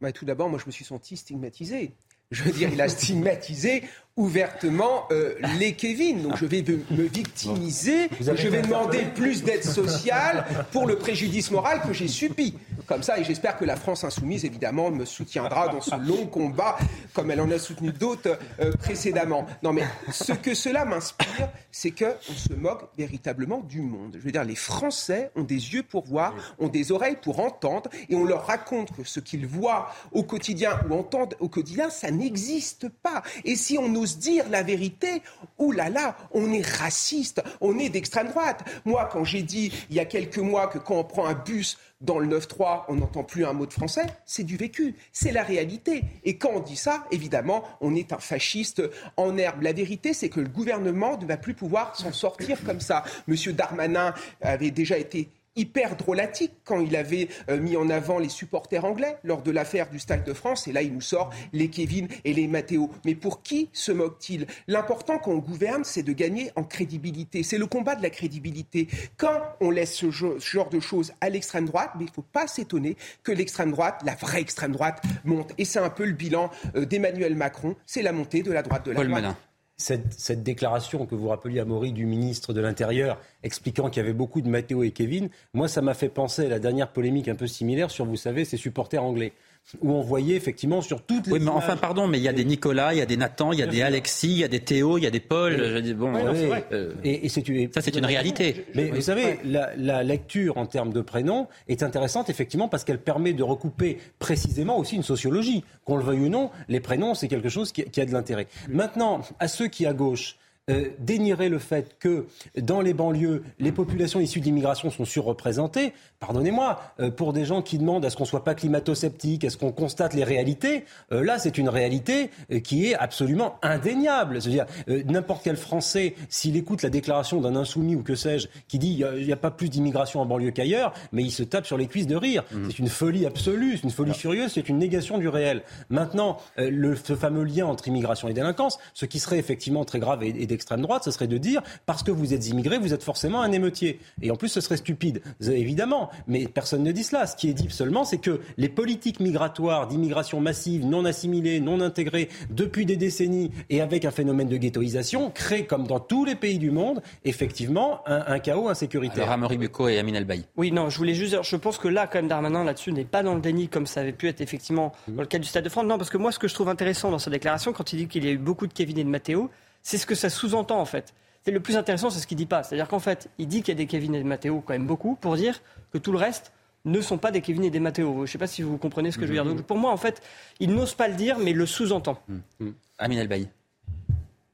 [0.00, 1.92] Bah, Tout d'abord, moi je me suis senti stigmatisé.
[2.30, 3.82] Je veux dire, il a stigmatisé
[4.16, 6.22] ouvertement euh, les Kevin.
[6.22, 11.80] Donc je vais me victimiser, je vais demander plus d'aide sociale pour le préjudice moral
[11.86, 12.54] que j'ai subi.
[12.88, 16.78] Comme ça, et j'espère que la France insoumise, évidemment, me soutiendra dans ce long combat,
[17.12, 19.44] comme elle en a soutenu d'autres euh, précédemment.
[19.62, 24.16] Non, mais ce que cela m'inspire, c'est qu'on se moque véritablement du monde.
[24.18, 27.90] Je veux dire, les Français ont des yeux pour voir, ont des oreilles pour entendre,
[28.08, 32.10] et on leur raconte que ce qu'ils voient au quotidien ou entendent au quotidien, ça
[32.10, 33.22] n'existe pas.
[33.44, 35.22] Et si on ose dire la vérité,
[35.58, 38.64] ouh là là, on est raciste, on est d'extrême droite.
[38.86, 41.76] Moi, quand j'ai dit il y a quelques mois que quand on prend un bus
[42.00, 45.42] dans le 9-3, on n'entend plus un mot de français, c'est du vécu, c'est la
[45.42, 46.04] réalité.
[46.24, 48.82] Et quand on dit ça, évidemment, on est un fasciste
[49.16, 49.62] en herbe.
[49.62, 53.02] La vérité, c'est que le gouvernement ne va plus pouvoir s'en sortir comme ça.
[53.26, 55.28] Monsieur Darmanin avait déjà été
[55.58, 59.90] hyper drôlatique quand il avait euh, mis en avant les supporters anglais lors de l'affaire
[59.90, 60.68] du Stade de France.
[60.68, 62.90] Et là, il nous sort les Kevin et les Matteo.
[63.04, 64.46] Mais pour qui se moque-t-il?
[64.68, 67.42] L'important quand on gouverne, c'est de gagner en crédibilité.
[67.42, 68.88] C'est le combat de la crédibilité.
[69.16, 72.46] Quand on laisse ce, genre de choses à l'extrême droite, mais il ne faut pas
[72.46, 75.52] s'étonner que l'extrême droite, la vraie extrême droite, monte.
[75.58, 77.74] Et c'est un peu le bilan euh, d'Emmanuel Macron.
[77.84, 79.36] C'est la montée de la droite de la droite
[79.78, 84.12] cette, déclaration que vous rappeliez à Maury du ministre de l'Intérieur expliquant qu'il y avait
[84.12, 87.36] beaucoup de Matteo et Kevin, moi ça m'a fait penser à la dernière polémique un
[87.36, 89.32] peu similaire sur, vous savez, ces supporters anglais
[89.80, 91.32] où on voyait effectivement sur toutes les.
[91.34, 93.52] Oui, mais enfin, pardon, mais il y a des Nicolas, il y a des Nathan,
[93.52, 95.56] il y a des Alexis, il y a des Théo, il y a des Paul.
[95.56, 98.66] Je dis, bon, euh, et, c'est ça, c'est une réalité.
[98.74, 103.32] Mais vous savez, la, lecture en termes de prénoms est intéressante effectivement parce qu'elle permet
[103.32, 105.64] de recouper précisément aussi une sociologie.
[105.84, 108.46] Qu'on le veuille ou non, les prénoms, c'est quelque chose qui, qui a de l'intérêt.
[108.68, 110.36] Maintenant, à ceux qui à gauche
[110.68, 112.26] euh, dénierait le fait que
[112.60, 117.78] dans les banlieues, les populations issues d'immigration sont surreprésentées, pardonnez-moi, euh, pour des gens qui
[117.78, 121.38] demandent à ce qu'on soit pas climato-sceptique, à ce qu'on constate les réalités, euh, là
[121.38, 122.30] c'est une réalité
[122.64, 124.42] qui est absolument indéniable.
[124.42, 124.66] C'est-à-dire
[125.06, 129.24] n'importe quel Français, s'il écoute la déclaration d'un insoumis ou que sais-je, qui dit il
[129.24, 132.06] n'y a, pas plus d'immigration en banlieue qu'ailleurs, mais il se tape sur les cuisses
[132.06, 132.44] de rire.
[132.52, 132.64] Mmh.
[132.66, 135.62] C'est une folie absolue, c'est une folie furieuse, c'est une négation du réel.
[135.90, 140.22] Maintenant, le, ce fameux lien entre immigration et délinquance, ce qui serait effectivement très grave
[140.22, 143.04] et, et extrême droite, ce serait de dire parce que vous êtes immigré, vous êtes
[143.04, 144.00] forcément un émeutier.
[144.22, 146.10] Et en plus, ce serait stupide, évidemment.
[146.26, 147.28] Mais personne ne dit cela.
[147.28, 151.80] Ce qui est dit seulement, c'est que les politiques migratoires d'immigration massive, non assimilée, non
[151.80, 156.34] intégrée, depuis des décennies et avec un phénomène de ghettoisation, créent, comme dans tous les
[156.34, 159.24] pays du monde, effectivement, un, chaos insécuritaire.
[159.24, 160.44] Alors, Amaury Bucco et Amin Elbaï.
[160.56, 163.04] Oui, non, je voulais juste dire, je pense que là, quand même, Darmanin, là-dessus, n'est
[163.04, 165.64] pas dans le déni comme ça avait pu être effectivement dans le cas du Stade
[165.64, 165.84] de France.
[165.84, 168.08] Non, parce que moi, ce que je trouve intéressant dans sa déclaration, quand il dit
[168.08, 169.50] qu'il y a eu beaucoup de Kevin et de Matteo,
[169.82, 171.14] c'est ce que ça sous-entend en fait.
[171.44, 172.62] C'est le plus intéressant, c'est ce qu'il dit pas.
[172.62, 174.86] C'est-à-dire qu'en fait, il dit qu'il y a des Kevin et des Matteo quand même
[174.86, 175.62] beaucoup pour dire
[175.92, 176.52] que tout le reste
[176.84, 178.14] ne sont pas des Kevin et des Matteo.
[178.16, 179.44] Je ne sais pas si vous comprenez ce que je veux dire.
[179.44, 180.22] Donc, pour moi, en fait,
[180.60, 182.20] il n'ose pas le dire, mais il le sous-entend.
[182.28, 182.36] Mmh.
[182.60, 182.70] Mmh.
[182.98, 183.48] Amin El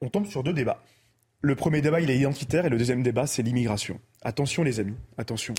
[0.01, 0.83] On tombe sur deux débats.
[1.41, 4.01] Le premier débat, il est identitaire, et le deuxième débat, c'est l'immigration.
[4.22, 5.55] Attention, les amis, attention.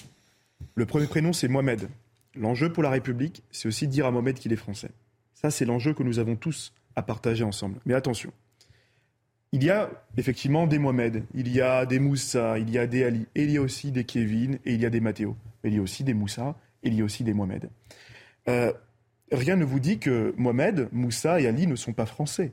[0.74, 1.90] Le premier prénom, c'est Mohamed.
[2.36, 4.90] L'enjeu pour la République, c'est aussi de dire à Mohamed qu'il est français.
[5.34, 7.80] Ça, c'est l'enjeu que nous avons tous à partager ensemble.
[7.86, 8.32] Mais attention,
[9.56, 13.06] il y a effectivement des Mohamed, il y a des Moussa, il y a des
[13.06, 15.38] Ali, et il y a aussi des Kevin, et il y a des Matteo.
[15.64, 17.70] Mais il y a aussi des Moussa, et il y a aussi des Mohamed.
[18.50, 18.74] Euh,
[19.32, 22.52] rien ne vous dit que Mohamed, Moussa et Ali ne sont pas français.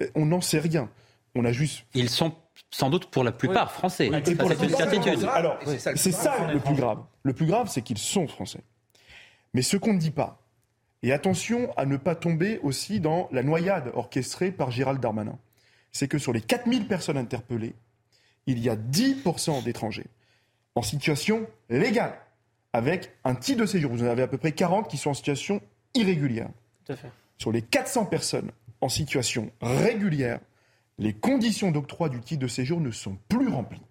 [0.00, 0.88] Euh, on n'en sait rien.
[1.34, 1.84] On a juste.
[1.92, 2.32] Ils sont
[2.70, 4.10] sans doute pour la plupart français.
[4.24, 5.28] c'est une certitude.
[5.30, 7.02] Alors, c'est ça le plus grave.
[7.22, 8.60] Le plus grave, c'est qu'ils sont français.
[9.52, 10.40] Mais ce qu'on ne dit pas,
[11.02, 15.38] et attention à ne pas tomber aussi dans la noyade orchestrée par Gérald Darmanin
[15.92, 17.74] c'est que sur les 4000 personnes interpellées,
[18.46, 20.06] il y a 10% d'étrangers
[20.74, 22.18] en situation légale,
[22.72, 23.90] avec un titre de séjour.
[23.92, 25.60] Vous en avez à peu près 40 qui sont en situation
[25.94, 26.48] irrégulière.
[27.38, 30.40] Sur les 400 personnes en situation régulière,
[30.98, 33.82] les conditions d'octroi du titre de séjour ne sont plus remplies.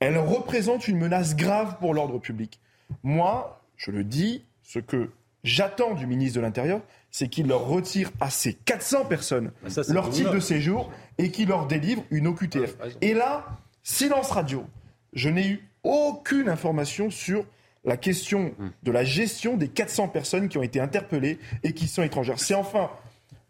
[0.00, 2.60] Elles représentent une menace grave pour l'ordre public.
[3.02, 5.10] Moi, je le dis, ce que
[5.44, 6.82] j'attends du ministre de l'Intérieur,
[7.12, 11.48] c'est qu'il leur retire à ces 400 personnes bah, leur titre de séjour et qu'il
[11.48, 12.74] leur délivre une OQTF.
[13.00, 13.46] et là,
[13.82, 14.64] silence radio.
[15.12, 17.44] Je n'ai eu aucune information sur
[17.84, 18.70] la question hmm.
[18.82, 22.40] de la gestion des 400 personnes qui ont été interpellées et qui sont étrangères.
[22.40, 22.90] C'est enfin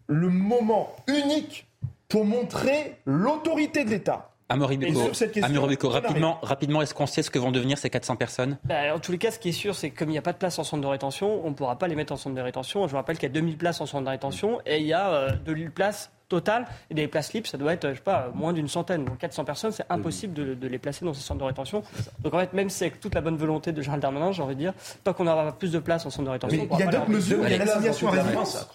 [0.08, 1.68] le moment unique
[2.08, 4.31] pour montrer l'autorité de l'État.
[4.52, 8.58] Amaury rapidement, rapidement est-ce qu'on sait ce que vont devenir ces 400 personnes?
[8.64, 10.22] Bah, En tous les cas, ce qui est sûr, c'est que comme il n'y a
[10.22, 12.36] pas de place en centre de rétention, on ne pourra pas les mettre en centre
[12.36, 12.86] de rétention.
[12.86, 14.92] Je vous rappelle qu'il y a 2000 places en centre de rétention et il y
[14.92, 16.66] a euh, 2000 places totales.
[16.90, 19.04] Et des places libres, ça doit être, je sais pas, moins d'une centaine.
[19.04, 21.82] Donc 400 personnes, c'est impossible de, les placer dans ces centres de rétention.
[22.20, 24.54] Donc en fait, même si avec toute la bonne volonté de Gérald Darmanin, j'ai envie
[24.54, 24.72] de dire,
[25.04, 26.68] tant qu'on aura plus de places en centre de rétention...
[26.72, 28.68] il y a d'autres mesures, il y a l'assignation à résidence.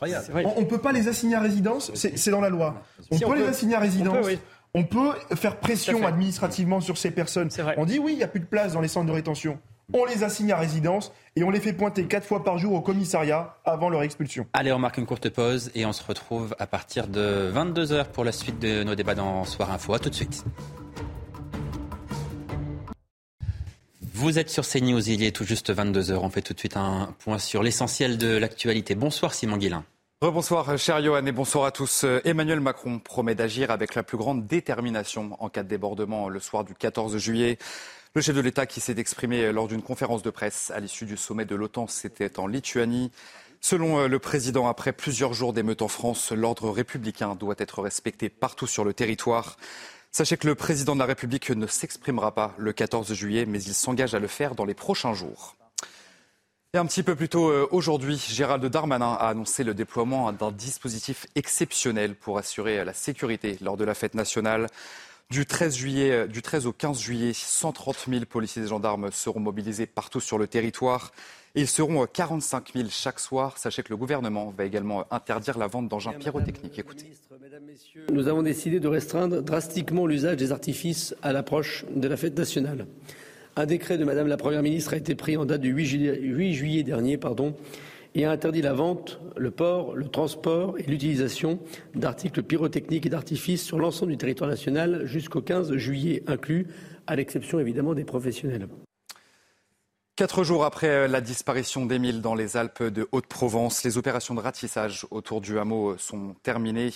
[0.55, 2.75] On ne peut pas les assigner à résidence, c'est dans la loi.
[3.11, 4.17] On peut les assigner à résidence.
[4.19, 4.37] On peut
[5.35, 7.49] faire pression administrativement sur ces personnes.
[7.77, 9.59] On dit oui, il n'y a plus de place dans les centres de rétention.
[9.93, 12.81] On les assigne à résidence et on les fait pointer quatre fois par jour au
[12.81, 14.45] commissariat avant leur expulsion.
[14.51, 18.25] Allez, on marque une courte pause et on se retrouve à partir de 22h pour
[18.25, 19.93] la suite de nos débats dans Soir Info.
[19.93, 20.43] A tout de suite.
[24.13, 26.15] Vous êtes sur CNews, il est tout juste 22h.
[26.15, 28.93] On fait tout de suite un point sur l'essentiel de l'actualité.
[28.93, 29.85] Bonsoir Simon Guillain.
[30.19, 32.03] Rebonsoir, cher Johan, et bonsoir à tous.
[32.25, 36.63] Emmanuel Macron promet d'agir avec la plus grande détermination en cas de débordement le soir
[36.63, 37.59] du 14 juillet.
[38.15, 41.17] Le chef de l'État qui s'est exprimé lors d'une conférence de presse à l'issue du
[41.17, 43.11] sommet de l'OTAN, c'était en Lituanie.
[43.61, 48.65] Selon le président, après plusieurs jours d'émeutes en France, l'ordre républicain doit être respecté partout
[48.65, 49.55] sur le territoire.
[50.11, 53.75] Sachez que le président de la République ne s'exprimera pas le 14 juillet, mais il
[53.75, 55.55] s'engage à le faire dans les prochains jours.
[56.77, 60.51] Et un petit peu plus tôt euh, aujourd'hui, Gérald Darmanin a annoncé le déploiement d'un
[60.51, 64.67] dispositif exceptionnel pour assurer la sécurité lors de la fête nationale.
[65.31, 69.39] Du 13, juillet, euh, du 13 au 15 juillet, 130 000 policiers et gendarmes seront
[69.39, 71.13] mobilisés partout sur le territoire.
[71.55, 73.57] Et ils seront 45 euh, 000 chaque soir.
[73.57, 76.77] Sachez que le gouvernement va également interdire la vente d'engins pyrotechniques.
[76.77, 77.11] Écoutez.
[78.13, 82.85] Nous avons décidé de restreindre drastiquement l'usage des artifices à l'approche de la fête nationale.
[83.57, 86.19] Un décret de Madame la Première ministre a été pris en date du 8 juillet,
[86.21, 87.19] 8 juillet dernier
[88.13, 91.57] et a interdit la vente, le port, le transport et l'utilisation
[91.95, 96.67] d'articles pyrotechniques et d'artifices sur l'ensemble du territoire national jusqu'au 15 juillet inclus,
[97.07, 98.67] à l'exception évidemment des professionnels.
[100.15, 105.07] Quatre jours après la disparition d'Émile dans les Alpes de Haute-Provence, les opérations de ratissage
[105.09, 106.91] autour du hameau sont terminées.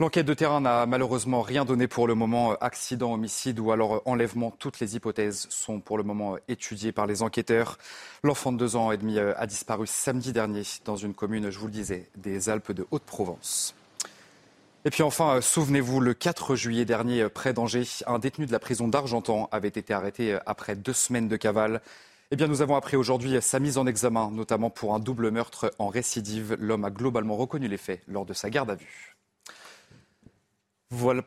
[0.00, 2.54] L'enquête de terrain n'a malheureusement rien donné pour le moment.
[2.60, 7.22] Accident, homicide ou alors enlèvement, toutes les hypothèses sont pour le moment étudiées par les
[7.22, 7.78] enquêteurs.
[8.24, 11.66] L'enfant de deux ans et demi a disparu samedi dernier dans une commune, je vous
[11.66, 13.76] le disais, des Alpes de Haute-Provence.
[14.84, 18.88] Et puis enfin, souvenez-vous, le 4 juillet dernier, près d'Angers, un détenu de la prison
[18.88, 21.80] d'Argentan avait été arrêté après deux semaines de cavale.
[22.32, 25.72] Eh bien, nous avons appris aujourd'hui sa mise en examen, notamment pour un double meurtre
[25.78, 26.56] en récidive.
[26.58, 29.13] L'homme a globalement reconnu les faits lors de sa garde à vue.
[30.90, 31.24] Voilà.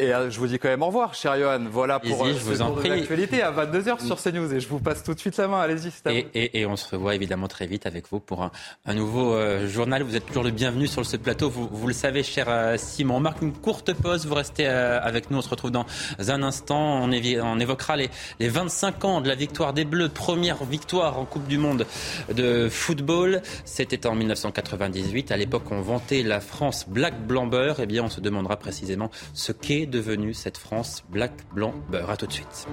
[0.00, 1.66] Et euh, je vous dis quand même au revoir, cher Johan.
[1.70, 2.88] Voilà pour euh, je vous en prie.
[2.88, 4.54] l'actualité à 22h sur CNews.
[4.54, 5.60] Et je vous passe tout de suite la main.
[5.60, 8.50] Allez-y, et, et, et, on se revoit évidemment très vite avec vous pour un,
[8.86, 10.02] un nouveau euh, journal.
[10.02, 11.50] Vous êtes toujours le bienvenu sur ce plateau.
[11.50, 13.16] Vous, vous le savez, cher euh, Simon.
[13.16, 14.26] On marque une courte pause.
[14.26, 15.36] Vous restez euh, avec nous.
[15.36, 15.84] On se retrouve dans
[16.18, 16.80] un instant.
[17.02, 20.08] On, évi- on évoquera les, les 25 ans de la victoire des Bleus.
[20.08, 21.84] Première victoire en Coupe du Monde
[22.32, 23.42] de football.
[23.66, 25.30] C'était en 1998.
[25.30, 27.80] À l'époque, on vantait la France black blanc beurre.
[27.80, 32.10] Eh bien, on se demandera précisément ce qu'est devenue cette France black blanc beurre.
[32.10, 32.66] À tout de suite.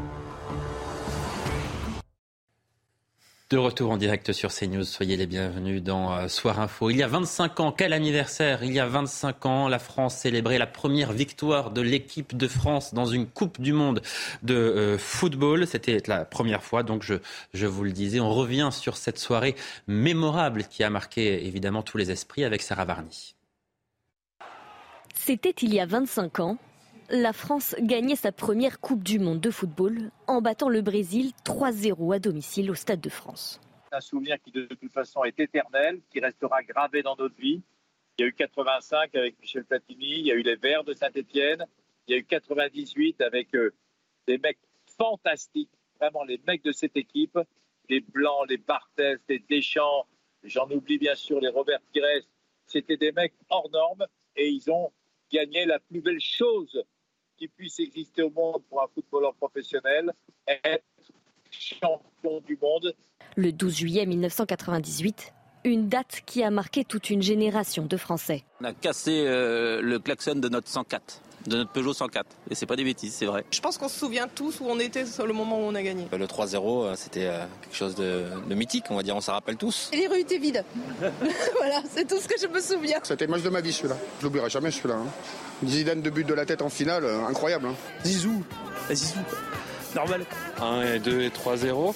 [3.50, 6.90] De retour en direct sur CNews, soyez les bienvenus dans euh, Soir Info.
[6.90, 8.62] Il y a 25 ans, quel anniversaire?
[8.62, 12.94] Il y a 25 ans, la France célébrait la première victoire de l'équipe de France
[12.94, 14.02] dans une Coupe du Monde
[14.44, 15.66] de euh, football.
[15.66, 17.16] C'était la première fois, donc je,
[17.54, 18.20] je vous le disais.
[18.20, 19.56] On revient sur cette soirée
[19.88, 23.34] mémorable qui a marqué évidemment tous les esprits avec Sarah Varny.
[25.16, 26.58] C'était il y a 25 ans.
[27.10, 32.14] La France gagnait sa première Coupe du Monde de football en battant le Brésil 3-0
[32.14, 33.62] à domicile au Stade de France.
[33.94, 37.62] Un souvenir qui de toute façon est éternel, qui restera gravé dans notre vie.
[38.18, 40.94] Il y a eu 85 avec Michel Platini, il y a eu les Verts de
[40.94, 41.66] Saint-Etienne,
[42.08, 43.74] il y a eu 98 avec euh,
[44.28, 44.60] des mecs
[44.98, 47.40] fantastiques, vraiment les mecs de cette équipe,
[47.88, 50.06] les Blancs, les Barthez, les Deschamps,
[50.44, 52.28] j'en oublie bien sûr les Robert Pires.
[52.66, 54.06] C'était des mecs hors normes
[54.36, 54.92] et ils ont
[55.32, 56.84] gagné la plus belle chose
[57.38, 60.12] qui puisse exister au monde pour un footballeur professionnel,
[60.48, 60.84] être
[61.52, 62.94] champion du monde.
[63.36, 65.34] Le 12 juillet 1998,
[65.64, 68.44] une date qui a marqué toute une génération de Français.
[68.62, 72.26] On a cassé euh, le klaxon de notre 104, de notre Peugeot 104.
[72.52, 73.46] Et c'est pas des bêtises, c'est vrai.
[73.52, 75.82] Je pense qu'on se souvient tous où on était sur le moment où on a
[75.82, 76.08] gagné.
[76.12, 79.32] Le 3-0, euh, c'était euh, quelque chose de, de mythique, on va dire, on s'en
[79.34, 79.90] rappelle tous.
[79.94, 80.64] Et les rues étaient vides.
[81.58, 83.00] voilà, c'est tout ce que je me souviens.
[83.04, 83.98] C'était le match de ma vie celui-là.
[84.20, 84.96] Je l'oublierai jamais celui-là.
[84.96, 85.66] Hein.
[85.66, 87.68] Zidane de but de la tête en finale, euh, incroyable.
[87.68, 87.76] Hein.
[88.06, 88.44] Zizou,
[88.92, 89.20] Zizou,
[89.96, 90.26] normal.
[90.62, 91.94] 1 et 2 et 3-0.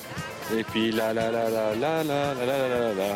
[0.57, 3.15] Et puis là, là, là, là, là, là, là, là, là, là.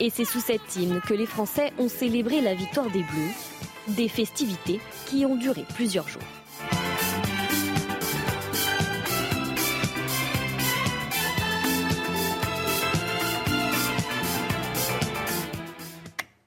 [0.00, 3.34] Et c'est sous cette hymne que les Français ont célébré la victoire des Bleus,
[3.88, 6.22] des festivités qui ont duré plusieurs jours.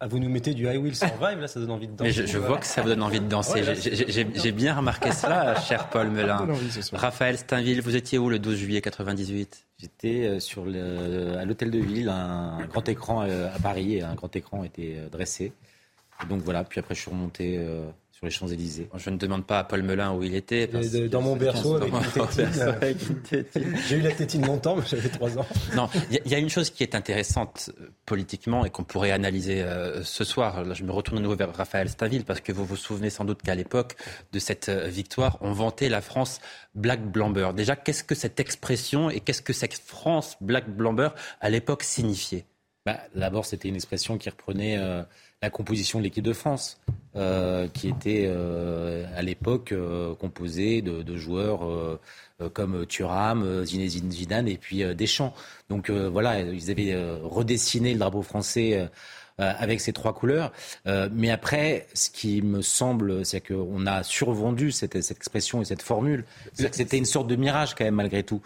[0.01, 2.03] Ah, vous nous mettez du I Will Survive, là, ça donne envie de danser.
[2.03, 3.63] Mais je, je vois que ça vous donne envie de danser.
[3.63, 6.47] J'ai- bien remarqué cela, cher Paul Melun.
[6.93, 11.71] Raphaël Steinville, vous étiez où le 12 juillet 98 J'étais euh, sur le, à l'hôtel
[11.71, 15.53] de ville, un, grand écran euh, à Paris, et un grand écran était euh, dressé.
[16.23, 18.87] Et donc voilà, puis après je suis remonté euh, sur les Champs-Élysées.
[18.95, 20.67] Je ne demande pas à Paul Melun où il était.
[20.67, 22.45] parce de- dans mon berceau avec Dans une mon tétine.
[22.45, 23.75] berceau avec une tétine.
[23.89, 25.45] J'ai eu la tétine longtemps, mais j'avais 3 ans.
[25.75, 28.69] Non, il y, a- il y a une chose qui est intéressante euh, politiquement et
[28.69, 30.63] qu'on pourrait analyser euh, ce soir.
[30.63, 33.25] Là, je me retourne à nouveau vers Raphaël Stainville parce que vous vous souvenez sans
[33.25, 33.97] doute qu'à l'époque
[34.31, 36.39] de cette euh, victoire, on vantait la France
[36.75, 37.49] black blamber.
[37.53, 41.09] Déjà, qu'est-ce que cette expression et qu'est-ce que cette France black blamber
[41.41, 42.45] à l'époque signifiait?
[42.85, 45.01] Bah, D'abord, c'était une expression qui reprenait euh,
[45.45, 46.79] la composition de l'équipe de France,
[47.15, 49.73] euh, qui était euh, à l'époque
[50.19, 51.61] composée de, joueurs
[52.53, 55.33] comme Thuram, Zinedine Zidane et puis Deschamps.
[55.69, 58.89] Donc voilà, ils avaient redessiné le drapeau français
[59.41, 60.53] euh, avec ces trois couleurs.
[60.87, 65.65] Euh, mais après, ce qui me semble, c'est qu'on a survendu cette, cette, expression et
[65.65, 66.23] cette formule.
[66.53, 68.41] C'était une sorte de mirage quand même malgré tout.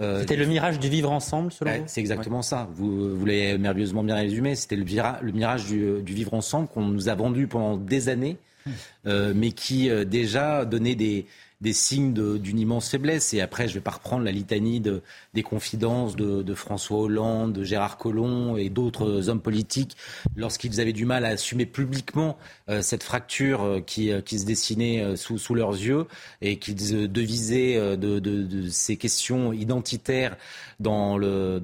[0.00, 0.20] Euh.
[0.20, 2.68] C'était le mirage du vivre ensemble, selon vous C'est exactement ça.
[2.72, 4.54] Vous, vous l'avez merveilleusement bien résumé.
[4.54, 8.36] C'était le, le, mirage du, du vivre ensemble qu'on nous a vendu pendant des années,
[8.66, 9.32] hum.
[9.34, 11.26] mais qui déjà donnait des,
[11.60, 13.32] des signes d'une immense faiblesse.
[13.32, 15.02] Et après, je ne vais pas reprendre la litanie de,
[15.34, 19.96] des confidences de, François Hollande, de Gérard Collomb et d'autres hommes politiques
[20.36, 22.36] lorsqu'ils avaient du mal à assumer publiquement
[22.68, 26.06] euh, cette fracture euh, qui, euh, qui, se dessinait sous, leurs yeux
[26.42, 30.36] et qu'ils devisaient de, ces questions identitaires
[30.80, 31.60] dans le,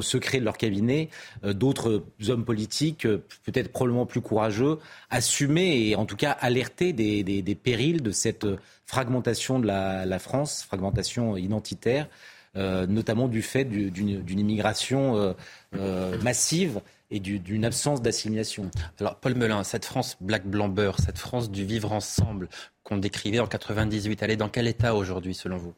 [0.00, 1.10] secret de leur cabinet.
[1.44, 3.06] D'autres hommes politiques,
[3.44, 4.78] peut-être probablement plus courageux,
[5.10, 8.46] assumaient et en tout cas alertaient des périls de cette
[8.90, 12.08] fragmentation de la, France, fragmentation identitaire,
[12.56, 15.32] euh, notamment du fait d'une immigration euh,
[15.76, 16.80] euh, massive
[17.12, 18.68] et d'une absence d'assimilation.
[18.98, 22.48] Alors, Paul Melun, cette France black blanc beurre, cette France du vivre ensemble
[22.82, 25.74] qu'on décrivait en 98, elle est dans quel état aujourd'hui, selon vous?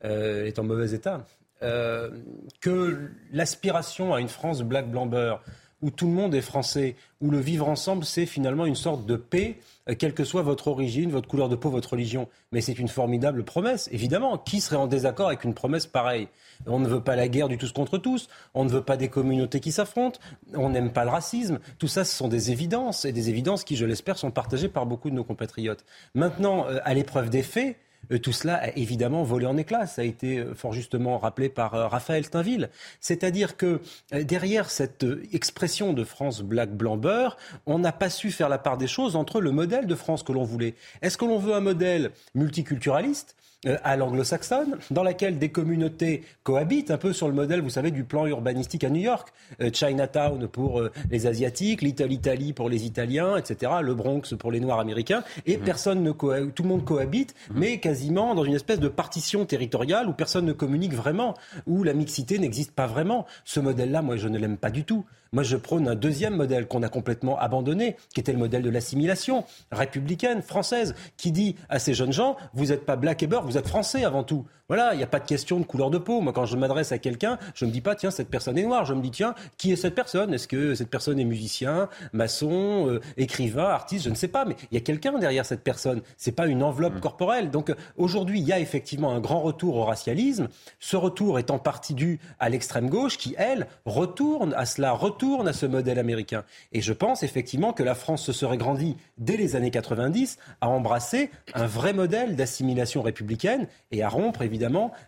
[0.00, 1.26] Elle est en mauvais état.
[1.60, 5.42] que l'aspiration à une France black blanc beurre,
[5.84, 9.16] où tout le monde est français, où le vivre ensemble, c'est finalement une sorte de
[9.16, 9.58] paix,
[9.90, 12.26] euh, quelle que soit votre origine, votre couleur de peau, votre religion.
[12.52, 14.38] Mais c'est une formidable promesse, évidemment.
[14.38, 16.28] Qui serait en désaccord avec une promesse pareille?
[16.66, 19.08] On ne veut pas la guerre du tous contre tous, on ne veut pas des
[19.08, 20.18] communautés qui s'affrontent,
[20.54, 21.58] on n'aime pas le racisme.
[21.78, 24.86] Tout ça, ce sont des évidences, et des évidences qui, je l'espère, sont partagées par
[24.86, 25.84] beaucoup de nos compatriotes.
[26.14, 27.76] Maintenant, euh, à l'épreuve des faits,
[28.22, 29.86] tout cela a évidemment volé en éclats.
[29.86, 32.70] Ça a été euh, fort justement rappelé par euh, Raphaël Steinville.
[33.00, 33.80] C'est-à-dire que
[34.12, 37.36] derrière cette expression de France black blanc beurre,
[37.66, 40.32] on n'a pas su faire la part des choses entre le modèle de France que
[40.32, 40.74] l'on voulait.
[41.02, 43.43] Est-ce que l'on veut un modèle multiculturaliste euh,
[43.82, 48.04] à l'anglo-saxonne, dans laquelle des communautés cohabitent, un peu sur le modèle, vous savez, du
[48.04, 49.32] plan urbanistique à New York.
[49.60, 53.72] Euh, Chinatown pour euh, les Asiatiques, Little Italy pour les Italiens, etc.
[53.82, 55.24] Le Bronx pour les Noirs américains.
[55.46, 55.64] Et mhm.
[55.64, 57.58] personne ne tout le monde cohabite, mhm.
[57.58, 61.34] mais quasiment dans une espèce de partition territoriale où personne ne communique vraiment,
[61.66, 63.26] où la mixité n'existe pas vraiment.
[63.44, 65.04] Ce modèle-là, moi, je ne l'aime pas du tout.
[65.34, 68.70] Moi, je prône un deuxième modèle qu'on a complètement abandonné, qui était le modèle de
[68.70, 73.44] l'assimilation républicaine, française, qui dit à ces jeunes gens, vous n'êtes pas black et beurre,
[73.44, 74.46] vous êtes français avant tout.
[74.68, 76.22] Voilà, il n'y a pas de question de couleur de peau.
[76.22, 78.62] Moi, quand je m'adresse à quelqu'un, je ne me dis pas, tiens, cette personne est
[78.62, 78.86] noire.
[78.86, 80.32] Je me dis, tiens, qui est cette personne?
[80.32, 84.06] Est-ce que cette personne est musicien, maçon, euh, écrivain, artiste?
[84.06, 86.00] Je ne sais pas, mais il y a quelqu'un derrière cette personne.
[86.16, 87.00] C'est pas une enveloppe mmh.
[87.00, 87.50] corporelle.
[87.50, 90.48] Donc euh, aujourd'hui, il y a effectivement un grand retour au racialisme.
[90.78, 95.46] Ce retour est en partie dû à l'extrême gauche qui, elle, retourne à cela, retourne
[95.46, 96.42] à ce modèle américain.
[96.72, 100.70] Et je pense effectivement que la France se serait grandie dès les années 90 à
[100.70, 104.53] embrasser un vrai modèle d'assimilation républicaine et à rompre évidemment,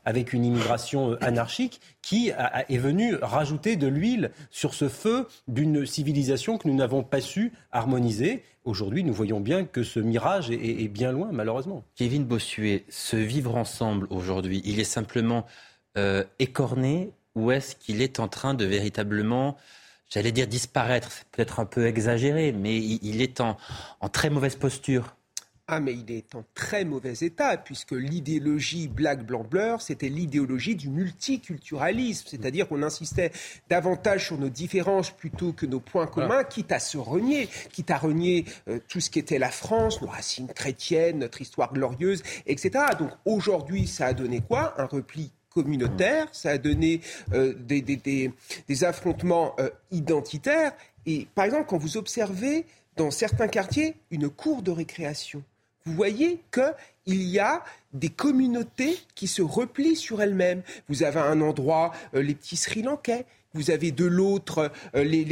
[0.05, 2.31] avec une immigration euh, anarchique qui
[2.69, 7.53] est venue rajouter de l'huile sur ce feu d'une civilisation que nous n'avons pas su
[7.73, 8.45] harmoniser.
[8.65, 11.83] Aujourd'hui, nous voyons bien que ce mirage est, bien loin, malheureusement.
[11.97, 15.47] Kevin Bossuet, ce vivre ensemble aujourd'hui, il est simplement
[15.99, 19.57] euh, écorné ou est-ce qu'il est en train de véritablement
[20.09, 23.57] j'allais dire disparaître, c'est peut-être un peu exagéré, mais il, est en,
[24.13, 25.16] très mauvaise posture.
[25.69, 30.77] Ah, mais il est en très mauvais état, puisque l'idéologie black blanc blur, c'était l'idéologie
[30.77, 33.33] du multiculturalisme, c'est-à-dire qu'on insistait
[33.69, 37.99] davantage sur nos différences plutôt que nos points communs, quitte à se renier, quitte à
[37.99, 42.85] renier euh, tout ce qu'était la France, nos racines chrétiennes, notre histoire glorieuse, etc.
[42.97, 44.81] Donc aujourd'hui, ça a donné quoi?
[44.81, 47.01] Un repli communautaire, ça a donné
[47.33, 50.73] euh, des, des, affrontements euh, identitaires.
[51.07, 55.43] Et par exemple, quand vous observez dans certains quartiers une cour de récréation,
[55.87, 57.63] vous voyez qu'il y a
[57.93, 60.63] des communautés qui se replient sur elles-mêmes.
[60.89, 63.25] Vous avez un endroit, euh, les petits Sri Lankais,
[63.55, 65.25] vous avez de l'autre euh, les,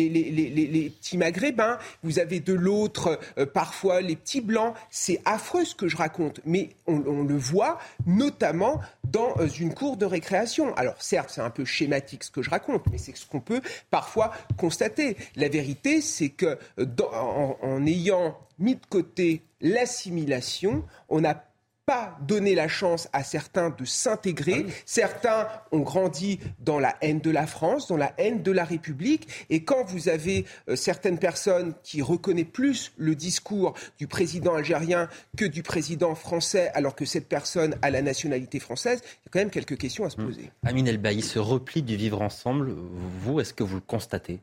[0.90, 4.74] petits maghrébins, vous avez de l'autre euh, parfois les petits blancs.
[4.90, 10.06] C'est affreux ce que je raconte, mais on, le voit notamment dans une cour de
[10.06, 10.74] récréation.
[10.76, 13.60] Alors certes, c'est un peu schématique ce que je raconte, mais c'est ce qu'on peut
[13.90, 15.16] parfois constater.
[15.36, 21.42] La vérité, c'est que en ayant mis de côté l'assimilation, on a
[21.86, 24.66] pas donné la chance à certains de s'intégrer.
[24.86, 29.28] Certains ont grandi dans la haine de la France, dans la haine de la République.
[29.50, 35.08] Et quand vous avez euh, certaines personnes qui reconnaissent plus le discours du président algérien
[35.36, 39.30] que du président français, alors que cette personne a la nationalité française, il y a
[39.30, 40.42] quand même quelques questions à se poser.
[40.42, 40.68] Mmh.
[40.68, 42.74] Amine Elbaï, ce repli du vivre ensemble,
[43.20, 44.40] vous, est-ce que vous le constatez?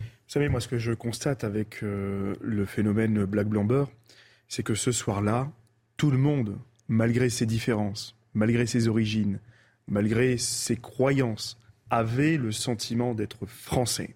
[0.00, 3.84] Vous savez, moi, ce que je constate avec euh, le phénomène Black Blamber,
[4.48, 5.50] c'est que ce soir-là,
[5.96, 9.38] tout le monde, malgré ses différences, malgré ses origines,
[9.86, 11.58] malgré ses croyances,
[11.90, 14.14] avait le sentiment d'être français.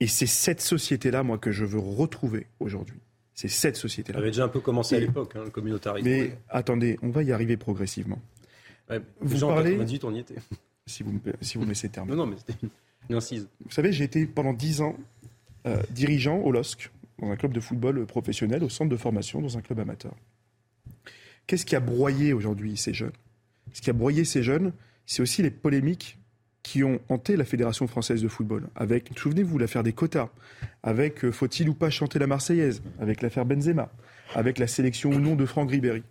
[0.00, 3.00] Et c'est cette société-là, moi, que je veux retrouver aujourd'hui.
[3.34, 4.18] C'est cette société-là.
[4.18, 6.08] Ça avait déjà un peu commencé à l'époque, hein, le communautarisme.
[6.08, 8.20] Mais attendez, on va y arriver progressivement.
[8.88, 9.74] Ouais, vous parlez...
[9.74, 10.36] en 98, on y était.
[10.88, 12.16] Si vous me, si vous me laissez terminer.
[12.16, 12.64] Non, non, mais c'était
[13.10, 13.48] une incise.
[13.64, 14.96] Vous savez, j'ai été pendant 10 ans
[15.66, 19.56] euh, dirigeant au LOSC, dans un club de football professionnel, au centre de formation, dans
[19.56, 20.14] un club amateur.
[21.46, 23.12] Qu'est-ce qui a broyé aujourd'hui ces jeunes?
[23.72, 24.72] Ce qui a broyé ces jeunes,
[25.06, 26.18] c'est aussi les polémiques
[26.62, 28.68] qui ont hanté la Fédération française de football.
[28.74, 30.30] Avec, souvenez-vous, l'affaire des quotas,
[30.82, 33.92] avec euh, faut-il ou pas chanter la Marseillaise, avec l'affaire Benzema,
[34.34, 36.02] avec la sélection ou non de Franck Ribéry.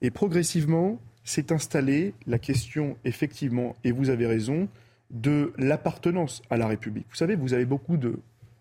[0.00, 4.68] Et progressivement, s'est installée la question, effectivement, et vous avez raison,
[5.10, 7.06] de l'appartenance à la République.
[7.10, 8.18] Vous savez, vous avez beaucoup de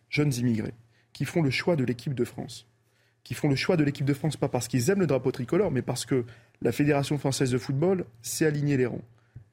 [0.10, 0.74] jeunes immigrés
[1.22, 2.66] qui font le choix de l'équipe de France
[3.24, 5.70] qui font le choix de l'équipe de France, pas parce qu'ils aiment le drapeau tricolore,
[5.70, 6.26] mais parce que
[6.64, 9.04] la Fédération française de football s'est alignée les rangs,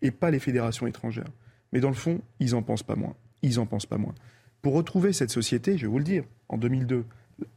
[0.01, 1.29] et pas les fédérations étrangères.
[1.75, 3.15] Mais dans le fond, ils n'en pensent pas moins.
[3.43, 4.15] Ils en pensent pas moins.
[4.63, 7.05] Pour retrouver cette société, je vais vous le dire, en 2002,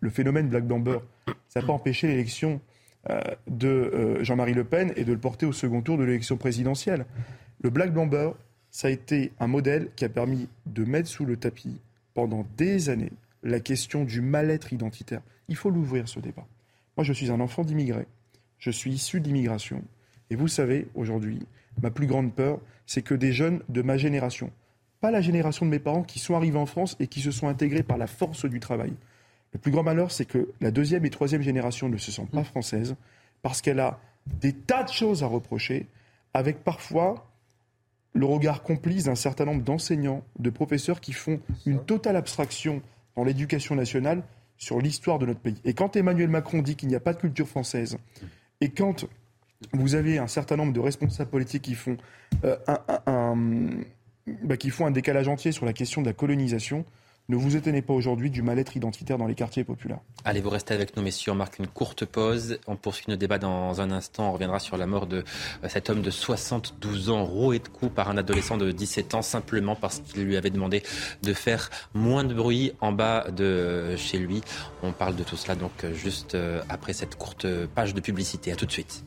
[0.01, 0.99] le phénomène Black Blamber,
[1.47, 2.59] ça n'a pas empêché l'élection
[3.09, 6.35] euh, de euh, Jean-Marie Le Pen et de le porter au second tour de l'élection
[6.35, 7.05] présidentielle.
[7.61, 8.31] Le Black Blamber,
[8.69, 11.79] ça a été un modèle qui a permis de mettre sous le tapis
[12.13, 13.13] pendant des années
[13.43, 15.21] la question du mal-être identitaire.
[15.47, 16.45] Il faut l'ouvrir, ce débat.
[16.97, 18.07] Moi, je suis un enfant d'immigrés.
[18.59, 19.83] Je suis issu d'immigration.
[20.29, 21.39] Et vous savez, aujourd'hui,
[21.81, 24.51] ma plus grande peur, c'est que des jeunes de ma génération,
[24.99, 27.47] pas la génération de mes parents qui sont arrivés en France et qui se sont
[27.47, 28.93] intégrés par la force du travail.
[29.53, 32.43] Le plus grand malheur, c'est que la deuxième et troisième génération ne se sent pas
[32.43, 32.95] française
[33.41, 35.87] parce qu'elle a des tas de choses à reprocher,
[36.33, 37.27] avec parfois
[38.13, 42.81] le regard complice d'un certain nombre d'enseignants, de professeurs qui font une totale abstraction
[43.15, 44.23] dans l'éducation nationale
[44.57, 45.59] sur l'histoire de notre pays.
[45.65, 47.97] Et quand Emmanuel Macron dit qu'il n'y a pas de culture française,
[48.61, 49.05] et quand
[49.73, 51.97] vous avez un certain nombre de responsables politiques qui font,
[52.43, 52.57] euh,
[54.43, 56.85] bah, un décalage entier sur la question de la colonisation,
[57.29, 59.99] ne vous étonnez pas aujourd'hui du mal-être identitaire dans les quartiers populaires.
[60.25, 61.31] Allez, vous restez avec nous, messieurs.
[61.31, 62.59] On marque une courte pause.
[62.67, 64.29] On poursuit nos débats dans un instant.
[64.29, 65.23] On reviendra sur la mort de
[65.63, 69.21] euh, cet homme de 72 ans, roué de coups par un adolescent de 17 ans,
[69.21, 70.83] simplement parce qu'il lui avait demandé
[71.23, 74.41] de faire moins de bruit en bas de chez lui.
[74.83, 78.51] On parle de tout cela donc juste euh, après cette courte page de publicité.
[78.51, 79.03] À tout de suite.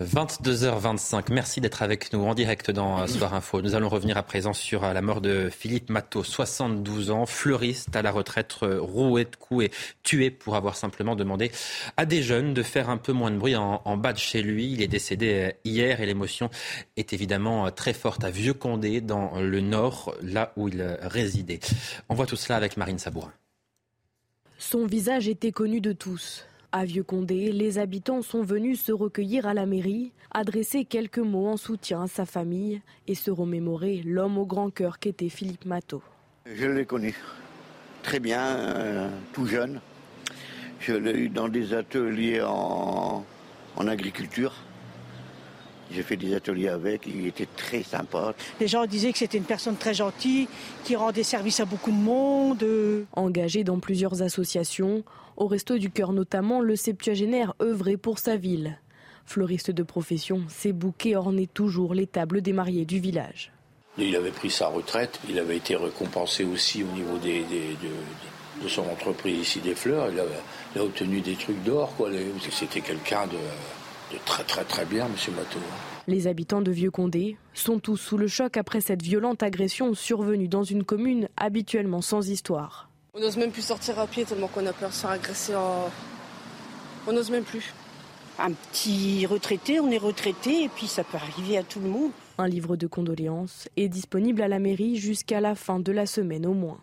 [0.00, 1.32] 22h25.
[1.32, 3.60] Merci d'être avec nous en direct dans Soir Info.
[3.62, 8.02] Nous allons revenir à présent sur la mort de Philippe Matteau, 72 ans, fleuriste à
[8.02, 9.70] la retraite, roué de coups et
[10.04, 11.50] tué pour avoir simplement demandé
[11.96, 14.72] à des jeunes de faire un peu moins de bruit en, bas de chez lui.
[14.72, 16.48] Il est décédé hier et l'émotion
[16.96, 21.60] est évidemment très forte à Vieux-Condé, dans le nord, là où il résidait.
[22.08, 23.32] On voit tout cela avec Marine Sabourin.
[24.58, 26.44] Son visage était connu de tous.
[26.70, 31.56] À Vieux-Condé, les habitants sont venus se recueillir à la mairie, adresser quelques mots en
[31.56, 36.02] soutien à sa famille et se remémorer l'homme au grand cœur qu'était Philippe Matteau.
[36.44, 37.16] Je l'ai connu
[38.02, 39.80] très bien, euh, tout jeune.
[40.80, 43.24] Je l'ai eu dans des ateliers en,
[43.76, 44.52] en agriculture.
[45.90, 48.34] J'ai fait des ateliers avec, il était très sympa.
[48.60, 50.48] Les gens disaient que c'était une personne très gentille,
[50.84, 52.62] qui rendait service à beaucoup de monde.
[53.14, 55.02] Engagé dans plusieurs associations,
[55.38, 58.78] au Resto du Cœur notamment, le septuagénaire œuvrait pour sa ville.
[59.24, 63.52] Fleuriste de profession, ses bouquets ornaient toujours les tables des mariés du village.
[63.96, 68.82] Il avait pris sa retraite, il avait été récompensé aussi au niveau des, de, son
[68.82, 70.08] entreprise ici des fleurs.
[70.10, 71.92] Il, a obtenu des trucs d'or.
[72.50, 73.32] C'était quelqu'un de,
[74.12, 75.34] de, très très très bien, M.
[75.36, 75.60] Matteau.
[76.08, 80.64] Les habitants de Vieux-Condé sont tous sous le choc après cette violente agression survenue dans
[80.64, 82.87] une commune habituellement sans histoire.
[83.14, 85.54] On n'ose même plus sortir à pied tellement qu'on a peur de se faire agresser.
[85.54, 85.90] En...
[87.06, 87.72] On n'ose même plus.
[88.38, 92.12] Un petit retraité, on est retraité et puis ça peut arriver à tout le monde.
[92.36, 96.46] Un livre de condoléances est disponible à la mairie jusqu'à la fin de la semaine
[96.46, 96.78] au moins.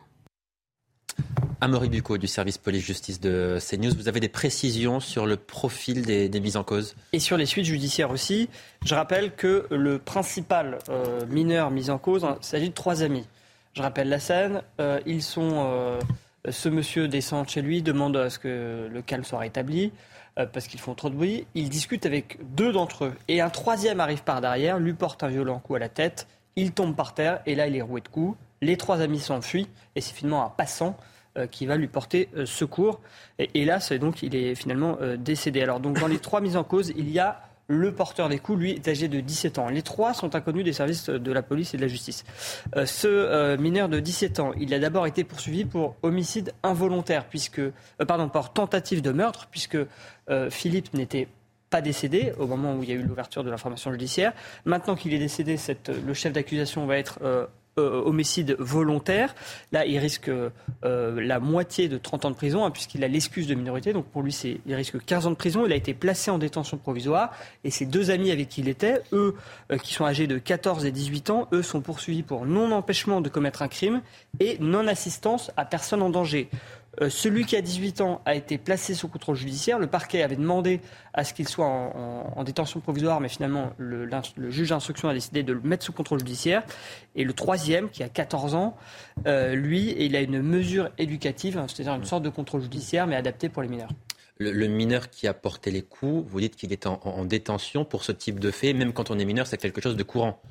[1.61, 6.39] Amaury Bucco du service police-justice de CNews, vous avez des précisions sur le profil des,
[6.41, 6.95] mises en cause?
[7.13, 8.49] Et sur les suites judiciaires aussi.
[8.83, 13.25] Je rappelle que le principal euh, mineur mis en cause, il s'agit de trois amis.
[13.75, 14.61] Je rappelle la scène.
[14.79, 15.99] Euh, ils sont euh,
[16.49, 19.91] Ce monsieur descend chez lui, demande à ce que le calme soit rétabli
[20.39, 21.45] euh, parce qu'ils font trop de bruit.
[21.55, 25.27] Il discute avec deux d'entre eux et un troisième arrive par derrière, lui porte un
[25.27, 26.25] violent coup à la tête.
[26.55, 28.37] Il tombe par terre et là il est roué de coups.
[28.61, 29.67] Les trois amis s'enfuient
[29.97, 30.95] et c'est finalement un passant
[31.51, 33.01] qui va lui porter secours.
[33.39, 33.79] Et, là,
[34.21, 35.61] il est finalement décédé.
[35.61, 38.59] Alors donc dans les trois mises en cause, il y a le porteur des coups,
[38.59, 39.69] lui, est âgé de 17 ans.
[39.69, 42.23] Les trois sont inconnus des services de la police et de la justice.
[42.75, 47.27] Euh, ce euh, mineur de 17 ans, il a d'abord été poursuivi pour homicide involontaire,
[47.27, 47.71] puisque, euh,
[48.07, 49.77] pardon, par tentative de meurtre, puisque
[50.49, 51.27] Philippe n'était
[51.69, 54.33] pas décédé au moment où il y a eu l'ouverture de l'information judiciaire.
[54.65, 55.55] Maintenant qu'il est décédé,
[56.03, 57.19] le chef d'accusation va être
[57.77, 59.35] euh, homicide volontaire.
[59.73, 60.49] Là, il risque euh,
[60.81, 63.91] la moitié de 30 ans de prison, hein, puisqu'il a l'excuse de minorité.
[63.91, 64.33] Donc pour lui,
[64.65, 65.65] il risque 15 ans de prison.
[65.65, 67.33] Il a été placé en détention provisoire.
[67.65, 69.35] Et ses deux amis avec qui il était, eux,
[69.73, 73.27] euh, qui sont âgés de 14 et 18 ans, eux sont poursuivis pour non-empêchement de
[73.27, 74.01] commettre un crime
[74.39, 76.49] et non-assistance à personne en danger.
[77.01, 79.79] Euh, celui qui a 18 ans a été placé sous contrôle judiciaire.
[79.79, 80.79] Le parquet avait demandé
[81.13, 84.09] à ce qu'il soit en, en- en détention provisoire, mais finalement, le,
[84.49, 86.63] juge d'instruction a décidé de le mettre sous contrôle judiciaire.
[87.15, 88.77] Et le troisième, qui a 14 ans,
[89.27, 93.15] euh, lui, il a une mesure éducative, hein, c'est-à-dire une sorte de contrôle judiciaire, mais
[93.15, 93.89] adapté pour les mineurs.
[94.37, 98.11] Le, mineur qui a porté les coups, vous dites qu'il est en détention pour ce
[98.11, 100.41] type de fait, même quand on est mineur, c'est quelque chose de courant.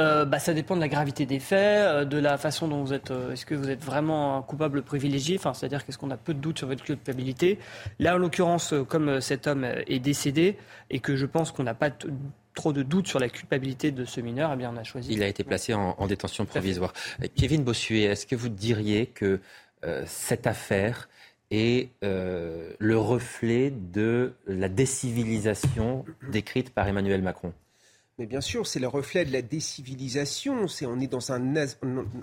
[0.00, 2.92] Euh, bah, ça dépend de la gravité des faits, euh, de la façon dont vous
[2.92, 3.10] êtes.
[3.10, 5.36] euh, est-ce que vous êtes vraiment un coupable privilégié?
[5.36, 7.58] Enfin, c'est-à-dire qu'est-ce qu'on a peu de doutes sur votre culpabilité?
[7.98, 10.56] Là, en l'occurrence, comme cet homme est décédé
[10.90, 11.90] et que je pense qu'on n'a pas
[12.54, 15.12] trop de doutes sur la culpabilité de ce mineur, eh bien, on a choisi.
[15.12, 16.92] Il a été placé en, en détention provisoire.
[17.34, 19.40] Kevin Bossuet, est-ce que vous diriez que
[19.84, 21.08] euh, cette affaire
[21.50, 27.52] est le reflet de la décivilisation décrite par Emmanuel Macron?
[28.18, 30.66] Mais bien sûr, c'est le reflet de la décivilisation.
[30.82, 31.54] On est dans un,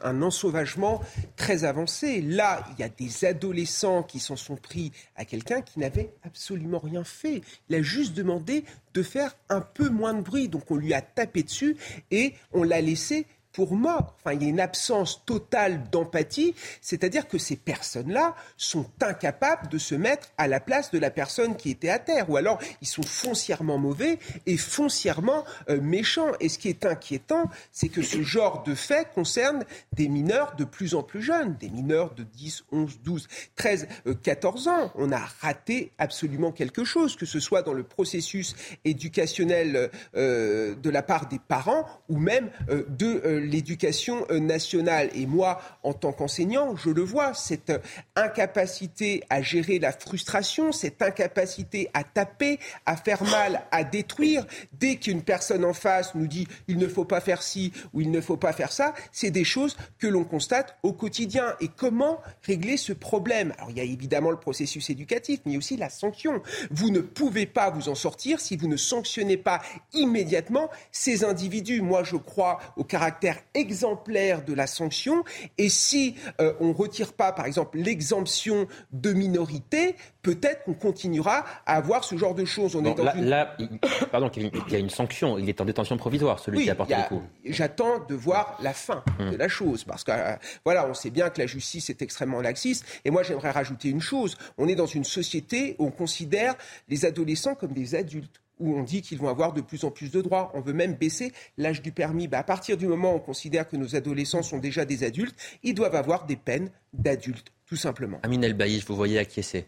[0.03, 1.01] un ensauvagement
[1.37, 2.21] très avancé.
[2.21, 6.79] Là, il y a des adolescents qui s'en sont pris à quelqu'un qui n'avait absolument
[6.79, 7.41] rien fait.
[7.69, 10.49] Il a juste demandé de faire un peu moins de bruit.
[10.49, 11.77] Donc on lui a tapé dessus
[12.11, 13.25] et on l'a laissé
[13.55, 14.15] pour mort.
[14.19, 19.77] Enfin, il y a une absence totale d'empathie, c'est-à-dire que ces personnes-là sont incapables de
[19.77, 22.87] se mettre à la place de la personne qui était à terre, ou alors ils
[22.87, 26.31] sont foncièrement mauvais et foncièrement euh, méchants.
[26.39, 30.65] Et ce qui est inquiétant, c'est que ce genre de fait concerne des mineurs de
[30.65, 34.91] plus en plus jeunes, des mineurs de 10, 11, 12, 13, euh, 14 ans.
[34.95, 40.89] On a raté absolument quelque chose, que ce soit dans le processus éducationnel euh, de
[40.89, 45.09] la part des parents ou même euh, de l'éducation euh, nationale.
[45.15, 47.79] Et moi, en tant qu'enseignant, je le vois, cette euh,
[48.15, 54.97] incapacité à gérer la frustration, cette incapacité à taper, à faire mal, à détruire, dès
[54.97, 58.21] qu'une personne en face nous dit il ne faut pas faire ci ou il ne
[58.21, 61.55] faut pas faire ça, c'est des choses que l'on constate au quotidien.
[61.61, 63.53] Et comment régler ce problème?
[63.57, 66.41] Alors il y a évidemment le processus éducatif, mais aussi la sanction.
[66.71, 69.61] Vous ne pouvez pas vous en sortir si vous ne sanctionnez pas
[69.93, 71.81] immédiatement ces individus.
[71.81, 75.23] Moi, je crois au caractère exemplaire de la sanction.
[75.57, 81.45] Et si euh, on ne retire pas, par exemple, l'exemption de minorité, peut-être qu'on continuera
[81.65, 82.75] à avoir ce genre de choses.
[82.75, 83.25] On Bon, est dans là, une...
[83.25, 83.79] là, il-
[84.11, 85.37] pardon, il y a une sanction.
[85.37, 87.23] Il est en détention provisoire, celui Oui, qui a porté a- les coups.
[87.45, 89.31] J'attends de voir la fin Hum.
[89.31, 92.41] de la chose parce que euh, voilà, on sait bien que la justice est extrêmement
[92.41, 92.85] laxiste.
[93.05, 96.55] Et moi, j'aimerais rajouter une chose on est dans une société où on considère
[96.89, 100.11] les adolescents comme des adultes où on dit qu'ils vont avoir de plus en plus
[100.11, 100.51] de droits.
[100.53, 102.27] On veut même baisser l'âge du permis.
[102.27, 105.35] Bah, à partir du moment où on considère que nos adolescents sont déjà des adultes,
[105.63, 108.19] ils doivent avoir des peines d'adultes, tout simplement.
[108.23, 109.65] Amine El Baïch, vous voyez acquiescer.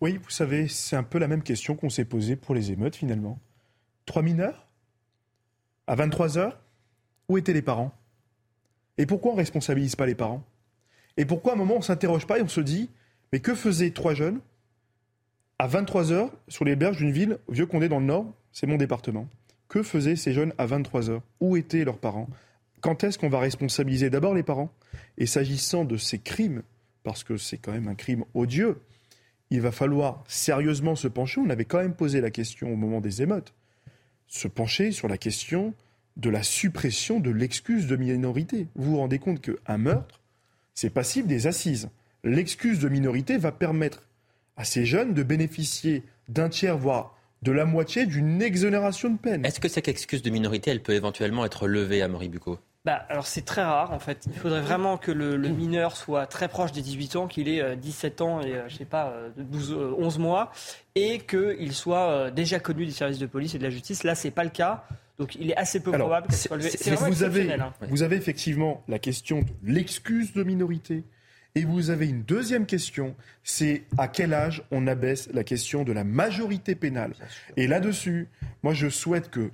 [0.00, 2.96] Oui, vous savez, c'est un peu la même question qu'on s'est posée pour les émeutes
[2.96, 3.38] finalement.
[4.06, 4.66] Trois mineurs?
[5.86, 6.60] À 23 heures?
[7.28, 7.92] Où étaient les parents?
[8.98, 10.44] Et pourquoi on ne responsabilise pas les parents?
[11.16, 12.90] Et pourquoi à un moment on ne s'interroge pas et on se dit
[13.32, 14.40] mais que faisaient trois jeunes
[15.58, 19.28] à 23 heures sur les berges d'une ville, Vieux-Condé dans le Nord, c'est mon département
[19.68, 21.22] Que faisaient ces jeunes à 23 heures?
[21.40, 22.28] Où étaient leurs parents?
[22.80, 24.72] Quand est-ce qu'on va responsabiliser d'abord les parents?
[25.16, 26.62] Et s'agissant de ces crimes,
[27.02, 28.80] parce que c'est quand même un crime odieux,
[29.50, 31.40] il va falloir sérieusement se pencher.
[31.40, 33.54] On avait quand même posé la question au moment des émeutes.
[34.26, 35.74] Se pencher sur la question
[36.16, 38.66] de la suppression de l'excuse de minorité.
[38.74, 40.20] Vous vous rendez compte qu'un meurtre,
[40.74, 41.90] c'est passible des assises.
[42.24, 44.02] L'excuse de minorité va permettre
[44.56, 49.44] à ces jeunes de bénéficier d'un tiers, voire de la moitié d'une exonération de peine.
[49.44, 52.58] Est-ce que cette excuse de minorité, elle peut éventuellement être levée à Bucco?
[52.84, 54.26] Bah, alors c'est très rare en fait.
[54.30, 57.62] Il faudrait vraiment que le, le mineur soit très proche des 18 ans, qu'il ait
[57.62, 60.52] euh, 17 ans et euh, je sais pas euh, 12, euh, 11 mois,
[60.94, 64.04] et qu'il soit euh, déjà connu des services de police et de la justice.
[64.04, 64.84] Là, c'est pas le cas.
[65.18, 67.72] Donc il est assez peu Alors, probable qu'elle soit vraiment vous, avez, hein.
[67.88, 71.04] vous avez effectivement la question de l'excuse de minorité
[71.56, 75.92] Et vous avez une deuxième question, c'est à quel âge on abaisse la question de
[75.92, 77.14] la majorité pénale.
[77.56, 78.26] Et là-dessus,
[78.64, 79.52] moi je souhaite que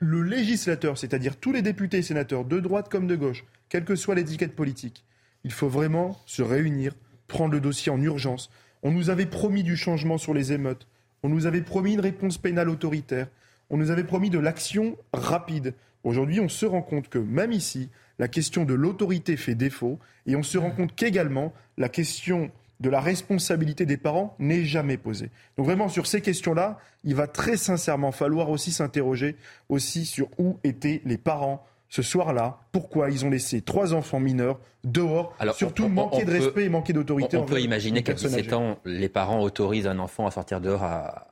[0.00, 3.96] le législateur, c'est-à-dire tous les députés et sénateurs, de droite comme de gauche, quelle que
[3.96, 5.02] soit l'étiquette politique,
[5.42, 6.92] il faut vraiment se réunir,
[7.26, 8.50] prendre le dossier en urgence.
[8.82, 10.86] On nous avait promis du changement sur les émeutes,
[11.22, 13.28] on nous avait promis une réponse pénale autoritaire,
[13.70, 15.72] on nous avait promis de l'action rapide.
[16.04, 17.88] Aujourd'hui, on se rend compte que même ici,
[18.20, 22.88] la question de l'autorité fait défaut et on se rend compte qu'également la question de
[22.90, 25.30] la responsabilité des parents n'est jamais posée.
[25.56, 29.36] Donc vraiment sur ces questions-là, il va très sincèrement falloir aussi s'interroger
[29.68, 34.60] aussi sur où étaient les parents ce soir-là, pourquoi ils ont laissé trois enfants mineurs
[34.84, 37.36] dehors, Alors, surtout on- on- manquer on de peut- respect et manquer d'autorité.
[37.36, 38.54] On, peut imaginer qu'à personne 17 âgée.
[38.54, 41.26] ans, les parents autorisent un enfant à sortir dehors à,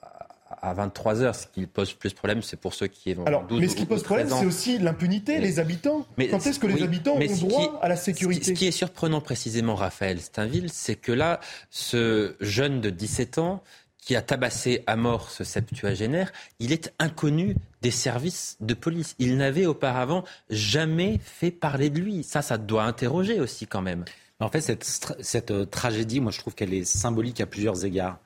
[0.50, 1.34] à 23 heures.
[1.34, 3.86] Ce qui pose plus problème, c'est pour ceux qui vont Alors, 12 mais ce qui
[3.86, 4.40] pose problème, 13 ans.
[4.40, 6.06] c'est aussi l'impunité, Mais- les habitants.
[6.16, 8.44] Mais Quand est-ce que les oui, habitants ont qui- droit à la ce qui- sécurité
[8.44, 13.62] Ce qui est surprenant précisément, Raphaël Steinville, c'est que là, ce jeune de 17 ans
[14.00, 19.14] qui a tabassé à mort ce septuagénaire, il est inconnu des services de police.
[19.18, 22.22] Il n'avait auparavant jamais fait parler de lui.
[22.22, 24.04] Ça, ça doit interroger aussi quand même.
[24.40, 24.84] En fait, cette,
[25.20, 28.18] cette, euh, tragédie, moi, je trouve qu'elle est symbolique à plusieurs égards.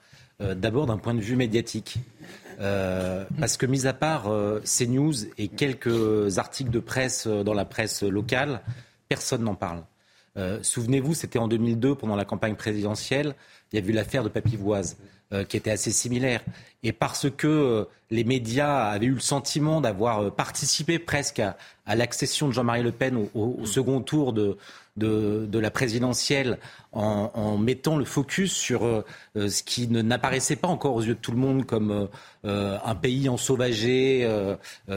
[0.42, 1.96] Euh, D'abord, d'un point de vue médiatique.
[2.60, 7.64] Euh, parce que, mis à part euh, CNews et quelques articles de presse dans la
[7.64, 8.60] presse locale,
[9.08, 9.82] personne n'en parle.
[10.62, 13.34] Souvenez-vous, c'était en 2002, pendant la campagne présidentielle,
[13.70, 14.96] il y a eu l'affaire de Papivoise,
[15.46, 16.40] qui était assez similaire.
[16.82, 21.56] Et parce que euh, les médias avaient eu le sentiment d'avoir euh, participé presque à,
[21.94, 24.56] l'accession de Jean-Marie Le Pen au, second tour de,
[24.96, 26.58] de, la présidentielle
[26.92, 29.04] en, mettant le focus sur euh,
[29.34, 32.08] ce qui ne- n'apparaissait pas encore aux yeux de tout le monde comme
[32.44, 34.20] un pays ensauvagé.
[34.24, 34.56] Euh,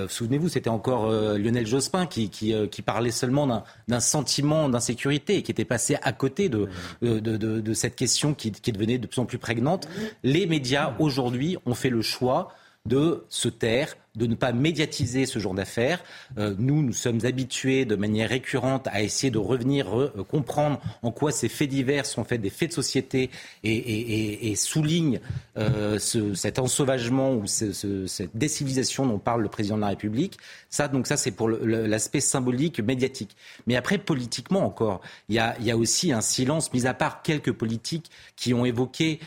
[0.10, 5.52] Souvenez-vous, c'était encore Lionel Jospin qui, qui, qui parlait seulement d'un- sentiment d'insécurité et qui
[5.52, 6.68] était passé à côté de-
[7.02, 9.88] de- de cette question qui, qui devenait de plus en plus prégnante.
[10.24, 12.49] Les médias, aujourd'hui, ont fait le choix
[12.85, 16.04] de se taire, de ne pas médiatiser ce genre d'affaires.
[16.38, 21.12] Euh, nous, nous sommes habitués de manière récurrente à essayer de revenir euh, comprendre en
[21.12, 23.30] quoi ces faits divers sont faits des faits de société
[23.64, 25.20] et, soulignent
[25.58, 29.88] euh, ce- cet ensauvagement ou ce- ce- cette décivilisation dont parle le président de la
[29.90, 30.38] République.
[30.70, 33.36] Ça, donc ça, c'est pour l'aspect symbolique, médiatique.
[33.68, 38.10] Mais après, politiquement encore, il y a, aussi un silence, mis à part quelques politiques
[38.36, 39.20] qui ont évoqué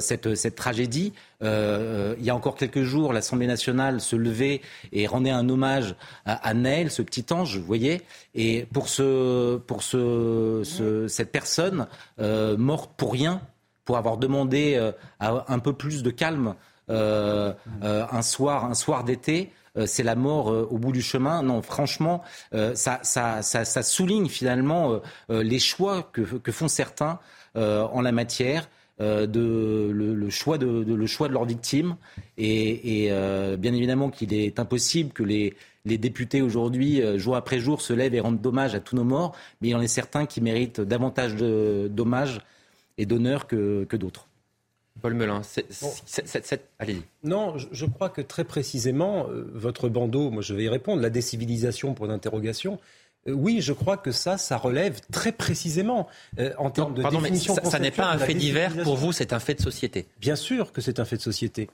[0.00, 1.12] cette, cette tragédie.
[1.42, 4.60] Il y a encore quelques jours, l'Assemblée nationale se levait
[4.92, 5.94] et rendait un hommage
[6.26, 8.02] à, à Naël, ce petit ange, vous voyez.
[8.34, 11.86] Et pour, ce, pour ce, ce- cette personne
[12.20, 13.40] euh, morte pour rien,
[13.84, 16.54] pour avoir demandé euh, un peu plus de calme
[16.90, 19.50] euh, un soir, un soir d'été.
[19.86, 21.42] c'est la mort au bout du chemin.
[21.42, 22.22] Non, franchement,
[22.74, 27.18] ça, ça, souligne finalement les choix que, font certains
[27.56, 28.68] en la matière.
[29.00, 31.96] Euh, de, le, le choix de, de- le choix de leurs victimes
[32.38, 35.54] et, et, euh, bien évidemment qu'il est impossible que les,
[35.84, 39.02] les députés aujourd'hui euh, jour après jour se lèvent et rendent hommage à tous nos
[39.04, 42.40] morts mais il y en a certains qui méritent davantage de- d'hommages
[42.98, 44.28] et d'honneur que, que d'autres.
[45.02, 47.02] Paul Melun, c'est, c'est- allez-y.
[47.24, 51.02] Non, je, je crois que très précisément, euh, votre bandeau, moi je vais y répondre,
[51.02, 52.78] la décivilisation pour l'interrogation.
[53.28, 57.18] Euh, oui, je crois que ça, ça relève très précisément euh, en termes de Pardon,
[57.20, 59.62] mais définition ça, ça n'est pas un fait divers pour vous, c'est un fait de
[59.62, 60.06] société.
[60.20, 61.68] Bien sûr que c'est un fait de société.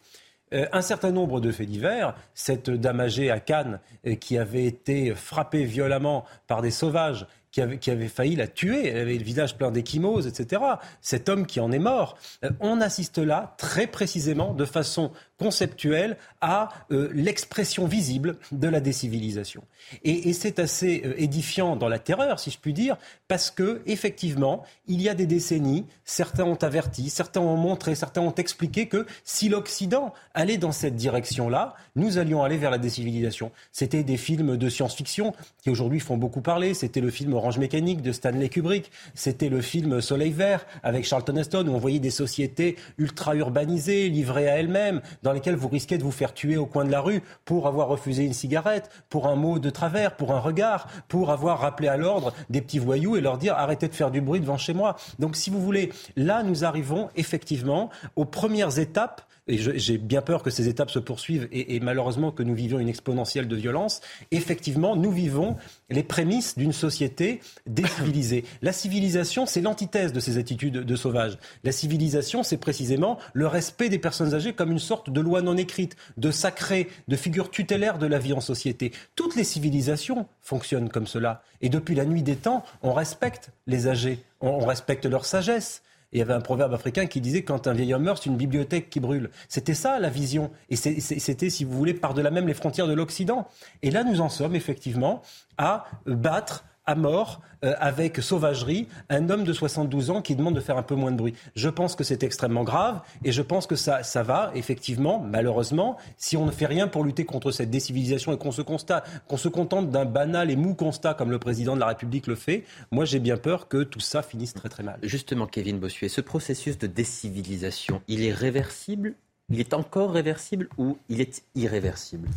[0.53, 4.65] Euh, un certain nombre de faits divers, cette dame âgée à Cannes euh, qui avait
[4.65, 9.17] été frappée violemment par des sauvages, qui avait, qui avait failli la tuer, elle avait
[9.17, 10.63] le visage plein d'échymoses, etc.
[11.01, 12.17] Cet homme qui en est mort.
[12.45, 18.81] Euh, on assiste là très précisément, de façon conceptuelle, à euh, l'expression visible de la
[18.81, 19.63] décivilisation.
[20.05, 22.97] Et, c'est assez euh, édifiant dans la terreur, si je puis dire,
[23.27, 28.21] parce que effectivement, il y a des décennies, certains ont averti, certains ont montré, certains
[28.21, 33.51] ont expliqué que si l'Occident allait dans cette direction-là, nous allions aller vers la décivilisation.
[33.73, 36.75] C'était des films de science-fiction qui aujourd'hui font beaucoup parler.
[36.75, 38.91] C'était le film Orange Mécanique de Stanley Kubrick.
[39.15, 44.09] C'était le film Soleil Vert avec Charlton Heston où on voyait des sociétés ultra urbanisées,
[44.09, 45.01] livrées à elles-mêmes,
[45.33, 48.25] lesquelles vous risquez de vous faire tuer au coin de la rue pour avoir refusé
[48.25, 52.33] une cigarette, pour un mot de travers, pour un regard, pour avoir rappelé à l'ordre
[52.49, 54.97] des petits voyous et leur dire arrêtez de faire du bruit devant chez moi.
[55.19, 60.43] Donc si vous voulez, là nous arrivons effectivement aux premières étapes et j'ai bien peur
[60.43, 64.01] que ces étapes se poursuivent et, et, malheureusement que nous vivions une exponentielle de violence,
[64.31, 65.57] effectivement, nous vivons
[65.91, 68.45] les prémices d'une société décivilisée.
[68.63, 71.39] La civilisation, c'est l'antithèse de ces attitudes de sauvage.
[71.65, 75.57] La civilisation, c'est précisément le respect des personnes âgées comme une sorte de loi non
[75.57, 78.93] écrite, de sacré, de figure tutélaire de la vie en société.
[79.17, 81.43] Toutes les civilisations fonctionnent comme cela.
[81.61, 85.83] Et depuis la nuit des temps, on respecte les âgés, on respecte leur sagesse.
[86.13, 88.37] Il y avait un proverbe africain qui disait quand un vieil homme meurt, c'est une
[88.37, 89.31] bibliothèque qui brûle.
[89.49, 90.51] C'était ça la vision.
[90.69, 93.47] Et c'était, si vous voulez, par-delà même les frontières de l'Occident.
[93.83, 95.23] Et là, nous en sommes effectivement
[95.57, 100.61] à battre à mort euh, avec sauvagerie un homme de 72 ans qui demande de
[100.61, 101.35] faire un peu moins de bruit.
[101.55, 105.97] Je pense que c'est extrêmement grave et je pense que ça, ça va, effectivement, malheureusement,
[106.17, 109.37] si on ne fait rien pour lutter contre cette décivilisation et qu'on se, constate, qu'on
[109.37, 112.65] se contente d'un banal et mou constat comme le président de la République le fait,
[112.91, 114.99] moi j'ai bien peur que tout ça finisse très très mal.
[115.05, 119.15] Justement, Kevin Bossuet, ce processus de décivilisation, il est réversible?
[119.49, 122.29] Il est encore réversible ou il est irréversible?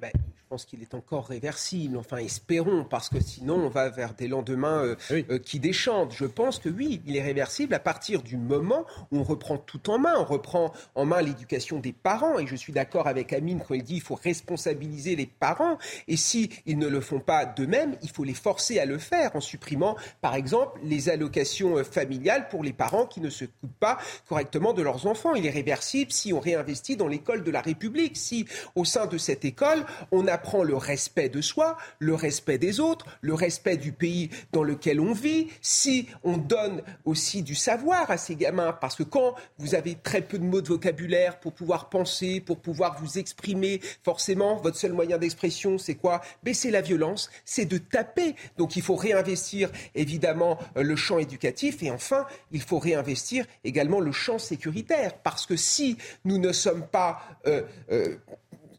[0.00, 0.12] Ben,
[0.48, 1.98] je pense qu'il est encore réversible.
[1.98, 6.14] Enfin, espérons, parce que sinon, on va vers des lendemains euh, euh, qui déchantent.
[6.14, 9.90] Je pense que oui, il est réversible à partir du moment où on reprend tout
[9.90, 10.14] en main.
[10.16, 12.38] On reprend en main l'éducation des parents.
[12.38, 15.76] Et je suis d'accord avec Amine quand il dit qu'il faut responsabiliser les parents.
[16.06, 19.36] Et si ils ne le font pas d'eux-mêmes, il faut les forcer à le faire
[19.36, 23.78] en supprimant, par exemple, les allocations euh, familiales pour les parents qui ne se coupent
[23.80, 25.34] pas correctement de leurs enfants.
[25.34, 28.16] Il est réversible si on réinvestit dans l'école de la République.
[28.16, 28.46] Si,
[28.76, 32.78] au sein de cette école, on a apprend le respect de soi, le respect des
[32.78, 38.08] autres, le respect du pays dans lequel on vit, si on donne aussi du savoir
[38.08, 41.54] à ces gamins, parce que quand vous avez très peu de mots de vocabulaire pour
[41.54, 46.20] pouvoir penser, pour pouvoir vous exprimer, forcément, votre seul moyen d'expression, c'est quoi?
[46.44, 48.36] Baisser la violence, c'est de taper.
[48.58, 51.82] Donc il faut réinvestir évidemment euh, le champ éducatif.
[51.82, 56.86] Et enfin, il faut réinvestir également le champ sécuritaire, parce que si nous ne sommes
[56.86, 58.16] pas euh, euh,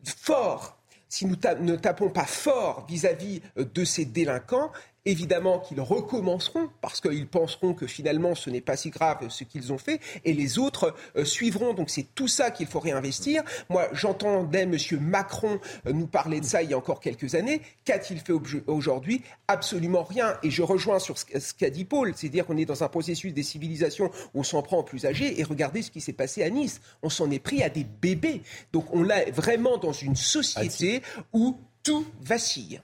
[0.05, 0.78] forts
[1.09, 4.71] si nous ne tapons pas fort vis-à-vis euh, de ces délinquants,
[5.09, 9.73] évidemment qu'ils recommenceront parce qu'ils penseront que finalement ce n'est pas si grave ce qu'ils
[9.73, 11.73] ont fait et les autres euh, suivront.
[11.73, 13.43] Donc c'est tout ça qu'il faut réinvestir.
[13.69, 14.77] Moi j'entendais M.
[15.01, 17.61] Macron euh, nous parler de ça il y a encore quelques années.
[17.85, 18.33] Qu'a-t-il fait
[18.67, 19.21] aujourd'hui?
[19.47, 20.37] Absolument rien.
[20.43, 23.43] Et je rejoins sur ce qu'a dit Paul, c'est-à-dire qu'on est dans un processus des
[23.43, 26.49] civilisations où on s'en prend aux plus âgés et regardez ce qui s'est passé à
[26.49, 26.81] Nice.
[27.01, 28.41] On s'en est pris à des bébés.
[28.73, 31.01] Donc on est vraiment dans une société
[31.33, 32.81] où tout vacille.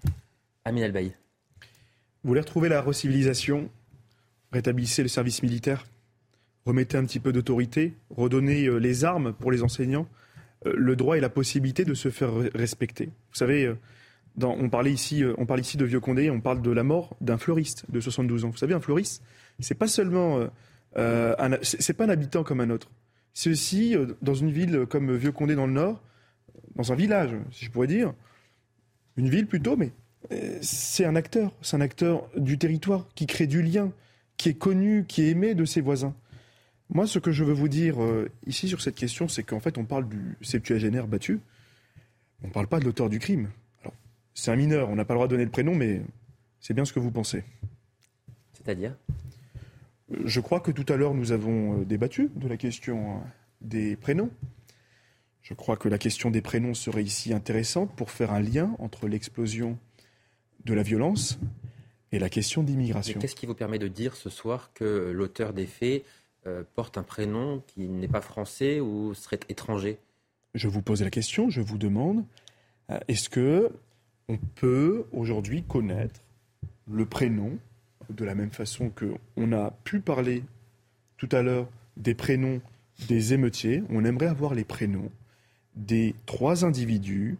[0.63, 1.13] Amin Albaï.
[2.25, 3.69] Vous voulez retrouver la recivilisation?
[4.51, 5.85] Rétablissez le service militaire
[6.65, 10.07] Remettez un petit peu d'autorité Redonnez euh, les armes pour les enseignants
[10.65, 13.05] euh, Le droit et la possibilité de se faire respecter.
[13.05, 13.77] Vous savez, euh,
[14.41, 17.37] on, parlait ici, on parle ici de Vieux Condé, on parle de la mort d'un
[17.37, 18.49] fleuriste de 72 ans.
[18.49, 19.21] Vous savez, un fleuriste,
[19.59, 20.49] c'est pas seulement.
[21.61, 22.89] c'est pas un habitant comme un autre.
[23.35, 26.01] C'est aussi, dans une ville comme Vieux Condé dans le Nord,
[26.75, 28.15] dans un village, si je pourrais dire,
[29.15, 29.91] une ville plutôt, mais
[30.61, 33.91] c'est un acteur, c'est un acteur du territoire qui crée du lien,
[34.37, 36.15] qui est connu, qui est aimé de ses voisins.
[36.89, 39.77] Moi, ce que je veux vous dire euh, ici sur cette question, c'est qu'en fait,
[39.77, 41.39] on parle du septuagénaire battu,
[42.43, 43.49] on ne parle pas de l'auteur du crime.
[43.81, 43.93] Alors,
[44.33, 46.01] c'est un mineur, on n'a pas le droit de donner le prénom, mais
[46.59, 47.43] c'est bien ce que vous pensez.
[48.53, 48.95] C'est-à-dire?
[50.23, 53.21] Je crois que tout à l'heure, nous avons euh, débattu de la question
[53.61, 54.29] des prénoms.
[55.41, 59.07] Je crois que la question des prénoms serait ici intéressante pour faire un lien entre
[59.07, 59.77] l'explosion
[60.65, 61.39] de la violence
[62.11, 63.19] et la question d'immigration.
[63.19, 66.03] Qu'est-ce qui vous permet de dire ce soir que l'auteur des faits
[66.47, 69.97] euh, porte un prénom qui n'est pas français ou serait étranger?
[70.53, 72.23] Je vous pose la question, je vous demande,
[72.89, 73.71] euh, est-ce que
[74.27, 76.21] on peut aujourd'hui connaître
[76.91, 77.57] le prénom
[78.09, 80.43] de la même façon que on a pu parler
[81.17, 81.67] tout à l'heure
[81.97, 82.61] des prénoms
[83.07, 85.11] des émeutiers, on aimerait avoir les prénoms
[85.75, 87.37] des trois individus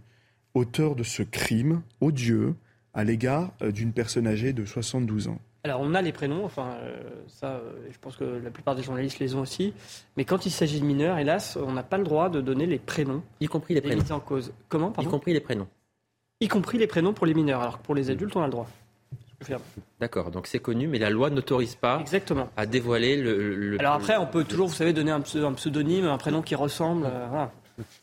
[0.54, 2.56] auteurs de ce crime odieux
[2.96, 6.76] à l'égard euh, d'une personne âgée de 72 ans alors on a les prénoms, enfin
[6.80, 6.96] euh,
[7.28, 9.74] ça, euh, je pense que la plupart des journalistes les ont aussi.
[10.16, 12.78] Mais quand il s'agit de mineurs, hélas, on n'a pas le droit de donner les
[12.78, 14.54] prénoms, y compris les prénoms en cause.
[14.70, 15.68] Comment Y compris les prénoms.
[16.40, 18.52] Y compris les prénoms pour les mineurs, alors que pour les adultes, on a le
[18.52, 18.68] droit.
[20.00, 22.48] D'accord, donc c'est connu, mais la loi n'autorise pas Exactement.
[22.56, 26.44] à dévoiler le, Alors après, on peut toujours, vous savez, donner un, pseudonyme, un prénom
[26.44, 27.10] qui ressemble.
[27.32, 27.52] voilà.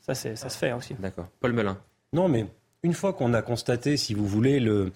[0.01, 0.95] Ça, ça se fait aussi.
[0.99, 1.29] D'accord.
[1.39, 1.79] Paul Melun.
[2.13, 2.45] Non, mais
[2.85, 4.93] une fois qu'on a constaté, si vous voulez, le,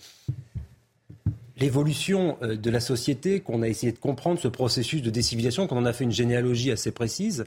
[1.57, 5.79] l'évolution euh, de la société, qu'on a essayé de comprendre ce processus de décivilisation, qu'on
[5.79, 7.45] en a fait une généalogie assez précise.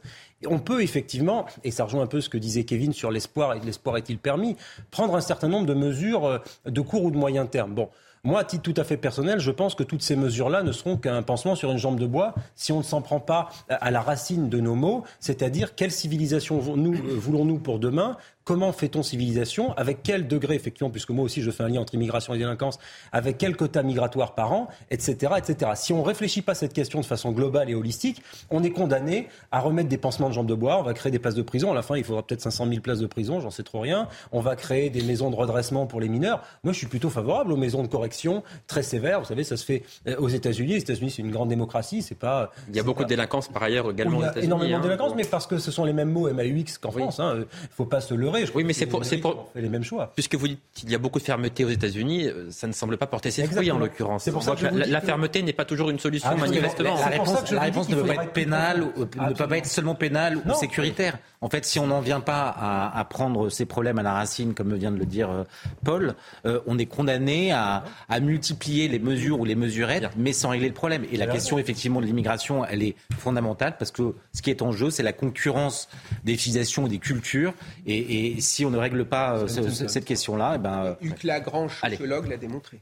[0.47, 3.59] On peut effectivement, et ça rejoint un peu ce que disait Kevin sur l'espoir et
[3.59, 4.55] l'espoir est-il permis,
[4.91, 7.73] prendre un certain nombre de mesures euh, de court ou de moyen terme.
[7.73, 7.89] Bon,
[8.23, 10.97] moi, à titre tout à fait personnel, je pense que toutes ces mesures-là ne seront
[10.97, 14.01] qu'un pansement sur une jambe de bois si on ne s'en prend pas à la
[14.01, 18.17] racine de nos mots, c'est-à-dire quelle civilisation nous, euh, voulons-nous pour demain
[18.49, 21.93] Comment fait-on civilisation Avec quel degré, effectivement, puisque moi aussi je fais un lien entre
[21.93, 22.79] immigration et délinquance,
[23.11, 25.33] avec quel quota migratoire par an, etc.
[25.37, 25.73] etc.
[25.75, 28.71] Si on ne réfléchit pas à cette question de façon globale et holistique, on est
[28.71, 31.43] condamné à remettre des pansements de jambes de bois, on va créer des places de
[31.43, 31.71] prison.
[31.71, 34.07] À la fin, il faudra peut-être 500 000 places de prison, j'en sais trop rien.
[34.31, 36.41] On va créer des maisons de redressement pour les mineurs.
[36.63, 39.19] Moi, je suis plutôt favorable aux maisons de correction très sévères.
[39.19, 40.73] Vous savez, ça se fait euh, aux États-Unis.
[40.73, 42.01] Les États-Unis, c'est une grande démocratie.
[42.01, 42.49] C'est pas.
[42.67, 44.45] Il y a beaucoup de délinquance par ailleurs également aux États-Unis.
[44.45, 44.81] Énormément de hein.
[44.81, 47.17] délinquance, mais parce que ce sont les mêmes mots MAUX qu'en France.
[47.19, 47.35] Il hein.
[47.35, 48.38] ne faut pas se leurrer.
[48.55, 50.11] Oui, mais c'est pour, pour fait les mêmes choix.
[50.15, 52.97] Puisque vous dites qu'il y a beaucoup de fermeté aux États-Unis, euh, ça ne semble
[52.97, 54.23] pas porter ses fruits en l'occurrence.
[54.23, 56.95] C'est pour ça que la, fermeté n'est pas toujours une solution, ah, manifestement.
[56.95, 60.37] La, réponse, la réponse ne peut pas être pénale, ne peut pas être seulement pénale
[60.37, 61.17] ou sécuritaire.
[61.41, 62.49] En fait, si on n'en vient pas
[62.93, 65.43] à, prendre ces problèmes à la racine, comme vient de le dire euh,
[65.85, 67.83] Paul, euh, on est condamné à,
[68.21, 71.05] multiplier les mesures ou les mesurettes, mais sans régler le problème.
[71.11, 74.71] Et la question, effectivement, de l'immigration, elle est fondamentale parce que ce qui est en
[74.71, 75.87] jeu, c'est la concurrence
[76.25, 77.53] des civilisations ou des cultures.
[77.85, 82.27] Et, et si on ne règle pas euh, cette question-là, eh ben, Hugues Lagrange, sociologue,
[82.27, 82.79] l'a démontré.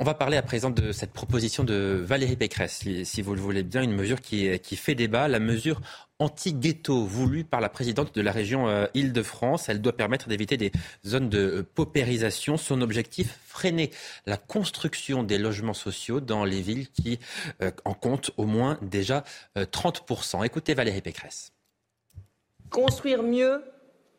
[0.00, 3.62] On va parler à présent de cette proposition de Valérie Pécresse, si vous le voulez
[3.62, 5.80] bien, une mesure qui, qui fait débat, la mesure
[6.18, 9.68] anti-ghetto voulue par la présidente de la région euh, Île-de-France.
[9.68, 10.72] Elle doit permettre d'éviter des
[11.06, 12.56] zones de euh, paupérisation.
[12.56, 13.90] Son objectif, freiner
[14.26, 17.18] la construction des logements sociaux dans les villes qui
[17.84, 19.22] en comptent au moins déjà
[19.56, 20.44] 30%.
[20.44, 21.52] Écoutez Valérie Pécresse.
[22.70, 23.62] Construire mieux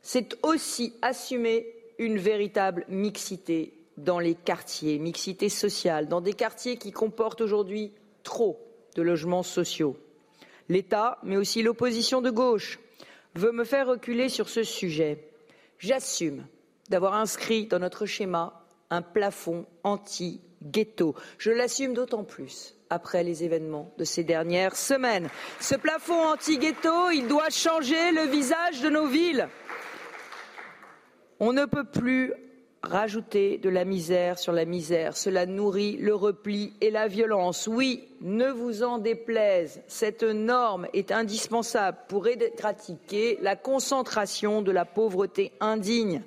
[0.05, 1.65] c'est aussi assumer
[1.97, 7.91] une véritable mixité dans les quartiers, mixité sociale, dans des quartiers qui comportent aujourd'hui
[8.21, 8.59] trop
[8.95, 9.97] de logements sociaux.
[10.69, 12.79] L'État, mais aussi l'opposition de gauche,
[13.33, 15.27] veut me faire reculer sur ce sujet.
[15.79, 16.45] J'assume
[16.87, 21.15] d'avoir inscrit dans notre schéma un plafond anti-ghetto.
[21.39, 25.29] Je l'assume d'autant plus après les événements de ces dernières semaines.
[25.59, 29.49] Ce plafond anti-ghetto, doit changer le visage de nos villes.
[31.39, 32.33] On ne peut plus
[32.81, 35.17] rajouter de la misère sur la misère.
[35.17, 37.67] Cela nourrit le repli et la violence.
[37.67, 44.85] Oui, ne vous en déplaise, cette norme est indispensable pour éradiquer la concentration de la
[44.85, 46.21] pauvreté indigne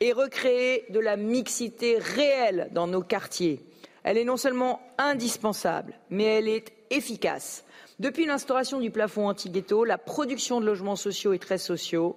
[0.00, 3.64] et recréer de la mixité réelle dans nos quartiers.
[4.04, 7.64] Elle est non seulement indispensable, mais elle est efficace.
[7.98, 12.16] Depuis l'instauration du plafond anti-ghetto, la production de logements sociaux et très sociaux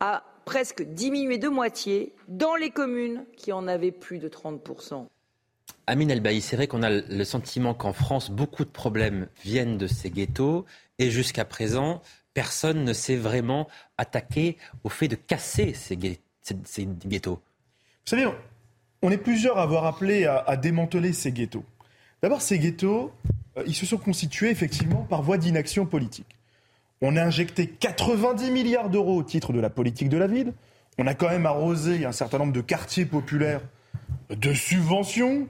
[0.00, 5.06] a presque diminué de moitié dans les communes qui en avaient plus de 30%.
[5.88, 9.86] Amine Elbaï, c'est vrai qu'on a le sentiment qu'en France, beaucoup de problèmes viennent de
[9.86, 10.64] ces ghettos
[10.98, 12.00] et jusqu'à présent,
[12.32, 13.68] personne ne s'est vraiment
[13.98, 17.34] attaqué au fait de casser ces, ghettos.
[17.34, 18.26] Vous savez,
[19.02, 21.64] on est plusieurs à avoir appelé à, démanteler ces ghettos.
[22.22, 23.12] D'abord, ces ghettos,
[23.56, 26.35] euh, ils se sont constitués effectivement par voie d'inaction politique.
[27.02, 30.52] On a injecté 90 milliards d'euros au titre de la politique de la ville.
[30.98, 33.60] On a quand même arrosé un certain nombre de quartiers populaires
[34.30, 35.46] de subventions,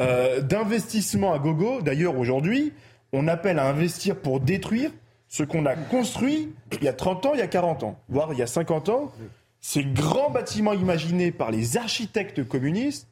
[0.00, 1.80] euh, d'investissements à gogo.
[1.80, 2.72] D'ailleurs, aujourd'hui,
[3.12, 4.90] on appelle à investir pour détruire
[5.28, 8.32] ce qu'on a construit il y a 30 ans, il y a 40 ans, voire
[8.32, 9.12] il y a 50 ans.
[9.60, 13.06] Ces grands bâtiments imaginés par les architectes communistes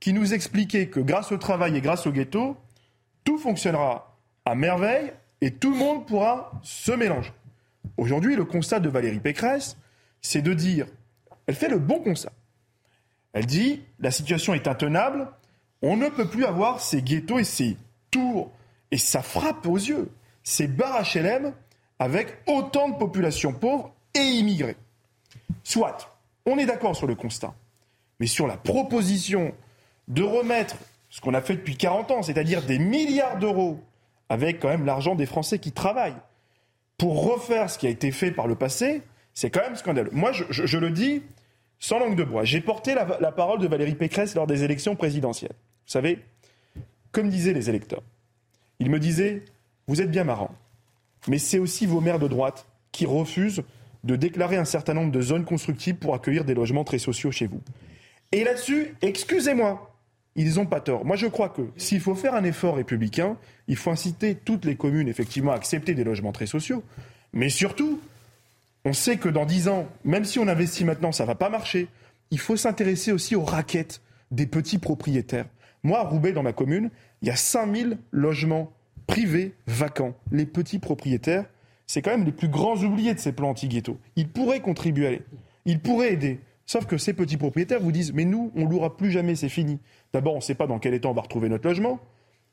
[0.00, 2.56] qui nous expliquaient que grâce au travail et grâce au ghetto,
[3.24, 7.32] tout fonctionnera à merveille et tout le monde pourra se mélanger.
[7.96, 9.76] Aujourd'hui, le constat de Valérie Pécresse,
[10.20, 10.86] c'est de dire,
[11.46, 12.32] elle fait le bon constat.
[13.32, 15.28] Elle dit, la situation est intenable,
[15.82, 17.76] on ne peut plus avoir ces ghettos et ces
[18.10, 18.50] tours,
[18.90, 20.10] et ça frappe aux yeux,
[20.42, 21.52] ces bars HLM
[21.98, 24.76] avec autant de populations pauvres et immigrées.
[25.62, 26.16] Soit,
[26.46, 27.54] on est d'accord sur le constat,
[28.20, 29.54] mais sur la proposition
[30.08, 30.76] de remettre
[31.10, 33.80] ce qu'on a fait depuis 40 ans, c'est-à-dire des milliards d'euros
[34.28, 36.16] avec quand même l'argent des Français qui travaillent.
[36.96, 39.02] Pour refaire ce qui a été fait par le passé,
[39.34, 40.10] c'est quand même scandaleux.
[40.12, 41.22] Moi, je, le dis
[41.78, 42.44] sans langue de bois.
[42.44, 45.52] J'ai porté la, parole de Valérie Pécresse lors des élections présidentielles.
[45.52, 46.18] Vous savez,
[47.12, 48.02] comme disaient les électeurs,
[48.80, 49.44] ils me disaient
[49.86, 50.50] Vous êtes bien marrant,
[51.28, 53.62] mais c'est aussi vos maires de droite qui refusent
[54.04, 57.46] de déclarer un certain nombre de zones constructibles pour accueillir des logements très sociaux chez
[57.46, 57.60] vous.
[58.32, 59.97] Et là-dessus, excusez-moi,
[60.36, 61.04] ils n'ont pas tort.
[61.04, 63.36] Moi, je crois que s'il faut faire un effort républicain,
[63.66, 66.82] il faut inciter toutes les communes, effectivement, à accepter des logements très sociaux.
[67.32, 68.00] Mais surtout,
[68.84, 71.50] on sait que dans dix ans, même si on investit maintenant, ça ne va pas
[71.50, 71.88] marcher.
[72.30, 74.00] Il faut s'intéresser aussi aux raquettes
[74.30, 75.46] des petits propriétaires.
[75.82, 76.90] Moi, à Roubaix, dans ma commune,
[77.22, 78.72] il y a 5000 logements
[79.06, 80.14] privés vacants.
[80.30, 81.46] Les petits propriétaires,
[81.86, 83.98] c'est quand même les plus grands oubliés de ces plans anti-ghetto.
[84.16, 85.22] Ils pourraient contribuer
[85.64, 86.40] Ils pourraient aider.
[86.66, 89.78] Sauf que ces petits propriétaires vous disent Mais nous, on louera plus jamais, c'est fini.
[90.12, 92.00] D'abord, on ne sait pas dans quel état on va retrouver notre logement.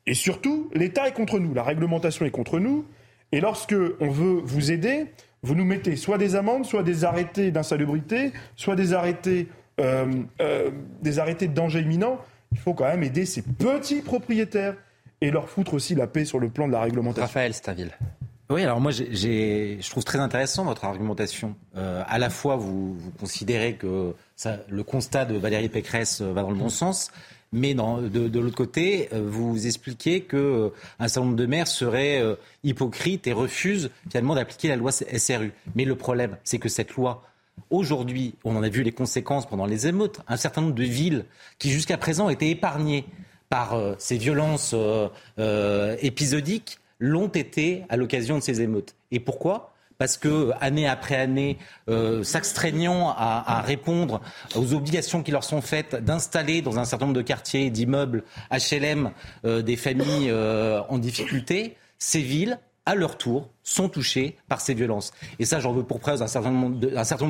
[0.07, 2.85] Et surtout, l'État est contre nous, la réglementation est contre nous.
[3.31, 5.07] Et lorsque on veut vous aider,
[5.41, 9.47] vous nous mettez soit des amendes, soit des arrêtés d'insalubrité, soit des arrêtés,
[9.79, 10.05] euh,
[10.41, 10.71] euh,
[11.01, 12.19] des arrêtés de danger imminent.
[12.51, 14.75] Il faut quand même aider ces petits propriétaires
[15.21, 17.23] et leur foutre aussi la paix sur le plan de la réglementation.
[17.23, 17.91] Raphaël Staville.
[18.49, 21.55] Oui, alors moi, je trouve très intéressant votre argumentation.
[21.75, 26.51] Euh, à la fois, vous, considérez que ça, le constat de Valérie Pécresse va dans
[26.51, 27.11] le bon sens,
[27.55, 30.69] mais de, l'autre côté, euh, vous expliquez qu'un euh,
[30.99, 32.21] certain nombre de maires seraient
[32.63, 35.53] hypocrites et refusent finalement d'appliquer la loi SRU.
[35.73, 37.23] Mais le problème, c'est que cette loi,
[37.69, 41.25] aujourd'hui, on en a vu les conséquences pendant les émeutes, un certain nombre de villes
[41.57, 43.05] qui jusqu'à présent étaient épargnées
[43.49, 44.75] par ces violences
[46.01, 48.95] épisodiques l'ont été à l'occasion de ces émeutes.
[49.11, 49.74] Et pourquoi?
[49.97, 51.57] Parce que année après année,
[51.89, 54.21] euh, s'abstraignant à, répondre
[54.55, 59.11] aux obligations qui leur sont faites d'installer dans un certain nombre de quartiers, d'immeubles HLM,
[59.45, 64.75] euh, des familles euh, en difficulté, ces villes à leur tour, sont touchés par ces
[64.75, 65.11] violences.
[65.39, 66.77] Et ça, j'en veux pour preuve un certain nombre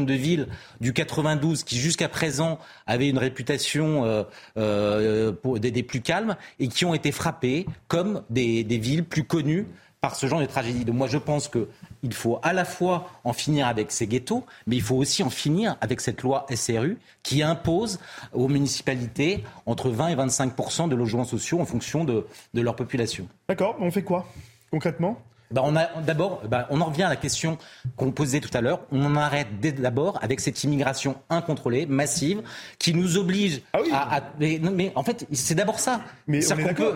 [0.05, 0.47] de, villes
[0.81, 4.25] du 92 qui, jusqu'à présent, avaient une réputation
[4.57, 9.65] euh, des, plus calmes et qui ont été frappées comme des, villes plus connues
[10.05, 10.85] par ce genre de tragédie.
[10.85, 14.75] Donc moi, je pense qu'il faut à la fois en finir avec ces ghettos, mais
[14.75, 17.99] il faut aussi en finir avec cette loi SRU qui impose
[18.31, 23.27] aux municipalités entre 20 et 25% de logements sociaux en fonction de, de leur population.
[23.49, 24.27] D'accord, on fait quoi
[24.69, 25.17] concrètement?
[25.51, 27.57] Bah, on a d'abord, bah, on en revient à la question
[27.95, 28.81] qu'on posait tout à l'heure.
[28.91, 32.41] On en arrête d'abord avec cette immigration incontrôlée, massive,
[32.79, 36.01] qui nous oblige ah à, mais, en fait, c'est d'abord ça.
[36.27, 36.41] Mais,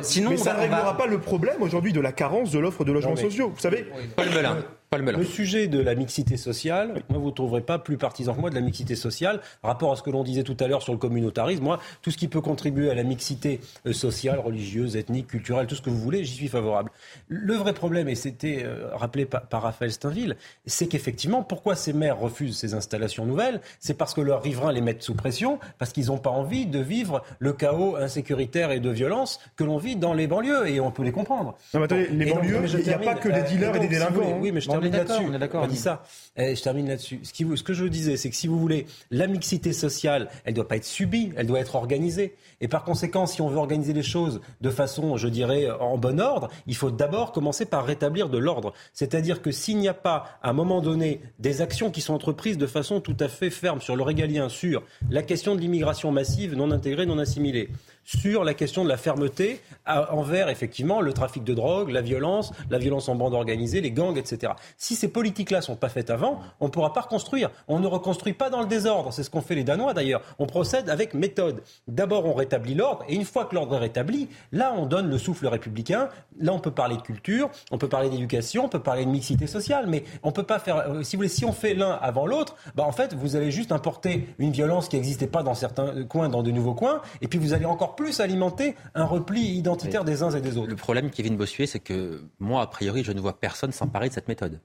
[0.02, 3.16] sinon, ça ne réglera pas le problème aujourd'hui de la carence de l'offre de logements
[3.16, 3.52] sociaux.
[3.54, 4.58] Vous savez, Paul Melun.
[4.98, 8.50] Le sujet de la mixité sociale, moi, vous ne trouverez pas plus partisan que moi
[8.50, 9.40] de la mixité sociale.
[9.62, 12.18] Rapport à ce que l'on disait tout à l'heure sur le communautarisme, moi, tout ce
[12.18, 16.00] qui peut contribuer à la mixité euh, sociale, religieuse, ethnique, culturelle, tout ce que vous
[16.00, 16.90] voulez, j'y suis favorable.
[17.28, 22.18] Le vrai problème, et c'était euh, rappelé par, Raphaël Steinville, c'est qu'effectivement, pourquoi ces maires
[22.18, 23.62] refusent ces installations nouvelles?
[23.80, 26.80] C'est parce que leurs riverains les mettent sous pression, parce qu'ils n'ont pas envie de
[26.80, 30.90] vivre le chaos insécuritaire et de violence que l'on vit dans les banlieues, et on
[30.90, 31.56] peut les comprendre.
[31.76, 34.40] Non, mais attendez, les banlieues, il n'y a pas que des dealers et, des délinquants.
[34.42, 35.26] oui, mais je termine là-dessus.
[35.30, 35.64] On est d'accord.
[35.64, 36.04] On dit ça.
[36.38, 37.20] Je termine là-dessus.
[37.24, 40.56] Ce, ce, que je disais, c'est que si vous voulez, la mixité sociale, elle ne
[40.56, 42.36] doit pas être subie, elle doit être organisée.
[42.62, 46.20] Et par conséquent, si on veut organiser les choses de façon, je dirais, en bon
[46.20, 48.74] ordre, il faut d'abord commencer par rétablir de l'ordre.
[48.94, 52.58] C'est-à-dire que s'il n'y a pas, à un moment donné, des actions qui sont entreprises
[52.58, 56.56] de façon tout à fait ferme sur le régalien, sur la question de l'immigration massive,
[56.56, 57.70] non intégrée, non assimilée,
[58.04, 62.78] sur la question de la fermeté envers effectivement le trafic de drogue, la violence, la
[62.78, 64.54] violence en bande organisée, les gangs, etc.
[64.78, 67.50] Si ces politiques-là sont pas faites avant, on ne pourra pas reconstruire.
[67.68, 69.14] On ne reconstruit pas dans le désordre.
[69.14, 70.22] C'est ce qu'ont fait les Danois d'ailleurs.
[70.40, 71.62] On procède avec méthode.
[71.88, 75.18] D'abord, on rétablit l'ordre, et une fois que l'ordre est rétabli, là, on donne le
[75.18, 76.10] souffle républicain.
[76.40, 79.48] Là, on peut parler de culture, on peut parler d'éducation, on peut parler de mixité
[79.48, 80.78] sociale, mais on peut pas faire.
[80.78, 83.52] Euh, si vous voulez, si on fait l'un avant l'autre, bah en fait, vous allez
[83.52, 87.28] juste importer une violence qui n'existait pas dans certains coins, dans de nouveaux coins, et
[87.28, 90.70] puis vous allez encore plus alimenter un repli identitaire des uns et des autres.
[90.70, 94.14] Le problème, Kevin Bossuet, c'est que moi, a priori, je ne vois personne s'emparer de
[94.14, 94.60] cette méthode.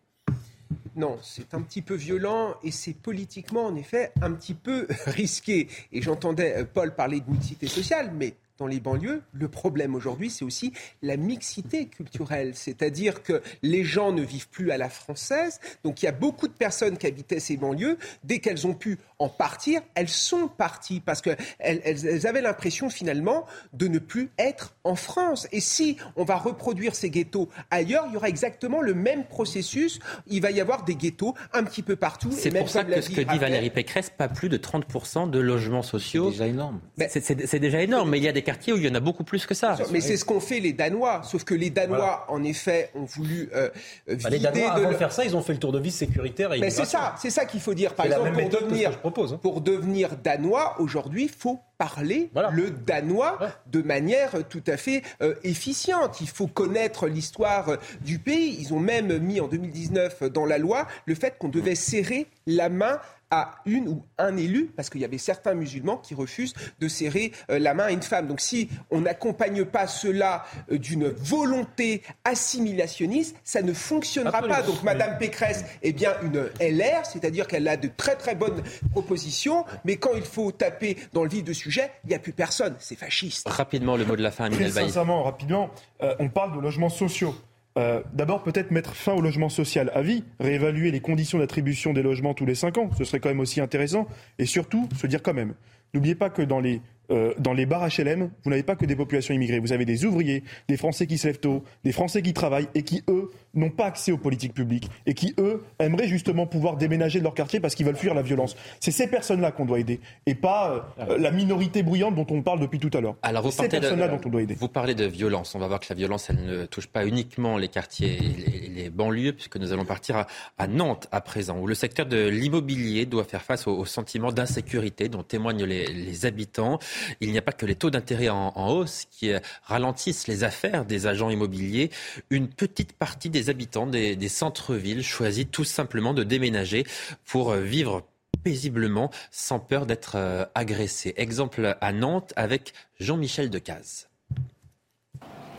[0.97, 5.69] Non, c'est un petit peu violent et c'est politiquement, en effet, un petit peu risqué.
[5.93, 10.31] Et j'entendais euh, Paul parler de mixité sociale, mais dans les banlieues, le problème aujourd'hui,
[10.31, 10.73] c'est aussi
[11.03, 12.53] la mixité culturelle.
[12.55, 15.61] C'est-à-dire que les gens ne vivent plus à la française.
[15.83, 17.99] Donc il y a beaucoup de personnes qui habitaient ces banlieues.
[18.23, 23.47] Dès qu'elles ont pu en partir, elles sont parties parce qu'elles elles, avaient l'impression finalement
[23.73, 25.49] de ne plus être en France.
[25.51, 29.99] Et si on va reproduire ces ghettos ailleurs, il y aura exactement le même processus.
[30.29, 32.31] Il va y avoir des ghettos un petit peu partout.
[32.31, 35.83] C'est pour ça que ce que dit Valérie Pécresse, pas plus de 30% de logements
[35.83, 36.27] sociaux.
[36.27, 36.81] C'est déjà énorme.
[37.09, 39.25] C'est déjà énorme, mais il y a des quartiers où il y en a beaucoup
[39.25, 39.77] plus que ça.
[39.91, 41.23] Mais c'est ce qu'ont fait les Danois.
[41.25, 43.69] Sauf que les Danois, en effet, ont voulu euh,
[44.07, 46.53] bah, Les Danois, avant de faire ça, ils ont fait le tour de vis sécuritaire
[46.53, 47.95] et Mais c'est ça, c'est ça qu'il faut dire.
[47.95, 49.41] Par exemple, pour devenir, propose, hein.
[49.43, 55.35] pour devenir Danois, aujourd'hui, il faut parler le danois de manière tout à fait euh,
[55.43, 56.21] efficiente.
[56.21, 58.57] Il faut connaître l'histoire euh, du pays.
[58.61, 62.69] Ils ont même mis en 2019 dans la loi le fait qu'on devait serrer la
[62.69, 63.01] main
[63.35, 67.33] à une ou un élu, parce qu'il y avait certains musulmans qui refusent de serrer
[67.51, 68.29] euh, la main à une femme.
[68.29, 74.63] Donc si on n'accompagne pas cela euh, d'une volonté assimilationniste, ça ne fonctionnera pas.
[74.63, 78.63] Donc Madame Pécresse est bien une LR, c'est-à-dire qu'elle a de très très bonnes
[78.93, 82.33] propositions, mais quand il faut taper dans le vif du sujet, il n'y a plus
[82.33, 82.77] personne.
[82.79, 83.49] C'est fasciste.
[83.49, 85.71] Rapidement, le mot de la fin, Très sincèrement, rapidement,
[86.03, 87.35] euh, on parle de logements sociaux.
[87.77, 92.03] Euh, D'abord, peut-être mettre fin au logement social à vie, réévaluer les conditions d'attribution des
[92.03, 94.07] logements tous les cinq ans, ce serait quand même aussi intéressant.
[94.39, 95.55] Et surtout, se dire quand même,
[95.93, 96.81] n'oubliez pas que dans les
[97.11, 99.59] euh, dans les bars HLM, vous n'avez pas que des populations immigrées.
[99.59, 102.83] Vous avez des ouvriers, des Français qui se lèvent tôt, des Français qui travaillent et
[102.83, 107.19] qui, eux, n'ont pas accès aux politiques publiques et qui, eux, aimeraient justement pouvoir déménager
[107.19, 108.57] de leur quartier parce qu'ils veulent fuir la violence.
[108.81, 112.61] C'est ces personnes-là qu'on doit aider et pas euh, la minorité bruyante dont on parle
[112.61, 113.17] depuis tout à l'heure.
[113.23, 114.55] Alors vous, ces personnes-là dont on doit aider.
[114.55, 115.55] vous parlez de violence.
[115.55, 118.69] On va voir que la violence, elle ne touche pas uniquement les quartiers et les,
[118.69, 120.27] les banlieues, puisque nous allons partir à,
[120.59, 124.33] à, Nantes à présent, où le secteur de l'immobilier doit faire face au, au sentiment
[124.33, 126.79] d'insécurité dont témoignent les, les habitants.
[127.21, 129.33] Il n'y a pas que les taux d'intérêt en, hausse qui
[129.65, 131.91] ralentissent les affaires des agents immobiliers.
[132.31, 136.85] Une petite partie des habitants des, centres-villes choisit tout simplement de déménager
[137.25, 138.07] pour vivre
[138.43, 141.15] paisiblement sans peur d'être agressé.
[141.17, 144.09] Exemple à Nantes avec Jean-Michel Decaze.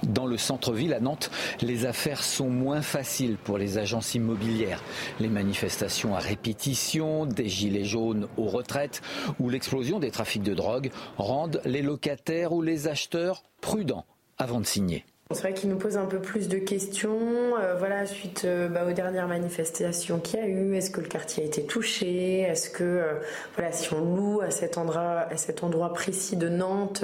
[0.08, 4.84] Dans le centre-ville à Nantes, les affaires sont moins faciles pour les agences immobilières.
[5.20, 9.02] Les manifestations à répétition, des gilets jaunes aux retraites
[9.40, 14.06] ou l'explosion des trafics de drogue rendent les locataires ou les acheteurs prudents
[14.38, 15.06] avant de signer.
[15.34, 18.86] C'est vrai qu'il nous pose un peu plus de questions, euh, voilà, suite euh, bah,
[18.88, 20.76] aux dernières manifestations qu'il y a eu.
[20.76, 22.42] Est-ce que le quartier a été touché?
[22.42, 23.14] Est-ce que, euh,
[23.56, 27.04] voilà, si on loue à cet endroit, précis de Nantes,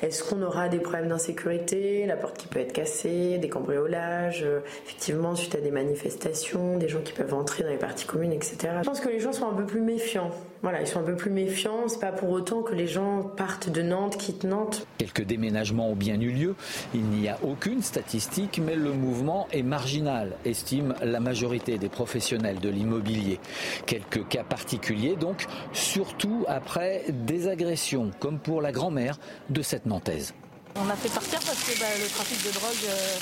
[0.00, 2.06] est-ce qu'on aura des problèmes d'insécurité?
[2.06, 4.46] La porte qui peut être cassée, des cambriolages,
[4.84, 8.58] effectivement, suite à des manifestations, des gens qui peuvent entrer dans les parties communes, etc.
[8.82, 10.30] Je pense que les gens sont un peu plus méfiants.
[10.62, 11.88] Voilà, ils sont un peu plus méfiants.
[11.88, 14.86] C'est pas pour autant que les gens partent de Nantes, quittent Nantes.
[14.98, 16.54] Quelques déménagements ont bien eu lieu.
[16.94, 22.60] Il n'y a aucune statistique, mais le mouvement est marginal, estime la majorité des professionnels
[22.60, 23.38] de l'immobilier.
[23.86, 29.18] Quelques cas particuliers, donc, surtout après des agressions, comme pour la grand-mère
[29.50, 30.34] de cette Nantaise.
[30.76, 33.16] On a fait partir parce que bah, le trafic de drogue euh,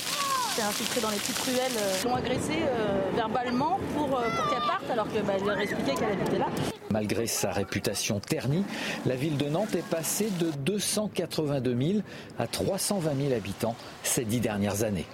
[0.55, 1.77] s'est infiltré dans les petites ruelles.
[1.77, 4.44] Euh, ils l'ont agressée euh, verbalement pour, pour
[4.91, 6.47] alors qu'elle bah, leur expliquait qu'elle habitait là.
[6.91, 8.63] Malgré sa réputation ternie,
[9.05, 11.99] la ville de Nantes est passée de 282 000
[12.39, 15.05] à 320 000 habitants ces dix dernières années.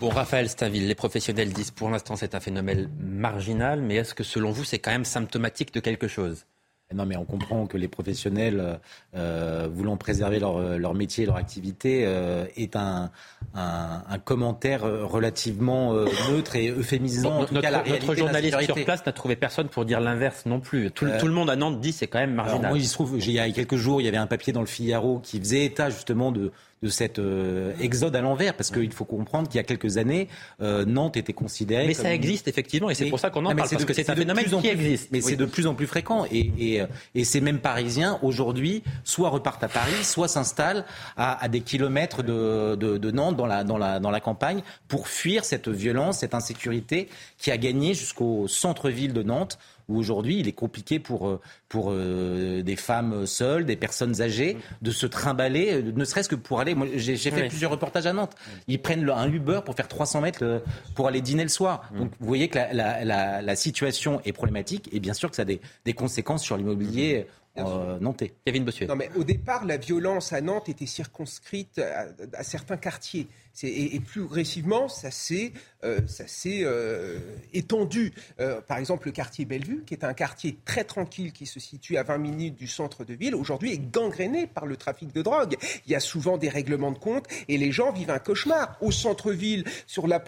[0.00, 4.24] Bon, Raphaël Stainville, les professionnels disent pour l'instant c'est un phénomène marginal, mais est-ce que
[4.24, 6.46] selon vous c'est quand même symptomatique de quelque chose?
[6.94, 8.78] Non, mais on comprend que les professionnels
[9.16, 13.10] euh, voulant préserver leur, leur, métier, leur activité, euh, est un,
[13.54, 17.30] un, un, commentaire relativement euh, neutre et euphémisant.
[17.30, 20.00] Bon, en tout notre, cas, la notre journaliste sur place n'a trouvé personne pour dire
[20.00, 20.90] l'inverse non plus.
[20.90, 22.60] Tout, tout, le monde à Nantes dit c'est quand même marginal.
[22.60, 24.52] Alors moi, il se trouve, il y a quelques jours, il y avait un papier
[24.52, 26.52] dans le Figaro qui faisait état justement de,
[26.84, 30.28] de cet euh, exode à l'envers, parce qu'il faut comprendre qu'il y a quelques années,
[30.60, 31.86] euh, Nantes était considérée.
[31.86, 33.86] Mais comme ça existe effectivement, et c'est pour ça qu'on en ah, parle, parce de,
[33.86, 35.08] que c'est un phénomène qui plus, existe.
[35.10, 35.24] Mais oui.
[35.26, 36.82] c'est de plus en plus fréquent, et, et,
[37.14, 40.84] et ces mêmes Parisiens aujourd'hui soit repartent à Paris, soit s'installent
[41.16, 44.62] à, à, des kilomètres de, de, de, Nantes, dans la, dans, la, dans la campagne,
[44.86, 47.08] pour fuir cette violence, cette insécurité
[47.38, 49.58] qui a gagné jusqu'au centre-ville de Nantes
[49.88, 54.90] où aujourd'hui il est compliqué pour, pour euh, des femmes seules, des personnes âgées, de
[54.90, 56.74] se trimballer, ne serait-ce que pour aller.
[56.74, 57.48] Moi, j'ai fait oui.
[57.48, 58.34] plusieurs reportages à Nantes.
[58.68, 60.62] Ils prennent le, un Uber pour faire 300 mètres
[60.94, 61.90] pour aller dîner le soir.
[61.96, 65.36] Donc vous voyez que la, la, la, la, situation est problématique et bien sûr que
[65.36, 67.26] ça a des, des conséquences sur l'immobilier.
[67.56, 68.34] Euh, nantais.
[68.44, 68.86] Kevin Bossuet.
[68.86, 72.06] Non, mais au départ, la violence à Nantes était circonscrite à,
[72.36, 73.28] à certains quartiers.
[73.62, 75.52] Et, et, plus progressivement, ça s'est
[75.84, 76.00] euh,
[76.46, 77.18] euh,
[77.52, 78.12] étendu.
[78.40, 81.96] Euh, par exemple, le quartier Bellevue, qui est un quartier très tranquille qui se situe
[81.96, 85.56] à 20 minutes du centre de ville, aujourd'hui est gangréné par le trafic de drogue.
[85.86, 88.76] Il y a souvent des règlements de compte et les gens vivent un cauchemar.
[88.80, 89.64] Au centre-ville,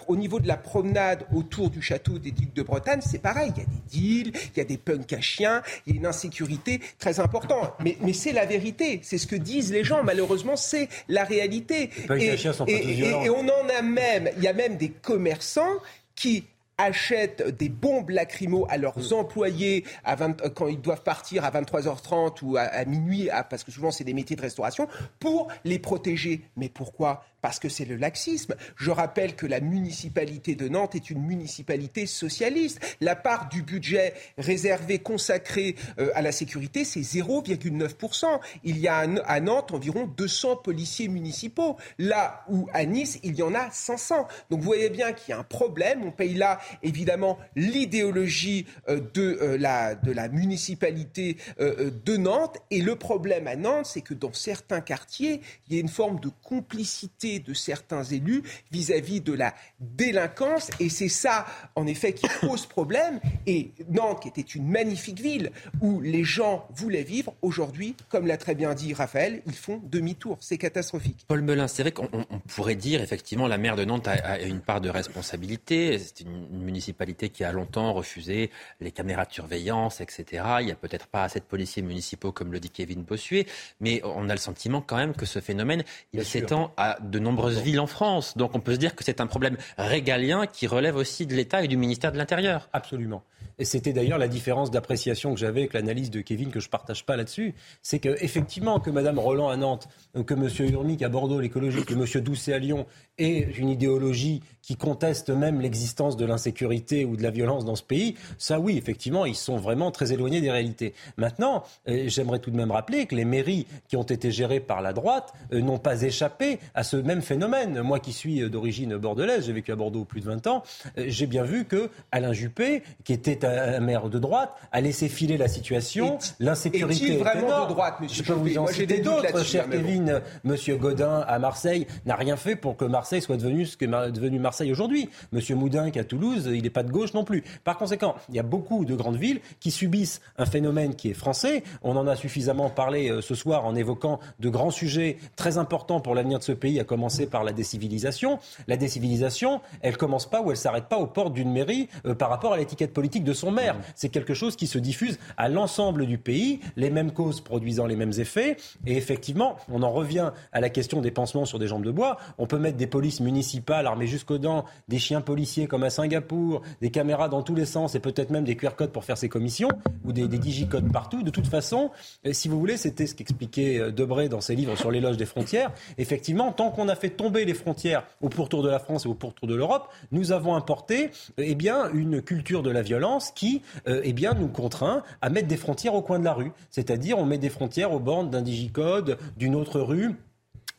[0.08, 3.52] au niveau de la promenade autour du château des Ducs de Bretagne, c'est pareil.
[3.56, 6.00] Il y a des deals, il y a des punks à chiens, il y a
[6.00, 7.72] une insécurité très importante.
[7.80, 9.00] Mais, mais c'est la vérité.
[9.02, 10.02] C'est ce que disent les gens.
[10.04, 11.90] Malheureusement, c'est la réalité.
[12.10, 15.76] Les et, sont et, et, on en a même, il y a même des commerçants
[16.14, 16.44] qui
[16.78, 22.42] achètent des bombes lacrymo à leurs employés à 20, quand ils doivent partir à 23h30
[22.42, 24.88] ou à, à minuit, à, parce que souvent c'est des métiers de restauration,
[25.18, 26.42] pour les protéger.
[26.56, 27.24] Mais pourquoi?
[27.40, 28.56] Parce que c'est le laxisme.
[28.76, 32.80] Je rappelle que la municipalité de Nantes est une municipalité socialiste.
[33.00, 38.40] La part du budget réservé, consacré euh, à la sécurité, c'est 0,9%.
[38.64, 43.42] Il y a à Nantes environ 200 policiers municipaux, là où à Nice, il y
[43.42, 44.26] en a 500.
[44.50, 46.02] Donc vous voyez bien qu'il y a un problème.
[46.04, 52.58] On paye là évidemment l'idéologie euh, de, euh, la, de la municipalité euh, de Nantes.
[52.70, 56.20] Et le problème à Nantes, c'est que dans certains quartiers, il y a une forme
[56.20, 60.70] de complicité de certains élus vis-à-vis de la délinquance.
[60.80, 63.20] Et c'est ça, en effet, qui pose problème.
[63.46, 68.36] Et Nantes, qui était une magnifique ville où les gens voulaient vivre, aujourd'hui, comme l'a
[68.36, 70.38] très bien dit Raphaël, ils font demi-tour.
[70.40, 71.24] C'est catastrophique.
[71.28, 72.08] Paul Melun, c'est vrai qu'on
[72.48, 75.98] pourrait dire, effectivement, la maire de Nantes a, une part de responsabilité.
[75.98, 78.50] C'est une, municipalité qui a longtemps refusé
[78.80, 80.44] les caméras de surveillance, etc.
[80.60, 83.46] Il n'y a peut-être pas assez de policiers municipaux, comme le dit Kevin Bossuet,
[83.80, 87.60] mais on a le sentiment quand même que ce phénomène, il s'étend à de nombreuses
[87.60, 88.36] villes en France.
[88.36, 91.62] Donc on peut se dire que c'est un problème régalien qui relève aussi de l'État
[91.62, 92.68] et du ministère de l'Intérieur.
[92.72, 93.22] Absolument.
[93.62, 97.06] C'était d'ailleurs la différence d'appréciation que j'avais avec l'analyse de Kevin, que je ne partage
[97.06, 97.54] pas là-dessus.
[97.82, 99.88] C'est qu'effectivement, que Mme Roland à Nantes,
[100.26, 100.72] que M.
[100.72, 102.22] Urmic à Bordeaux, l'écologie, que M.
[102.22, 102.86] Doucet à Lyon
[103.18, 107.84] aient une idéologie qui contestent même l'existence de l'insécurité ou de la violence dans ce
[107.84, 110.92] pays, ça oui, effectivement, ils sont vraiment très éloignés des réalités.
[111.16, 114.82] Maintenant, euh, j'aimerais tout de même rappeler que les mairies qui ont été gérées par
[114.82, 117.80] la droite euh, n'ont pas échappé à ce même phénomène.
[117.82, 120.62] Moi qui suis euh, d'origine bordelaise, j'ai vécu à Bordeaux plus de 20 ans,
[120.96, 125.36] j'ai bien vu que Alain Juppé, qui était un maire de droite, a laissé filer
[125.36, 126.18] la situation.
[126.40, 130.20] L'insécurité est vraiment de droite, monsieur Je peux vous en citer d'autres, cher Kevin.
[130.44, 134.38] Monsieur Godin à Marseille n'a rien fait pour que Marseille soit devenu ce que devenu
[134.38, 135.08] Marseille aujourd'hui.
[135.32, 137.44] Monsieur Moudin, qui à Toulouse, il n'est pas de gauche non plus.
[137.64, 141.14] Par conséquent, il y a beaucoup de grandes villes qui subissent un phénomène qui est
[141.14, 141.62] français.
[141.82, 146.00] On en a suffisamment parlé euh, ce soir en évoquant de grands sujets très importants
[146.00, 148.38] pour l'avenir de ce pays, à commencer par la décivilisation.
[148.66, 152.30] La décivilisation, elle commence pas ou elle s'arrête pas aux portes d'une mairie euh, par
[152.30, 153.76] rapport à l'étiquette politique de son maire.
[153.94, 157.94] C'est quelque chose qui se diffuse à l'ensemble du pays, les mêmes causes produisant les
[157.96, 158.56] mêmes effets.
[158.86, 162.16] Et effectivement, on en revient à la question des pansements sur des jambes de bois.
[162.38, 166.62] On peut mettre des polices municipales armées jusqu'aux dents des chiens policiers comme à Singapour,
[166.80, 169.28] des caméras dans tous les sens et peut-être même des QR codes pour faire ses
[169.28, 169.68] commissions
[170.04, 171.22] ou des, des digicodes partout.
[171.22, 171.90] De toute façon,
[172.26, 175.26] euh, si vous voulez, c'était ce qu'expliquait euh, Debré dans ses livres sur l'éloge des
[175.26, 175.72] frontières.
[175.98, 179.14] Effectivement, tant qu'on a fait tomber les frontières au pourtour de la France et au
[179.14, 181.06] pourtour de l'Europe, nous avons importé
[181.38, 185.48] euh, eh bien, une culture de la violence qui eh bien, nous contraint à mettre
[185.48, 186.52] des frontières au coin de la rue.
[186.70, 190.16] C'est-à-dire, on met des frontières aux bornes d'un digicode, d'une autre rue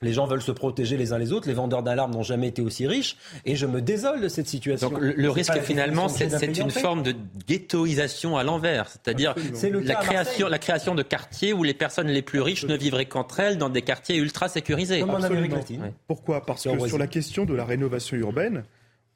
[0.01, 1.47] les gens veulent se protéger les uns les autres.
[1.47, 3.17] Les vendeurs d'alarmes n'ont jamais été aussi riches.
[3.45, 4.89] Et je me désole de cette situation.
[4.89, 7.15] Donc le, risque finalement, c'est une forme de
[7.47, 8.89] ghettoisation à l'envers.
[8.89, 9.33] C'est-à-dire
[9.63, 13.39] la création, la création de quartiers où les personnes les plus riches ne vivraient qu'entre
[13.39, 14.99] elles dans des quartiers ultra sécurisés.
[14.99, 15.91] Comme en Amérique latine.
[16.07, 16.45] Pourquoi?
[16.45, 18.63] Parce que sur la question de la rénovation urbaine,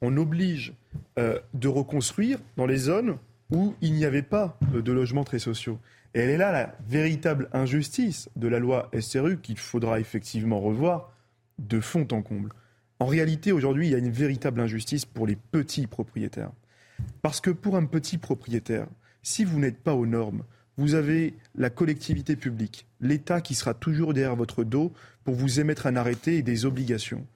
[0.02, 0.74] on oblige
[1.18, 3.16] euh, de reconstruire dans les zones
[3.50, 5.78] où il n'y avait pas de logements très sociaux.
[6.14, 11.12] Et elle est là la véritable injustice de la loi SRU qu'il faudra effectivement revoir
[11.58, 12.50] de fond en comble.
[12.98, 16.52] En réalité, aujourd'hui, il y a une véritable injustice pour les petits propriétaires.
[17.22, 18.86] Parce que pour un petit propriétaire,
[19.22, 20.44] si vous n'êtes pas aux normes,
[20.76, 24.92] vous avez la collectivité publique, l'État qui sera toujours derrière votre dos
[25.24, 27.26] pour vous émettre un arrêté et des obligations.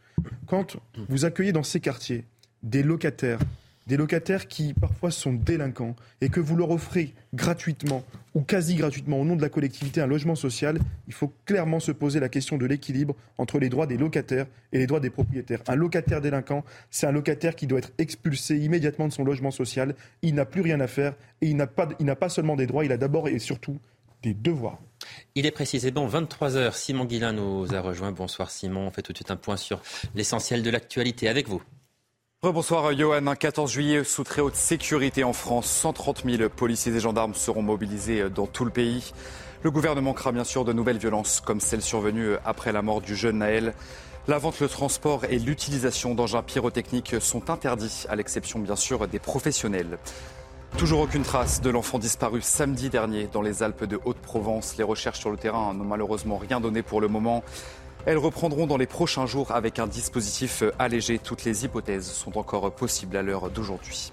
[0.47, 0.76] Quand
[1.09, 2.24] vous accueillez dans ces quartiers
[2.62, 3.40] des locataires
[3.86, 8.04] des locataires qui parfois sont délinquants et que vous leur offrez gratuitement
[8.34, 11.92] ou quasi gratuitement au nom de la collectivité un logement social, il faut clairement se
[11.92, 15.62] poser la question de l'équilibre entre les droits des locataires et les droits des propriétaires.
[15.68, 19.94] Un locataire délinquant, c'est un locataire qui doit être expulsé immédiatement de son logement social.
[20.22, 22.98] Il n'a plus rien à faire et il n'a pas, seulement des droits, il a
[22.98, 23.78] d'abord et surtout
[24.22, 24.80] des devoirs.
[25.36, 26.72] Il est précisément 23h.
[26.72, 28.10] Simon Guillain nous a rejoint.
[28.10, 28.88] Bonsoir Simon.
[28.88, 29.80] On fait tout de suite un point sur
[30.14, 31.62] l'essentiel de l'actualité avec vous.
[32.42, 33.34] Bonsoir Johan.
[33.34, 35.66] 14 juillet sous très haute sécurité en France.
[35.68, 39.12] 130 000 policiers et gendarmes seront mobilisés dans tout le pays.
[39.62, 43.16] Le gouvernement craint bien sûr de nouvelles violences comme celle survenue après la mort du
[43.16, 43.74] jeune Naël.
[44.28, 49.18] La vente, le transport et l'utilisation d'engins pyrotechniques sont interdits, à l'exception bien sûr des
[49.18, 49.98] professionnels.
[50.78, 54.76] Toujours aucune trace de l'enfant disparu samedi dernier dans les Alpes de Haute-Provence.
[54.76, 57.42] Les recherches sur le terrain n'ont malheureusement rien donné pour le moment.
[58.06, 61.18] Elles reprendront dans les prochains jours avec un dispositif allégé.
[61.18, 64.12] Toutes les hypothèses sont encore possibles à l'heure d'aujourd'hui.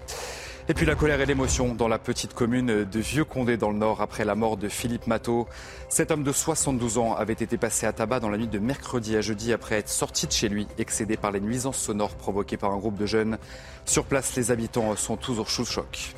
[0.68, 4.00] Et puis la colère et l'émotion dans la petite commune de Vieux-Condé dans le Nord
[4.00, 5.46] après la mort de Philippe Matteau.
[5.88, 9.16] Cet homme de 72 ans avait été passé à tabac dans la nuit de mercredi
[9.16, 12.72] à jeudi après être sorti de chez lui, excédé par les nuisances sonores provoquées par
[12.72, 13.38] un groupe de jeunes.
[13.84, 16.14] Sur place, les habitants sont toujours sous choc.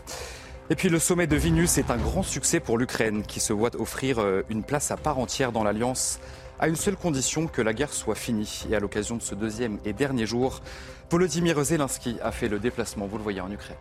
[0.70, 3.70] Et puis le sommet de Vilnius est un grand succès pour l'Ukraine qui se voit
[3.78, 6.18] offrir euh, une place à part entière dans l'Alliance
[6.58, 8.64] à une seule condition que la guerre soit finie.
[8.70, 10.60] Et à l'occasion de ce deuxième et dernier jour,
[11.10, 13.76] Volodymyr Zelensky a fait le déplacement, vous le voyez, en Ukraine.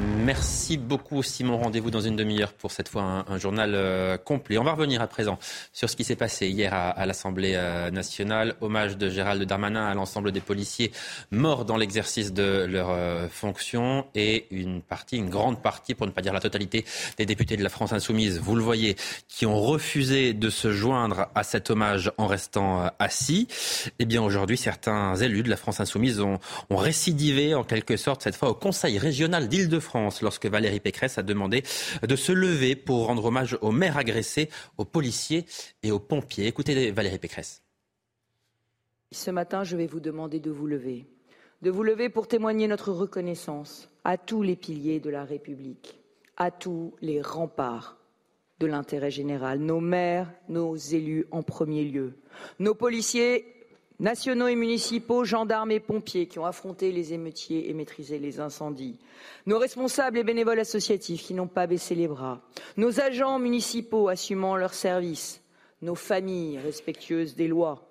[0.00, 1.58] Merci beaucoup Simon.
[1.58, 4.56] Rendez-vous dans une demi-heure pour cette fois un, journal euh, complet.
[4.56, 5.38] On va revenir à présent
[5.74, 8.54] sur ce qui s'est passé hier à, l'Assemblée euh, nationale.
[8.62, 10.90] Hommage de Gérald Darmanin à l'ensemble des policiers
[11.30, 16.12] morts dans l'exercice de leurs euh, fonctions et une partie, une grande partie, pour ne
[16.12, 16.86] pas dire la totalité,
[17.18, 18.96] des députés de la France insoumise, vous le voyez,
[19.28, 23.48] qui ont refusé de se joindre à cet hommage en restant assis.
[23.98, 26.38] Eh bien aujourd'hui, certains élus de la France insoumise ont,
[26.70, 31.18] ont récidivé en quelque sorte cette fois au Conseil régional d'Île-de-France France lorsque Valérie Pécresse
[31.18, 31.64] a demandé
[32.06, 34.48] de se lever pour rendre hommage aux maires agressés,
[34.78, 35.46] aux policiers
[35.82, 36.46] et aux pompiers.
[36.46, 37.64] Écoutez Valérie Pécresse.
[39.10, 41.06] Ce matin, je vais vous demander de vous lever.
[41.62, 45.98] De vous lever pour témoigner notre reconnaissance à tous les piliers de la République,
[46.36, 47.98] à tous les remparts
[48.60, 52.14] de l'intérêt général, nos maires, nos élus en premier lieu,
[52.60, 53.59] nos policiers
[54.00, 58.96] nationaux et municipaux, gendarmes et pompiers qui ont affronté les émeutiers et maîtrisé les incendies,
[59.46, 62.40] nos responsables et bénévoles associatifs qui n'ont pas baissé les bras,
[62.78, 65.42] nos agents municipaux assumant leur service,
[65.82, 67.86] nos familles respectueuses des lois,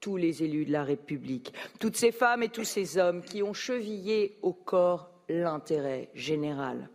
[0.00, 3.54] tous les élus de la République, toutes ces femmes et tous ces hommes qui ont
[3.54, 6.88] chevillé au corps l'intérêt général,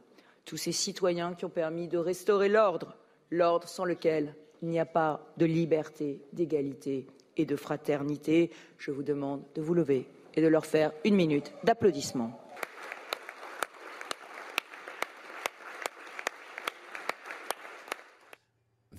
[0.46, 2.98] tous ces citoyens qui ont permis de restaurer l'ordre,
[3.30, 7.08] l'ordre sans lequel il n'y a pas de liberté, d'égalité
[7.40, 8.52] et de fraternité.
[8.78, 10.06] Je vous demande de vous lever
[10.36, 12.40] et de leur faire une minute d'applaudissement.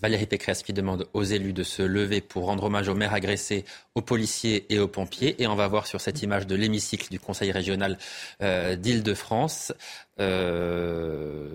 [0.03, 3.65] Valérie Pécresse qui demande aux élus de se lever pour rendre hommage aux maires agressés,
[3.95, 5.43] aux policiers et aux pompiers.
[5.43, 7.99] Et on va voir sur cette image de l'hémicycle du Conseil régional
[8.43, 9.73] euh, d'Île-de-France
[10.19, 11.49] euh,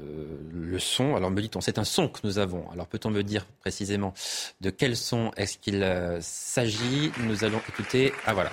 [0.52, 1.16] le son.
[1.16, 2.70] Alors me dit-on, c'est un son que nous avons.
[2.72, 4.14] Alors peut-on me dire précisément
[4.62, 7.12] de quel son est-ce qu'il euh, s'agit?
[7.24, 8.14] Nous allons écouter.
[8.26, 8.52] Ah voilà.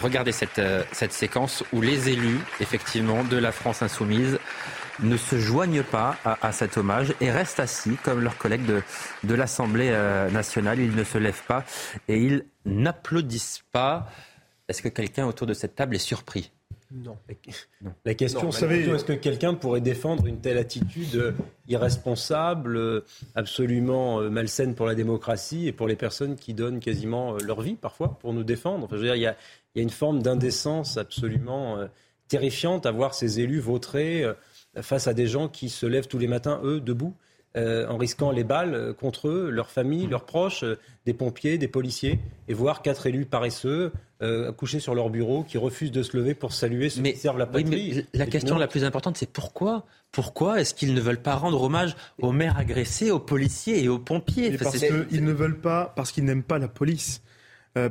[0.00, 0.60] Regardez cette,
[0.92, 4.38] cette séquence où les élus, effectivement, de la France insoumise
[5.00, 8.82] ne se joignent pas à, cet hommage et restent assis comme leurs collègues de,
[9.24, 10.80] de l'Assemblée euh, nationale.
[10.80, 11.64] Ils ne se lèvent pas
[12.08, 14.08] et ils n'applaudissent pas.
[14.68, 16.50] Est-ce que quelqu'un autour de cette table est surpris?
[16.90, 17.18] Non.
[18.06, 21.34] La question, c'est est-ce que quelqu'un pourrait défendre une telle attitude
[21.68, 23.04] irresponsable,
[23.34, 27.60] absolument euh, malsaine pour la démocratie et pour les personnes qui donnent quasiment euh, leur
[27.60, 28.86] vie parfois pour nous défendre?
[28.86, 29.36] Enfin, je veux dire, il, y a,
[29.74, 31.78] il y a une forme d'indécence absolument
[32.28, 34.24] terrifiante à voir ces élus vautrer
[34.82, 37.14] face à des gens qui se lèvent tous les matins, eux, debout,
[37.56, 41.56] euh, en risquant les balles euh, contre eux, leurs familles, leurs proches, euh, des pompiers,
[41.56, 43.92] des policiers, et voir quatre élus paresseux
[44.56, 47.46] couchés sur leur bureau qui refusent de se lever pour saluer ceux qui servent la
[47.46, 48.04] patrie.
[48.14, 51.94] la question la plus importante, c'est pourquoi Pourquoi est-ce qu'ils ne veulent pas rendre hommage
[52.20, 54.58] aux maires agressés, aux policiers et aux pompiers?
[54.58, 57.22] Parce qu'ils ne veulent pas, parce qu'ils n'aiment pas la police,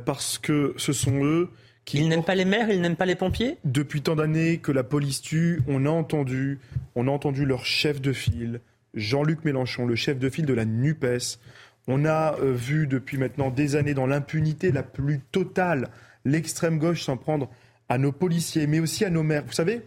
[0.05, 1.49] parce que ce sont eux
[1.93, 4.83] ils n'aiment pas les maires, ils n'aiment pas les pompiers Depuis tant d'années que la
[4.83, 6.59] police tue, on a entendu,
[6.95, 8.61] on a entendu leur chef de file,
[8.93, 11.39] Jean-Luc Mélenchon, le chef de file de la NUPES.
[11.87, 15.89] On a euh, vu depuis maintenant des années dans l'impunité la plus totale
[16.25, 17.49] l'extrême gauche s'en prendre
[17.89, 19.43] à nos policiers, mais aussi à nos maires.
[19.45, 19.81] Vous savez,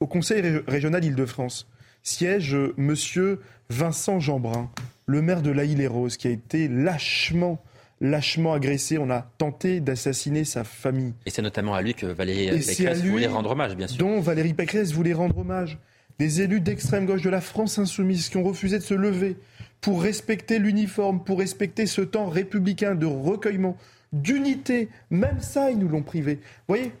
[0.00, 1.68] au Conseil régional Île-de-France
[2.02, 4.70] siège euh, Monsieur Vincent Jeanbrun,
[5.06, 7.62] le maire de La Île-et-Rose, qui a été lâchement
[8.02, 8.98] lâchement agressé.
[8.98, 11.14] On a tenté d'assassiner sa famille.
[11.24, 13.98] Et c'est notamment à lui que Valérie Pécresse voulait rendre hommage, bien sûr.
[13.98, 15.78] Dont Valérie Pécresse voulait rendre hommage.
[16.18, 19.36] Des élus d'extrême gauche de la France insoumise qui ont refusé de se lever
[19.80, 23.76] pour respecter l'uniforme, pour respecter ce temps républicain de recueillement,
[24.12, 24.88] d'unité.
[25.10, 26.34] Même ça, ils nous l'ont privé.
[26.34, 26.92] Vous voyez,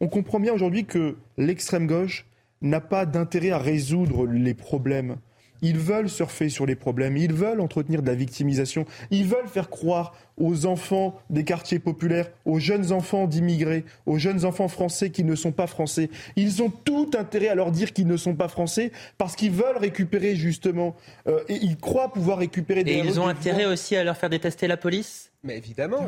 [0.00, 2.26] on comprend bien aujourd'hui que l'extrême gauche
[2.60, 5.16] n'a pas d'intérêt à résoudre les problèmes.
[5.62, 9.70] Ils veulent surfer sur les problèmes, ils veulent entretenir de la victimisation, ils veulent faire
[9.70, 15.24] croire aux enfants des quartiers populaires, aux jeunes enfants d'immigrés, aux jeunes enfants français qui
[15.24, 16.10] ne sont pas français.
[16.36, 19.78] Ils ont tout intérêt à leur dire qu'ils ne sont pas français parce qu'ils veulent
[19.78, 22.92] récupérer justement, euh, et ils croient pouvoir récupérer des...
[22.92, 25.27] Et ils ont intérêt aussi à leur faire détester la police?
[25.44, 26.06] Mais évidemment,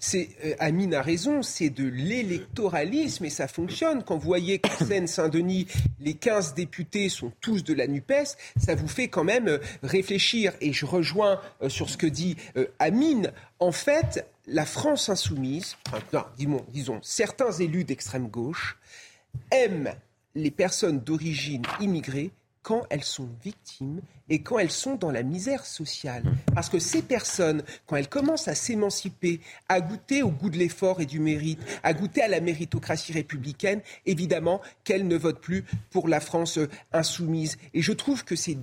[0.00, 4.02] c'est euh, Amine a raison, c'est de l'électoralisme et ça fonctionne.
[4.02, 5.68] Quand vous voyez qu'en Seine-Saint-Denis,
[6.00, 10.54] les 15 députés sont tous de la NUPES, ça vous fait quand même euh, réfléchir.
[10.60, 12.36] Et je rejoins euh, sur ce que dit
[12.80, 13.32] Amine.
[13.60, 15.76] En fait, la France insoumise,
[16.36, 18.76] disons, disons certains élus d'extrême gauche
[19.52, 19.94] aiment
[20.34, 22.32] les personnes d'origine immigrée
[22.64, 26.24] quand elles sont victimes et quand elles sont dans la misère sociale.
[26.54, 31.00] Parce que ces personnes, quand elles commencent à s'émanciper, à goûter au goût de l'effort
[31.00, 36.08] et du mérite, à goûter à la méritocratie républicaine, évidemment qu'elles ne votent plus pour
[36.08, 36.58] la France
[36.92, 37.58] insoumise.
[37.74, 38.56] Et je trouve que ces,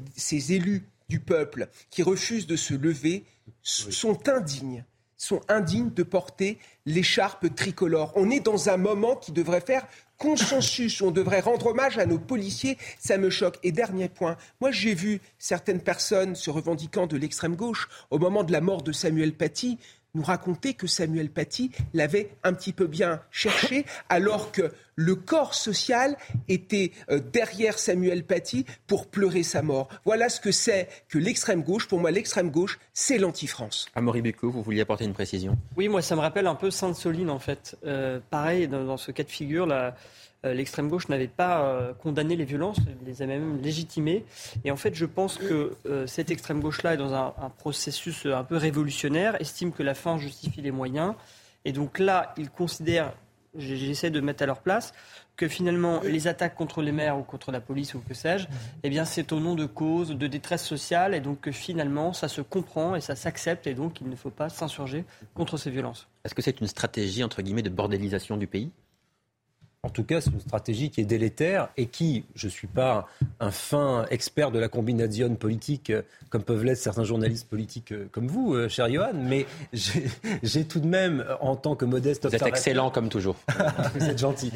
[0.52, 3.24] élus du peuple qui refusent de se lever
[3.62, 4.84] sont indignes
[5.22, 6.58] sont indignes de porter
[6.88, 8.12] l'écharpe tricolore.
[8.16, 9.86] On est dans un moment qui devrait faire
[10.18, 13.60] consensus, on devrait rendre hommage à nos policiers, ça me choque.
[13.62, 18.44] Et dernier point, moi j'ai vu certaines personnes se revendiquant de l'extrême gauche au moment
[18.44, 19.78] de la mort de Samuel Paty
[20.14, 25.54] nous raconter que Samuel Paty l'avait un petit peu bien cherché, alors que le corps
[25.54, 26.18] social
[26.48, 29.88] était euh, derrière Samuel Paty pour pleurer sa mort.
[30.06, 31.88] Voilà ce que c'est que l'extrême gauche.
[31.88, 33.90] Pour moi, l'extrême gauche, c'est l'anti-France.
[33.96, 35.58] Amaury Becot, vous vouliez apporter une précision?
[35.78, 37.78] Oui, moi, ça me rappelle un peu Sainte-Soline, en fait.
[37.86, 39.96] Euh, pareil, dans, ce cas de figure, là.
[40.44, 44.26] L'extrême gauche n'avait pas euh, condamné les violences, les avait même légitimées.
[44.64, 48.44] Et en fait, je pense que euh, cette extrême gauche-là est dans un, processus un
[48.44, 51.14] peu révolutionnaire, estime que la fin justifie les moyens.
[51.64, 53.14] Et donc là, il considère,
[53.56, 54.94] j'essaie de mettre à leur place,
[55.38, 58.48] que finalement les attaques contre les maires ou contre la police ou que sais-je,
[58.84, 62.28] eh bien c'est au nom de causes de détresse sociale et donc que finalement ça
[62.28, 65.04] se comprend et ça s'accepte et donc il ne faut pas s'insurger
[65.34, 66.08] contre ces violences.
[66.26, 68.72] Est-ce que c'est une stratégie entre guillemets de bordélisation du pays?
[69.84, 73.08] En tout cas, c'est une stratégie qui est délétère et qui, je ne suis pas
[73.40, 78.08] un fin expert de la combinaison politique euh, comme peuvent l'être certains journalistes politiques euh,
[78.12, 82.36] comme vous, euh, cher Johan, mais j'ai tout de même, en tant que modeste Vous
[82.36, 83.36] êtes excellent comme toujours.
[83.96, 84.52] vous êtes gentil.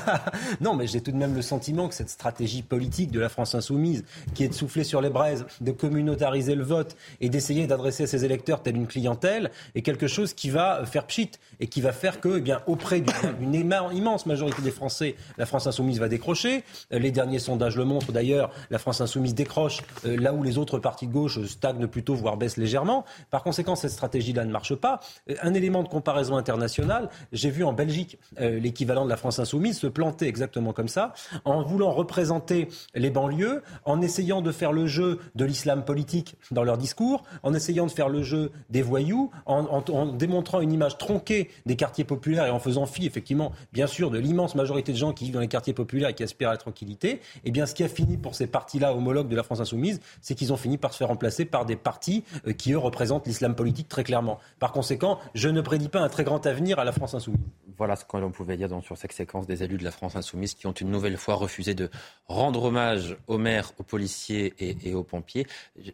[0.60, 3.54] non, mais j'ai tout de même le sentiment que cette stratégie politique de la France
[3.54, 4.04] insoumise,
[4.34, 8.06] qui est de souffler sur les braises, de communautariser le vote et d'essayer d'adresser à
[8.06, 11.92] ses électeurs telle une clientèle, est quelque chose qui va faire pchit et qui va
[11.92, 16.64] faire que, eh bien, auprès d'une immense majorité des Français, la France insoumise va décrocher.
[16.92, 20.58] Euh, les derniers sondages le montrent d'ailleurs, la France insoumise décroche euh, là où les
[20.58, 23.04] autres partis de gauche stagnent plutôt, voire baissent légèrement.
[23.30, 25.00] Par conséquent, cette stratégie-là ne marche pas.
[25.30, 29.78] Euh, un élément de comparaison internationale, j'ai vu en Belgique l'équivalent de la France insoumise
[29.78, 31.12] se planter exactement comme ça,
[31.44, 36.64] en voulant représenter les banlieues, en essayant de faire le jeu de l'islam politique dans
[36.64, 40.98] leur discours, en essayant de faire le jeu des voyous, en, en démontrant une image
[40.98, 44.96] tronquée des quartiers populaires et en faisant fi, effectivement, bien sûr, de l'immense majorité de
[44.96, 47.66] gens qui vivent dans les quartiers populaires et qui aspirent à la tranquillité, eh bien,
[47.66, 50.56] ce qui a fini pour ces partis-là homologues de la France insoumise, c'est qu'ils ont
[50.56, 54.04] fini par se faire remplacer par des partis euh, qui, eux, représentent l'islam politique très
[54.04, 54.38] clairement.
[54.58, 57.40] Par conséquent, je ne prédis pas un très grand avenir à la France insoumise.
[57.78, 60.66] Voilà ce qu'on pouvait dire sur cette séquence des élus de la France insoumise qui
[60.66, 61.88] ont une nouvelle fois refusé de
[62.26, 65.46] rendre hommage aux maires, aux policiers et, aux pompiers.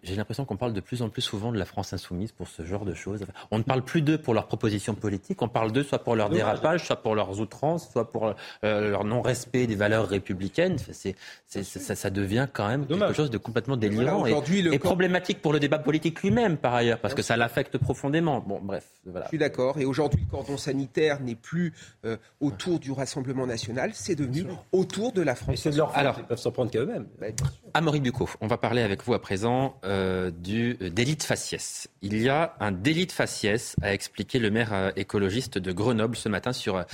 [0.02, 2.64] J'ai l'impression qu'on parle de plus en plus souvent de la France insoumise pour ce
[2.64, 3.26] genre de choses.
[3.50, 6.30] On ne parle plus d'eux pour leurs propositions politiques, on parle d'eux soit pour leur
[6.30, 8.34] dérapage, soit pour leurs outrances, soit pour
[8.64, 10.78] euh, leur non-respect des valeurs républicaines.
[10.78, 11.14] C'est,
[11.46, 15.78] ça, ça, devient quand même quelque chose de complètement délirant et, problématique pour le débat
[15.78, 18.40] politique lui-même, par ailleurs, parce que ça l'affecte profondément.
[18.40, 18.86] Bon, bref.
[19.04, 19.26] Voilà.
[19.26, 19.78] Je suis d'accord.
[19.78, 21.73] Et aujourd'hui, le cordon sanitaire n'est plus
[22.04, 25.56] euh, autour du Rassemblement national, c'est devenu autour de la France.
[25.56, 27.06] c'est de leur Alors, ils peuvent s'en prendre qu'à eux-mêmes.
[27.74, 31.88] Amaury Bucco, on va parler avec vous à présent euh, du délit de faciès.
[32.02, 36.28] Il y a un délit de faciès, a expliqué le maire écologiste de Grenoble ce
[36.28, 36.84] matin sur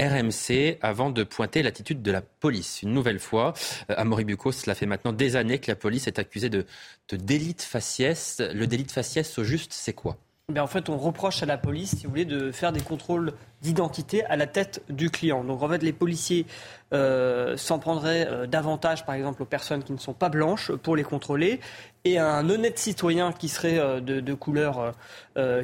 [0.00, 2.82] RMC avant de pointer l'attitude de la police.
[2.82, 3.54] Une nouvelle fois,
[3.90, 6.66] euh, Amaury Bucco, cela fait maintenant des années que la police est accusée de,
[7.08, 8.40] de délit de faciès.
[8.40, 10.16] Le délit de faciès, au juste, c'est quoi?
[10.48, 13.32] Ben en fait, on reproche à la police, si vous voulez, de faire des contrôles
[13.62, 15.42] d'identité à la tête du client.
[15.42, 16.46] Donc, en fait, les policiers
[16.94, 20.94] euh, s'en prendraient euh, davantage, par exemple, aux personnes qui ne sont pas blanches pour
[20.94, 21.58] les contrôler,
[22.04, 24.94] et un honnête citoyen qui serait euh, de, couleur,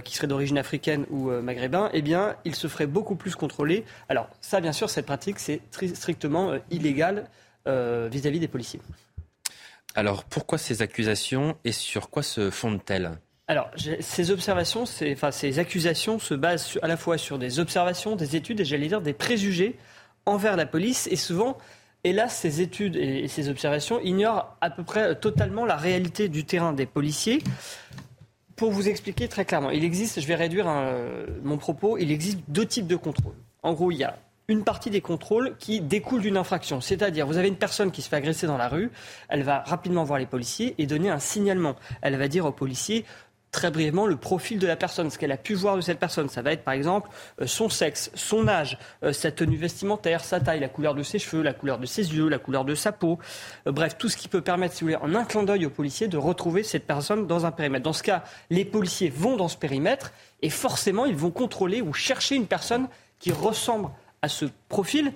[0.03, 3.85] qui serait d'origine africaine ou maghrébin, eh bien, il se ferait beaucoup plus contrôler.
[4.09, 5.61] Alors, ça, bien sûr, cette pratique, c'est
[5.95, 7.29] strictement illégal
[7.67, 8.81] vis-à-vis des policiers.
[9.95, 13.13] Alors, pourquoi ces accusations et sur quoi se fondent-elles
[13.53, 13.71] alors,
[14.01, 18.35] ces observations, ces, enfin, ces accusations se basent à la fois sur des observations, des
[18.35, 19.77] études et j'allais dire des préjugés
[20.25, 21.07] envers la police.
[21.11, 21.59] Et souvent,
[22.03, 26.73] hélas, ces études et ces observations ignorent à peu près totalement la réalité du terrain
[26.73, 27.43] des policiers.
[28.57, 30.67] Pour vous expliquer très clairement, il existe, je vais réduire
[31.43, 33.37] mon propos, il existe deux types de contrôles.
[33.63, 34.17] En gros, il y a
[34.49, 36.81] une partie des contrôles qui découle d'une infraction.
[36.81, 38.91] C'est-à-dire, vous avez une personne qui se fait agresser dans la rue,
[39.29, 41.77] elle va rapidement voir les policiers et donner un signalement.
[42.01, 43.05] Elle va dire aux policiers,
[43.53, 46.29] très brièvement le profil de la personne, ce qu'elle a pu voir de cette personne.
[46.31, 47.11] Ça va être par exemple
[47.41, 51.19] euh, son sexe, son âge, euh, sa tenue vestimentaire, sa taille, la couleur de ses
[51.19, 53.19] cheveux, la couleur de ses yeux, la couleur de sa peau.
[53.67, 55.71] Euh, bref, tout ce qui peut permettre, si vous voulez, en un clin d'œil aux
[55.71, 57.85] policiers de retrouver cette personne dans un périmètre.
[57.85, 61.93] Dans ce cas, les policiers vont dans ce périmètre et forcément, ils vont contrôler ou
[61.93, 62.89] chercher une personne
[63.19, 63.91] qui ressemble
[64.23, 65.13] à ce profil.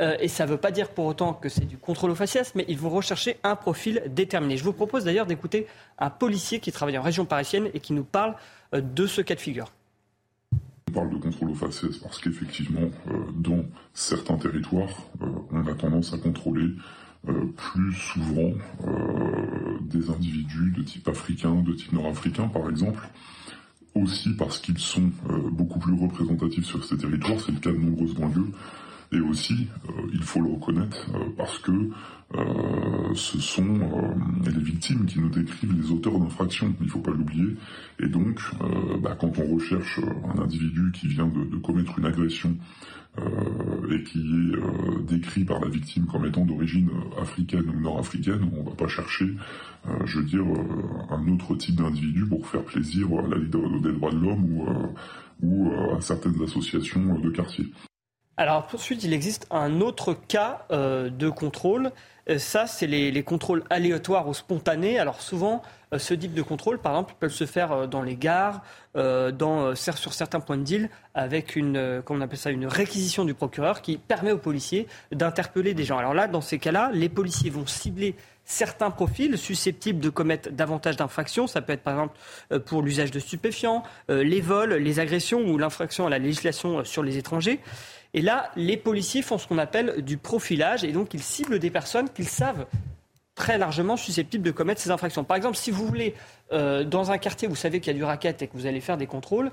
[0.00, 2.54] Euh, et ça ne veut pas dire pour autant que c'est du contrôle au faciès,
[2.54, 4.56] mais ils vont rechercher un profil déterminé.
[4.56, 5.66] Je vous propose d'ailleurs d'écouter
[5.98, 8.34] un policier qui travaille en région parisienne et qui nous parle
[8.74, 9.72] euh, de ce cas de figure.
[10.88, 15.06] On parle de contrôle au faciès parce qu'effectivement, euh, dans certains territoires,
[15.52, 16.70] on a tendance à contrôler
[17.56, 18.52] plus souvent
[19.80, 23.06] des individus de type africain, de type nord-africain par exemple,
[23.94, 25.10] aussi parce qu'ils sont
[25.50, 28.52] beaucoup plus représentatifs sur ces territoires, c'est le cas de nombreuses banlieues,
[29.12, 29.68] et aussi,
[30.12, 31.90] il faut le reconnaître, parce que
[32.34, 37.00] euh, ce sont euh, les victimes qui nous décrivent les auteurs d'infractions, il ne faut
[37.00, 37.56] pas l'oublier.
[38.00, 39.98] Et donc, euh, bah, quand on recherche
[40.34, 42.56] un individu qui vient de, de commettre une agression
[43.90, 46.88] et qui est décrit par la victime comme étant d'origine
[47.20, 49.34] africaine ou nord-africaine, on ne va pas chercher,
[50.04, 50.44] je veux dire,
[51.10, 54.68] un autre type d'individu pour faire plaisir à la leader des droits de l'homme ou,
[55.42, 57.72] ou à certaines associations de quartier.
[58.38, 61.92] Alors ensuite, il existe un autre cas de contrôle
[62.30, 64.98] euh, ça, c'est les, contrôles aléatoires ou spontanés.
[64.98, 65.62] Alors souvent,
[65.92, 68.62] euh, ce type de contrôle, par exemple, peut se faire euh, dans les gares,
[69.74, 73.96] sur certains points de deal, avec une, on appelle ça, une réquisition du procureur qui
[73.96, 75.98] permet aux policiers d'interpeller des gens.
[75.98, 78.16] Alors là, dans ces cas-là, les policiers vont cibler
[78.50, 81.46] certains profils susceptibles de commettre davantage d'infractions.
[81.46, 86.06] Ça peut être par exemple pour l'usage de stupéfiants, les vols, les agressions ou l'infraction
[86.06, 87.60] à la législation sur les étrangers.
[88.14, 91.70] Et là, les policiers font ce qu'on appelle du profilage et donc ils ciblent des
[91.70, 92.66] personnes qu'ils savent
[93.38, 95.24] très largement susceptibles de commettre ces infractions.
[95.24, 96.14] Par exemple, si vous voulez,
[96.52, 98.80] euh, dans un quartier, vous savez qu'il y a du racket et que vous allez
[98.80, 99.52] faire des contrôles,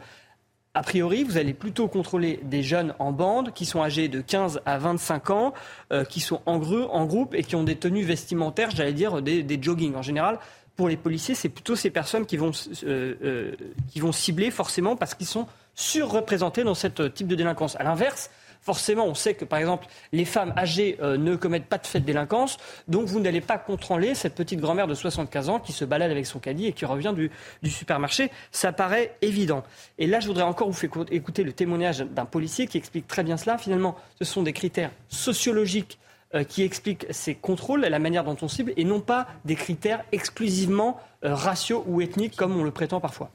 [0.76, 4.62] a priori, vous allez plutôt contrôler des jeunes en bande qui sont âgés de 15
[4.66, 5.54] à 25 ans,
[5.94, 9.42] euh, qui sont en, en, groupe et qui ont des tenues vestimentaires, j'allais dire des,
[9.42, 9.96] des joggings.
[9.96, 10.38] En général,
[10.76, 12.52] pour les policiers, c'est plutôt ces personnes qui vont,
[12.84, 13.56] euh,
[13.90, 17.78] qui vont cibler forcément parce qu'ils sont surreprésentés dans ce type de délinquance.
[17.78, 18.30] À l'inverse,
[18.66, 22.00] forcément, on sait que, par exemple, les femmes âgées euh, ne commettent pas de fait
[22.00, 25.86] de délinquance, donc vous n'allez pas contrôler cette petite grand-mère de 75 ans qui se
[25.86, 27.30] balade avec son caddie et qui revient du,
[27.70, 28.32] supermarché.
[28.52, 29.64] Ça paraît évident.
[30.00, 33.24] Et là, je voudrais encore vous faire écouter le témoignage d'un policier qui explique très
[33.24, 33.60] bien cela.
[33.60, 36.00] Finalement, ce sont des critères sociologiques
[36.34, 40.04] euh, qui expliquent ces contrôles, la manière dont on cible, et non pas des critères
[40.12, 43.30] exclusivement euh, raciaux ou ethniques comme on le prétend parfois.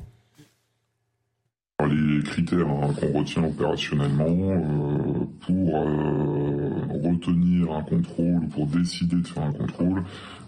[2.23, 9.27] Critères hein, qu'on retient opérationnellement euh, pour euh, retenir un contrôle ou pour décider de
[9.27, 10.03] faire un contrôle,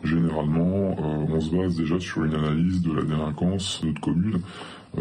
[0.05, 4.41] généralement, euh, on se base déjà sur une analyse de la délinquance de notre commune.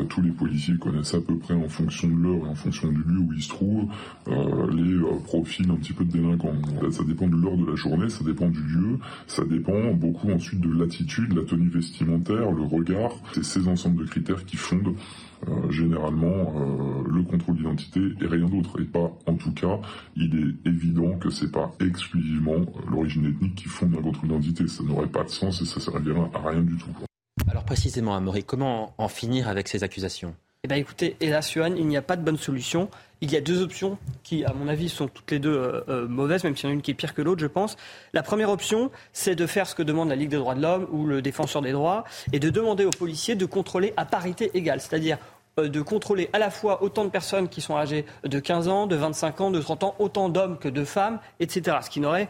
[0.10, 3.04] tous les policiers connaissent à peu près en fonction de l'heure et en fonction du
[3.04, 3.88] lieu où ils se trouvent
[4.28, 6.56] les profils un petit peu de délinquants.
[6.92, 10.62] Ça dépend de l'heure de la journée, ça dépend du lieu, ça dépend beaucoup ensuite
[10.62, 13.12] de l'attitude, la tenue vestimentaire, le regard.
[13.34, 14.96] C'est ces ensembles de critères qui fondent
[15.48, 18.80] euh, généralement euh, le contrôle d'identité et rien d'autre.
[18.80, 19.80] Et pas, en tout cas,
[20.16, 24.68] il est évident que c'est pas exclusivement euh, l'origine ethnique qui fonde un contrôle d'identité.
[24.68, 26.92] Ça n'aurait pas de sens et ça servirait à rien du tout.
[27.50, 30.36] Alors précisément, Amaury, comment en finir avec ces accusations?
[30.64, 32.88] Eh bien, écoutez, hélas, Johan, il n'y a pas de bonne solution.
[33.22, 36.56] Il y a deux options qui, à mon avis, sont toutes les deux mauvaises, même
[36.56, 37.78] s'il y en a une qui est pire que l'autre, je pense.
[38.14, 40.88] La première option, c'est de faire ce que demande la Ligue des droits de l'homme
[40.92, 44.82] ou le défenseur des droits, et de demander aux policiers de contrôler à parité égale.
[44.82, 45.18] C'est-à-dire
[45.58, 48.86] euh, de contrôler à la fois autant de personnes qui sont âgées de 15 ans,
[48.86, 51.78] de 25 ans, de 30 ans, autant d'hommes que de femmes, etc.
[51.82, 52.30] Ce qui n'aurait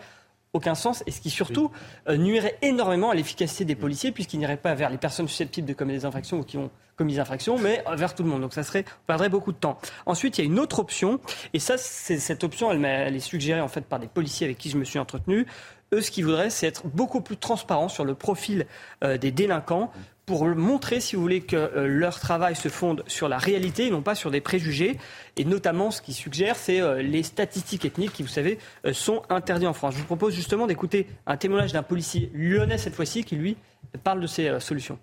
[0.53, 1.71] aucun sens et ce qui surtout
[2.09, 5.73] euh, nuirait énormément à l'efficacité des policiers puisqu'ils n'iraient pas vers les personnes susceptibles de
[5.73, 8.41] commettre des infractions ou qui ont commis des infractions, mais vers tout le monde.
[8.41, 9.79] Donc ça serait, on perdrait beaucoup de temps.
[10.05, 11.19] Ensuite, il y a une autre option
[11.53, 14.57] et ça, c'est cette option, elle, elle est suggérée en fait par des policiers avec
[14.57, 15.47] qui je me suis entretenu.
[15.93, 18.65] Eux, ce qu'ils voudraient, c'est être beaucoup plus transparent sur le profil
[19.03, 19.91] euh, des délinquants
[20.31, 23.91] pour montrer, si vous voulez, que euh, leur travail se fonde sur la réalité et
[23.91, 24.97] non pas sur des préjugés.
[25.35, 29.23] Et notamment, ce qu'ils suggèrent, c'est euh, les statistiques ethniques qui, vous savez, euh, sont
[29.27, 29.95] interdites en France.
[29.95, 33.57] Je vous propose justement d'écouter un témoignage d'un policier lyonnais cette fois-ci qui, lui,
[34.05, 34.97] parle de ces solutions.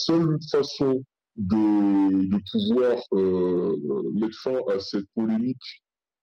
[0.00, 1.02] Seule façon
[1.34, 2.96] de, pouvoir
[4.14, 5.82] mettre fin à cette polémique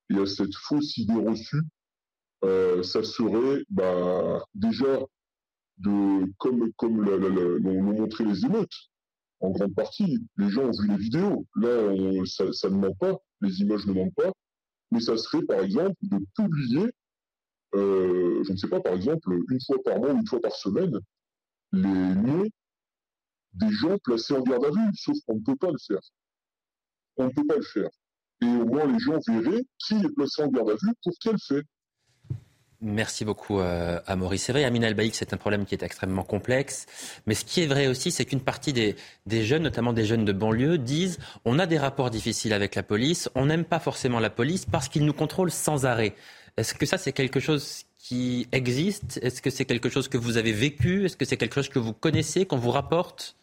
[0.10, 1.64] et à cette fausse idée reçue,
[2.82, 5.00] ça serait bah, déjà
[5.84, 8.90] comme comme montré les émeutes
[9.42, 10.20] en grande partie.
[10.38, 11.46] Les gens ont vu les vidéos.
[11.56, 14.32] Là, ça, ça, ne ment pas, les images ne mentent pas.
[14.92, 16.92] Mais ça serait, par exemple, de publier,
[17.76, 20.98] euh, je ne sais pas, par exemple, une fois par mois une fois par semaine,
[21.74, 22.48] les noms
[23.54, 24.92] des gens placés en garde à vue.
[24.96, 26.02] Sauf qu'on ne peut pas le faire.
[27.18, 27.90] On ne peut pas le faire.
[28.42, 31.38] Et au moins, les gens verraient qui est placé en garde à vue pour quel
[31.40, 31.64] fait.
[32.82, 34.44] Merci beaucoup euh, à Maurice.
[34.44, 36.86] C'est vrai, Amin Albaïk, c'est un problème qui est extrêmement complexe.
[37.26, 38.96] Mais ce qui est vrai aussi, c'est qu'une partie des,
[39.44, 43.30] jeunes, notamment des jeunes de banlieue, disent on a des rapports difficiles avec la police,
[43.34, 46.16] on n'aime pas forcément la police parce qu'ils nous contrôlent sans arrêt.
[46.58, 49.20] Est-ce que ça, c'est quelque chose qui existe?
[49.22, 51.06] Est-ce que c'est quelque chose que vous avez vécu?
[51.06, 53.36] Est-ce que c'est quelque chose que vous connaissez, qu'on vous rapporte?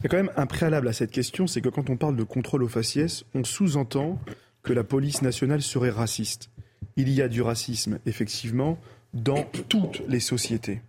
[0.00, 2.16] Il y a quand même un préalable à cette question, c'est que quand on parle
[2.16, 4.18] de contrôle aux faciès, on sous-entend
[4.64, 6.50] que la police nationale serait raciste
[6.96, 8.78] il y a du racisme, effectivement,
[9.14, 10.80] dans toutes les sociétés.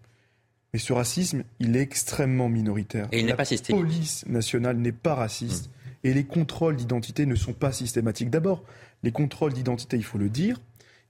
[0.74, 3.07] Mais ce racisme, il est extrêmement minoritaire.
[3.11, 3.84] Et il n'est pas systémique.
[3.84, 5.70] La police nationale n'est pas raciste.
[6.03, 8.30] Et les contrôles d'identité ne sont pas systématiques.
[8.30, 8.64] D'abord,
[9.03, 10.60] les contrôles d'identité, il faut le dire,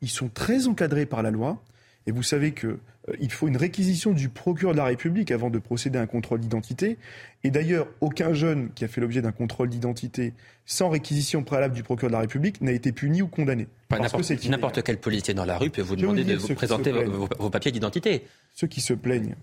[0.02, 1.64] ils sont très encadrés par la loi.
[2.06, 2.78] Et vous savez qu'il
[3.10, 6.40] euh, faut une réquisition du procureur de la République avant de procéder à un contrôle
[6.40, 6.98] d'identité.
[7.44, 10.34] Et d'ailleurs, aucun jeune qui a fait l'objet d'un contrôle d'identité
[10.66, 13.68] sans réquisition préalable du procureur de la République n'a été puni ou condamné.
[13.92, 18.26] N'importe quel policier dans la rue peut vous demander de vous présenter vos, papiers d'identité.
[18.54, 19.36] Ceux qui se plaignent,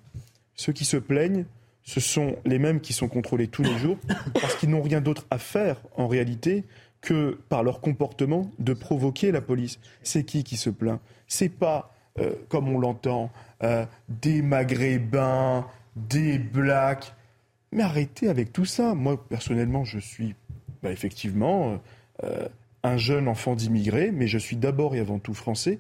[0.55, 1.45] ceux qui se plaignent,
[1.83, 3.99] ce sont les mêmes qui sont contrôlés tous les jours
[4.41, 6.65] parce qu'ils n'ont rien d'autre à faire en réalité
[7.01, 9.79] que par leur comportement de provoquer la police.
[10.03, 11.01] C'est qui qui se plaint?
[11.27, 13.31] C'est pas euh, comme on l'entend,
[13.63, 15.67] euh, des maghrébins,
[15.97, 17.15] des blacks.
[17.73, 18.95] Mais arrêtez avec tout ça.
[18.95, 20.35] Moi, personnellement, je suis
[20.83, 21.81] bah, effectivement
[22.25, 22.49] euh,
[22.83, 25.79] un jeune enfant d'immigrés, mais je suis d'abord et avant tout français.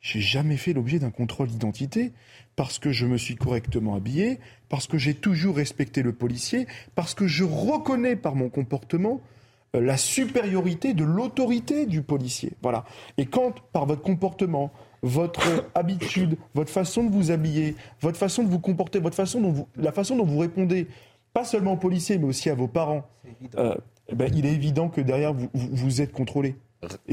[0.00, 2.12] J'ai jamais fait l'objet d'un contrôle d'identité
[2.54, 4.38] parce que je me suis correctement habillé,
[4.68, 9.20] parce que j'ai toujours respecté le policier, parce que je reconnais par mon comportement
[9.74, 12.52] la supériorité de l'autorité du policier.
[12.62, 12.84] Voilà.
[13.18, 14.72] Et quand, par votre comportement,
[15.02, 19.52] votre habitude, votre façon de vous habiller, votre façon de vous comporter, votre façon dont
[19.52, 20.86] vous, la façon dont vous répondez,
[21.32, 23.06] pas seulement aux policiers, mais aussi à vos parents,
[23.56, 23.74] euh,
[24.08, 26.56] eh ben, il est évident que derrière, vous, vous, êtes contrôlé.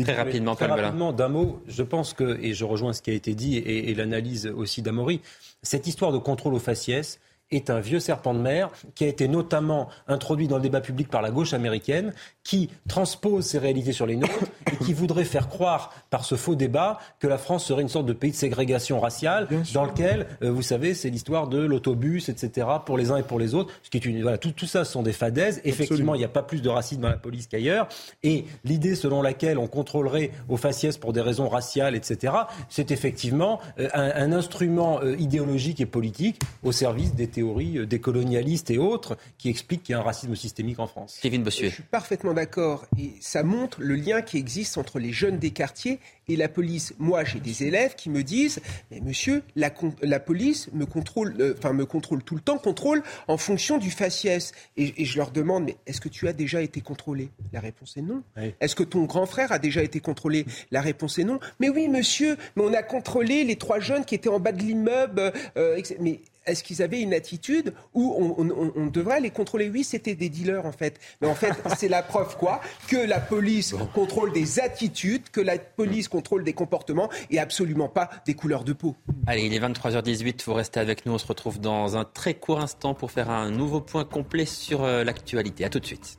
[0.01, 3.13] très rapidement, très rapidement, d'un mot, je pense que, et je rejoins ce qui a
[3.13, 5.21] été dit et, et l'analyse aussi d'Amaury,
[5.61, 7.19] cette histoire de contrôle aux faciès,
[7.55, 11.07] est un vieux serpent de mer qui a été notamment introduit dans le débat public
[11.09, 12.13] par la gauche américaine,
[12.43, 16.55] qui transpose ces réalités sur les nôtres et qui voudrait faire croire par ce faux
[16.55, 20.51] débat que la France serait une sorte de pays de ségrégation raciale dans lequel, euh,
[20.51, 23.73] vous savez, c'est l'histoire de l'autobus, etc., pour les uns et pour les autres.
[23.83, 25.61] Ce qui est une, voilà, tout, tout ça sont des fadaises.
[25.63, 27.87] Effectivement, il n'y a pas plus de racisme dans la police qu'ailleurs.
[28.23, 32.33] Et l'idée selon laquelle on contrôlerait aux faciès pour des raisons raciales, etc.,
[32.69, 38.71] c'est effectivement euh, un, instrument euh, idéologique et politique au service des théories euh, décolonialistes
[38.71, 41.19] et autres qui expliquent qu'il y a un racisme systémique en France.
[41.21, 41.69] Kevin Bossuet.
[41.69, 42.85] Je suis parfaitement d'accord.
[42.97, 46.93] Et ça montre le lien qui existe entre les jeunes des quartiers et la police.
[46.99, 48.61] Moi, j'ai des élèves qui me disent
[48.91, 53.03] Mais monsieur, la, la police me contrôle, euh, enfin, me contrôle tout le temps, contrôle
[53.27, 54.53] en fonction du faciès.
[54.77, 57.29] Et, je leur demande Mais est-ce que tu as déjà été contrôlé?
[57.51, 58.23] La réponse est non.
[58.59, 60.45] Est-ce que ton grand frère a déjà été contrôlé?
[60.71, 61.39] La réponse est non.
[61.59, 64.61] Mais oui, monsieur, mais on a contrôlé les trois jeunes qui étaient en bas de
[64.61, 65.33] l'immeuble.
[65.57, 69.69] Euh, mais est-ce qu'ils avaient une attitude où on, devrait les contrôler?
[69.69, 70.99] Oui, c'était des dealers en fait.
[71.21, 75.57] Mais en fait, c'est la preuve quoi Que la police contrôle des attitudes, que la
[75.57, 78.95] police contrôle des comportements et absolument pas des couleurs de peau.
[79.27, 81.13] Allez, il est 23h18, vous restez avec nous.
[81.13, 84.83] On se retrouve dans un très court instant pour faire un nouveau point complet sur
[84.83, 85.65] euh, l'actualité.
[85.65, 86.17] A tout de suite.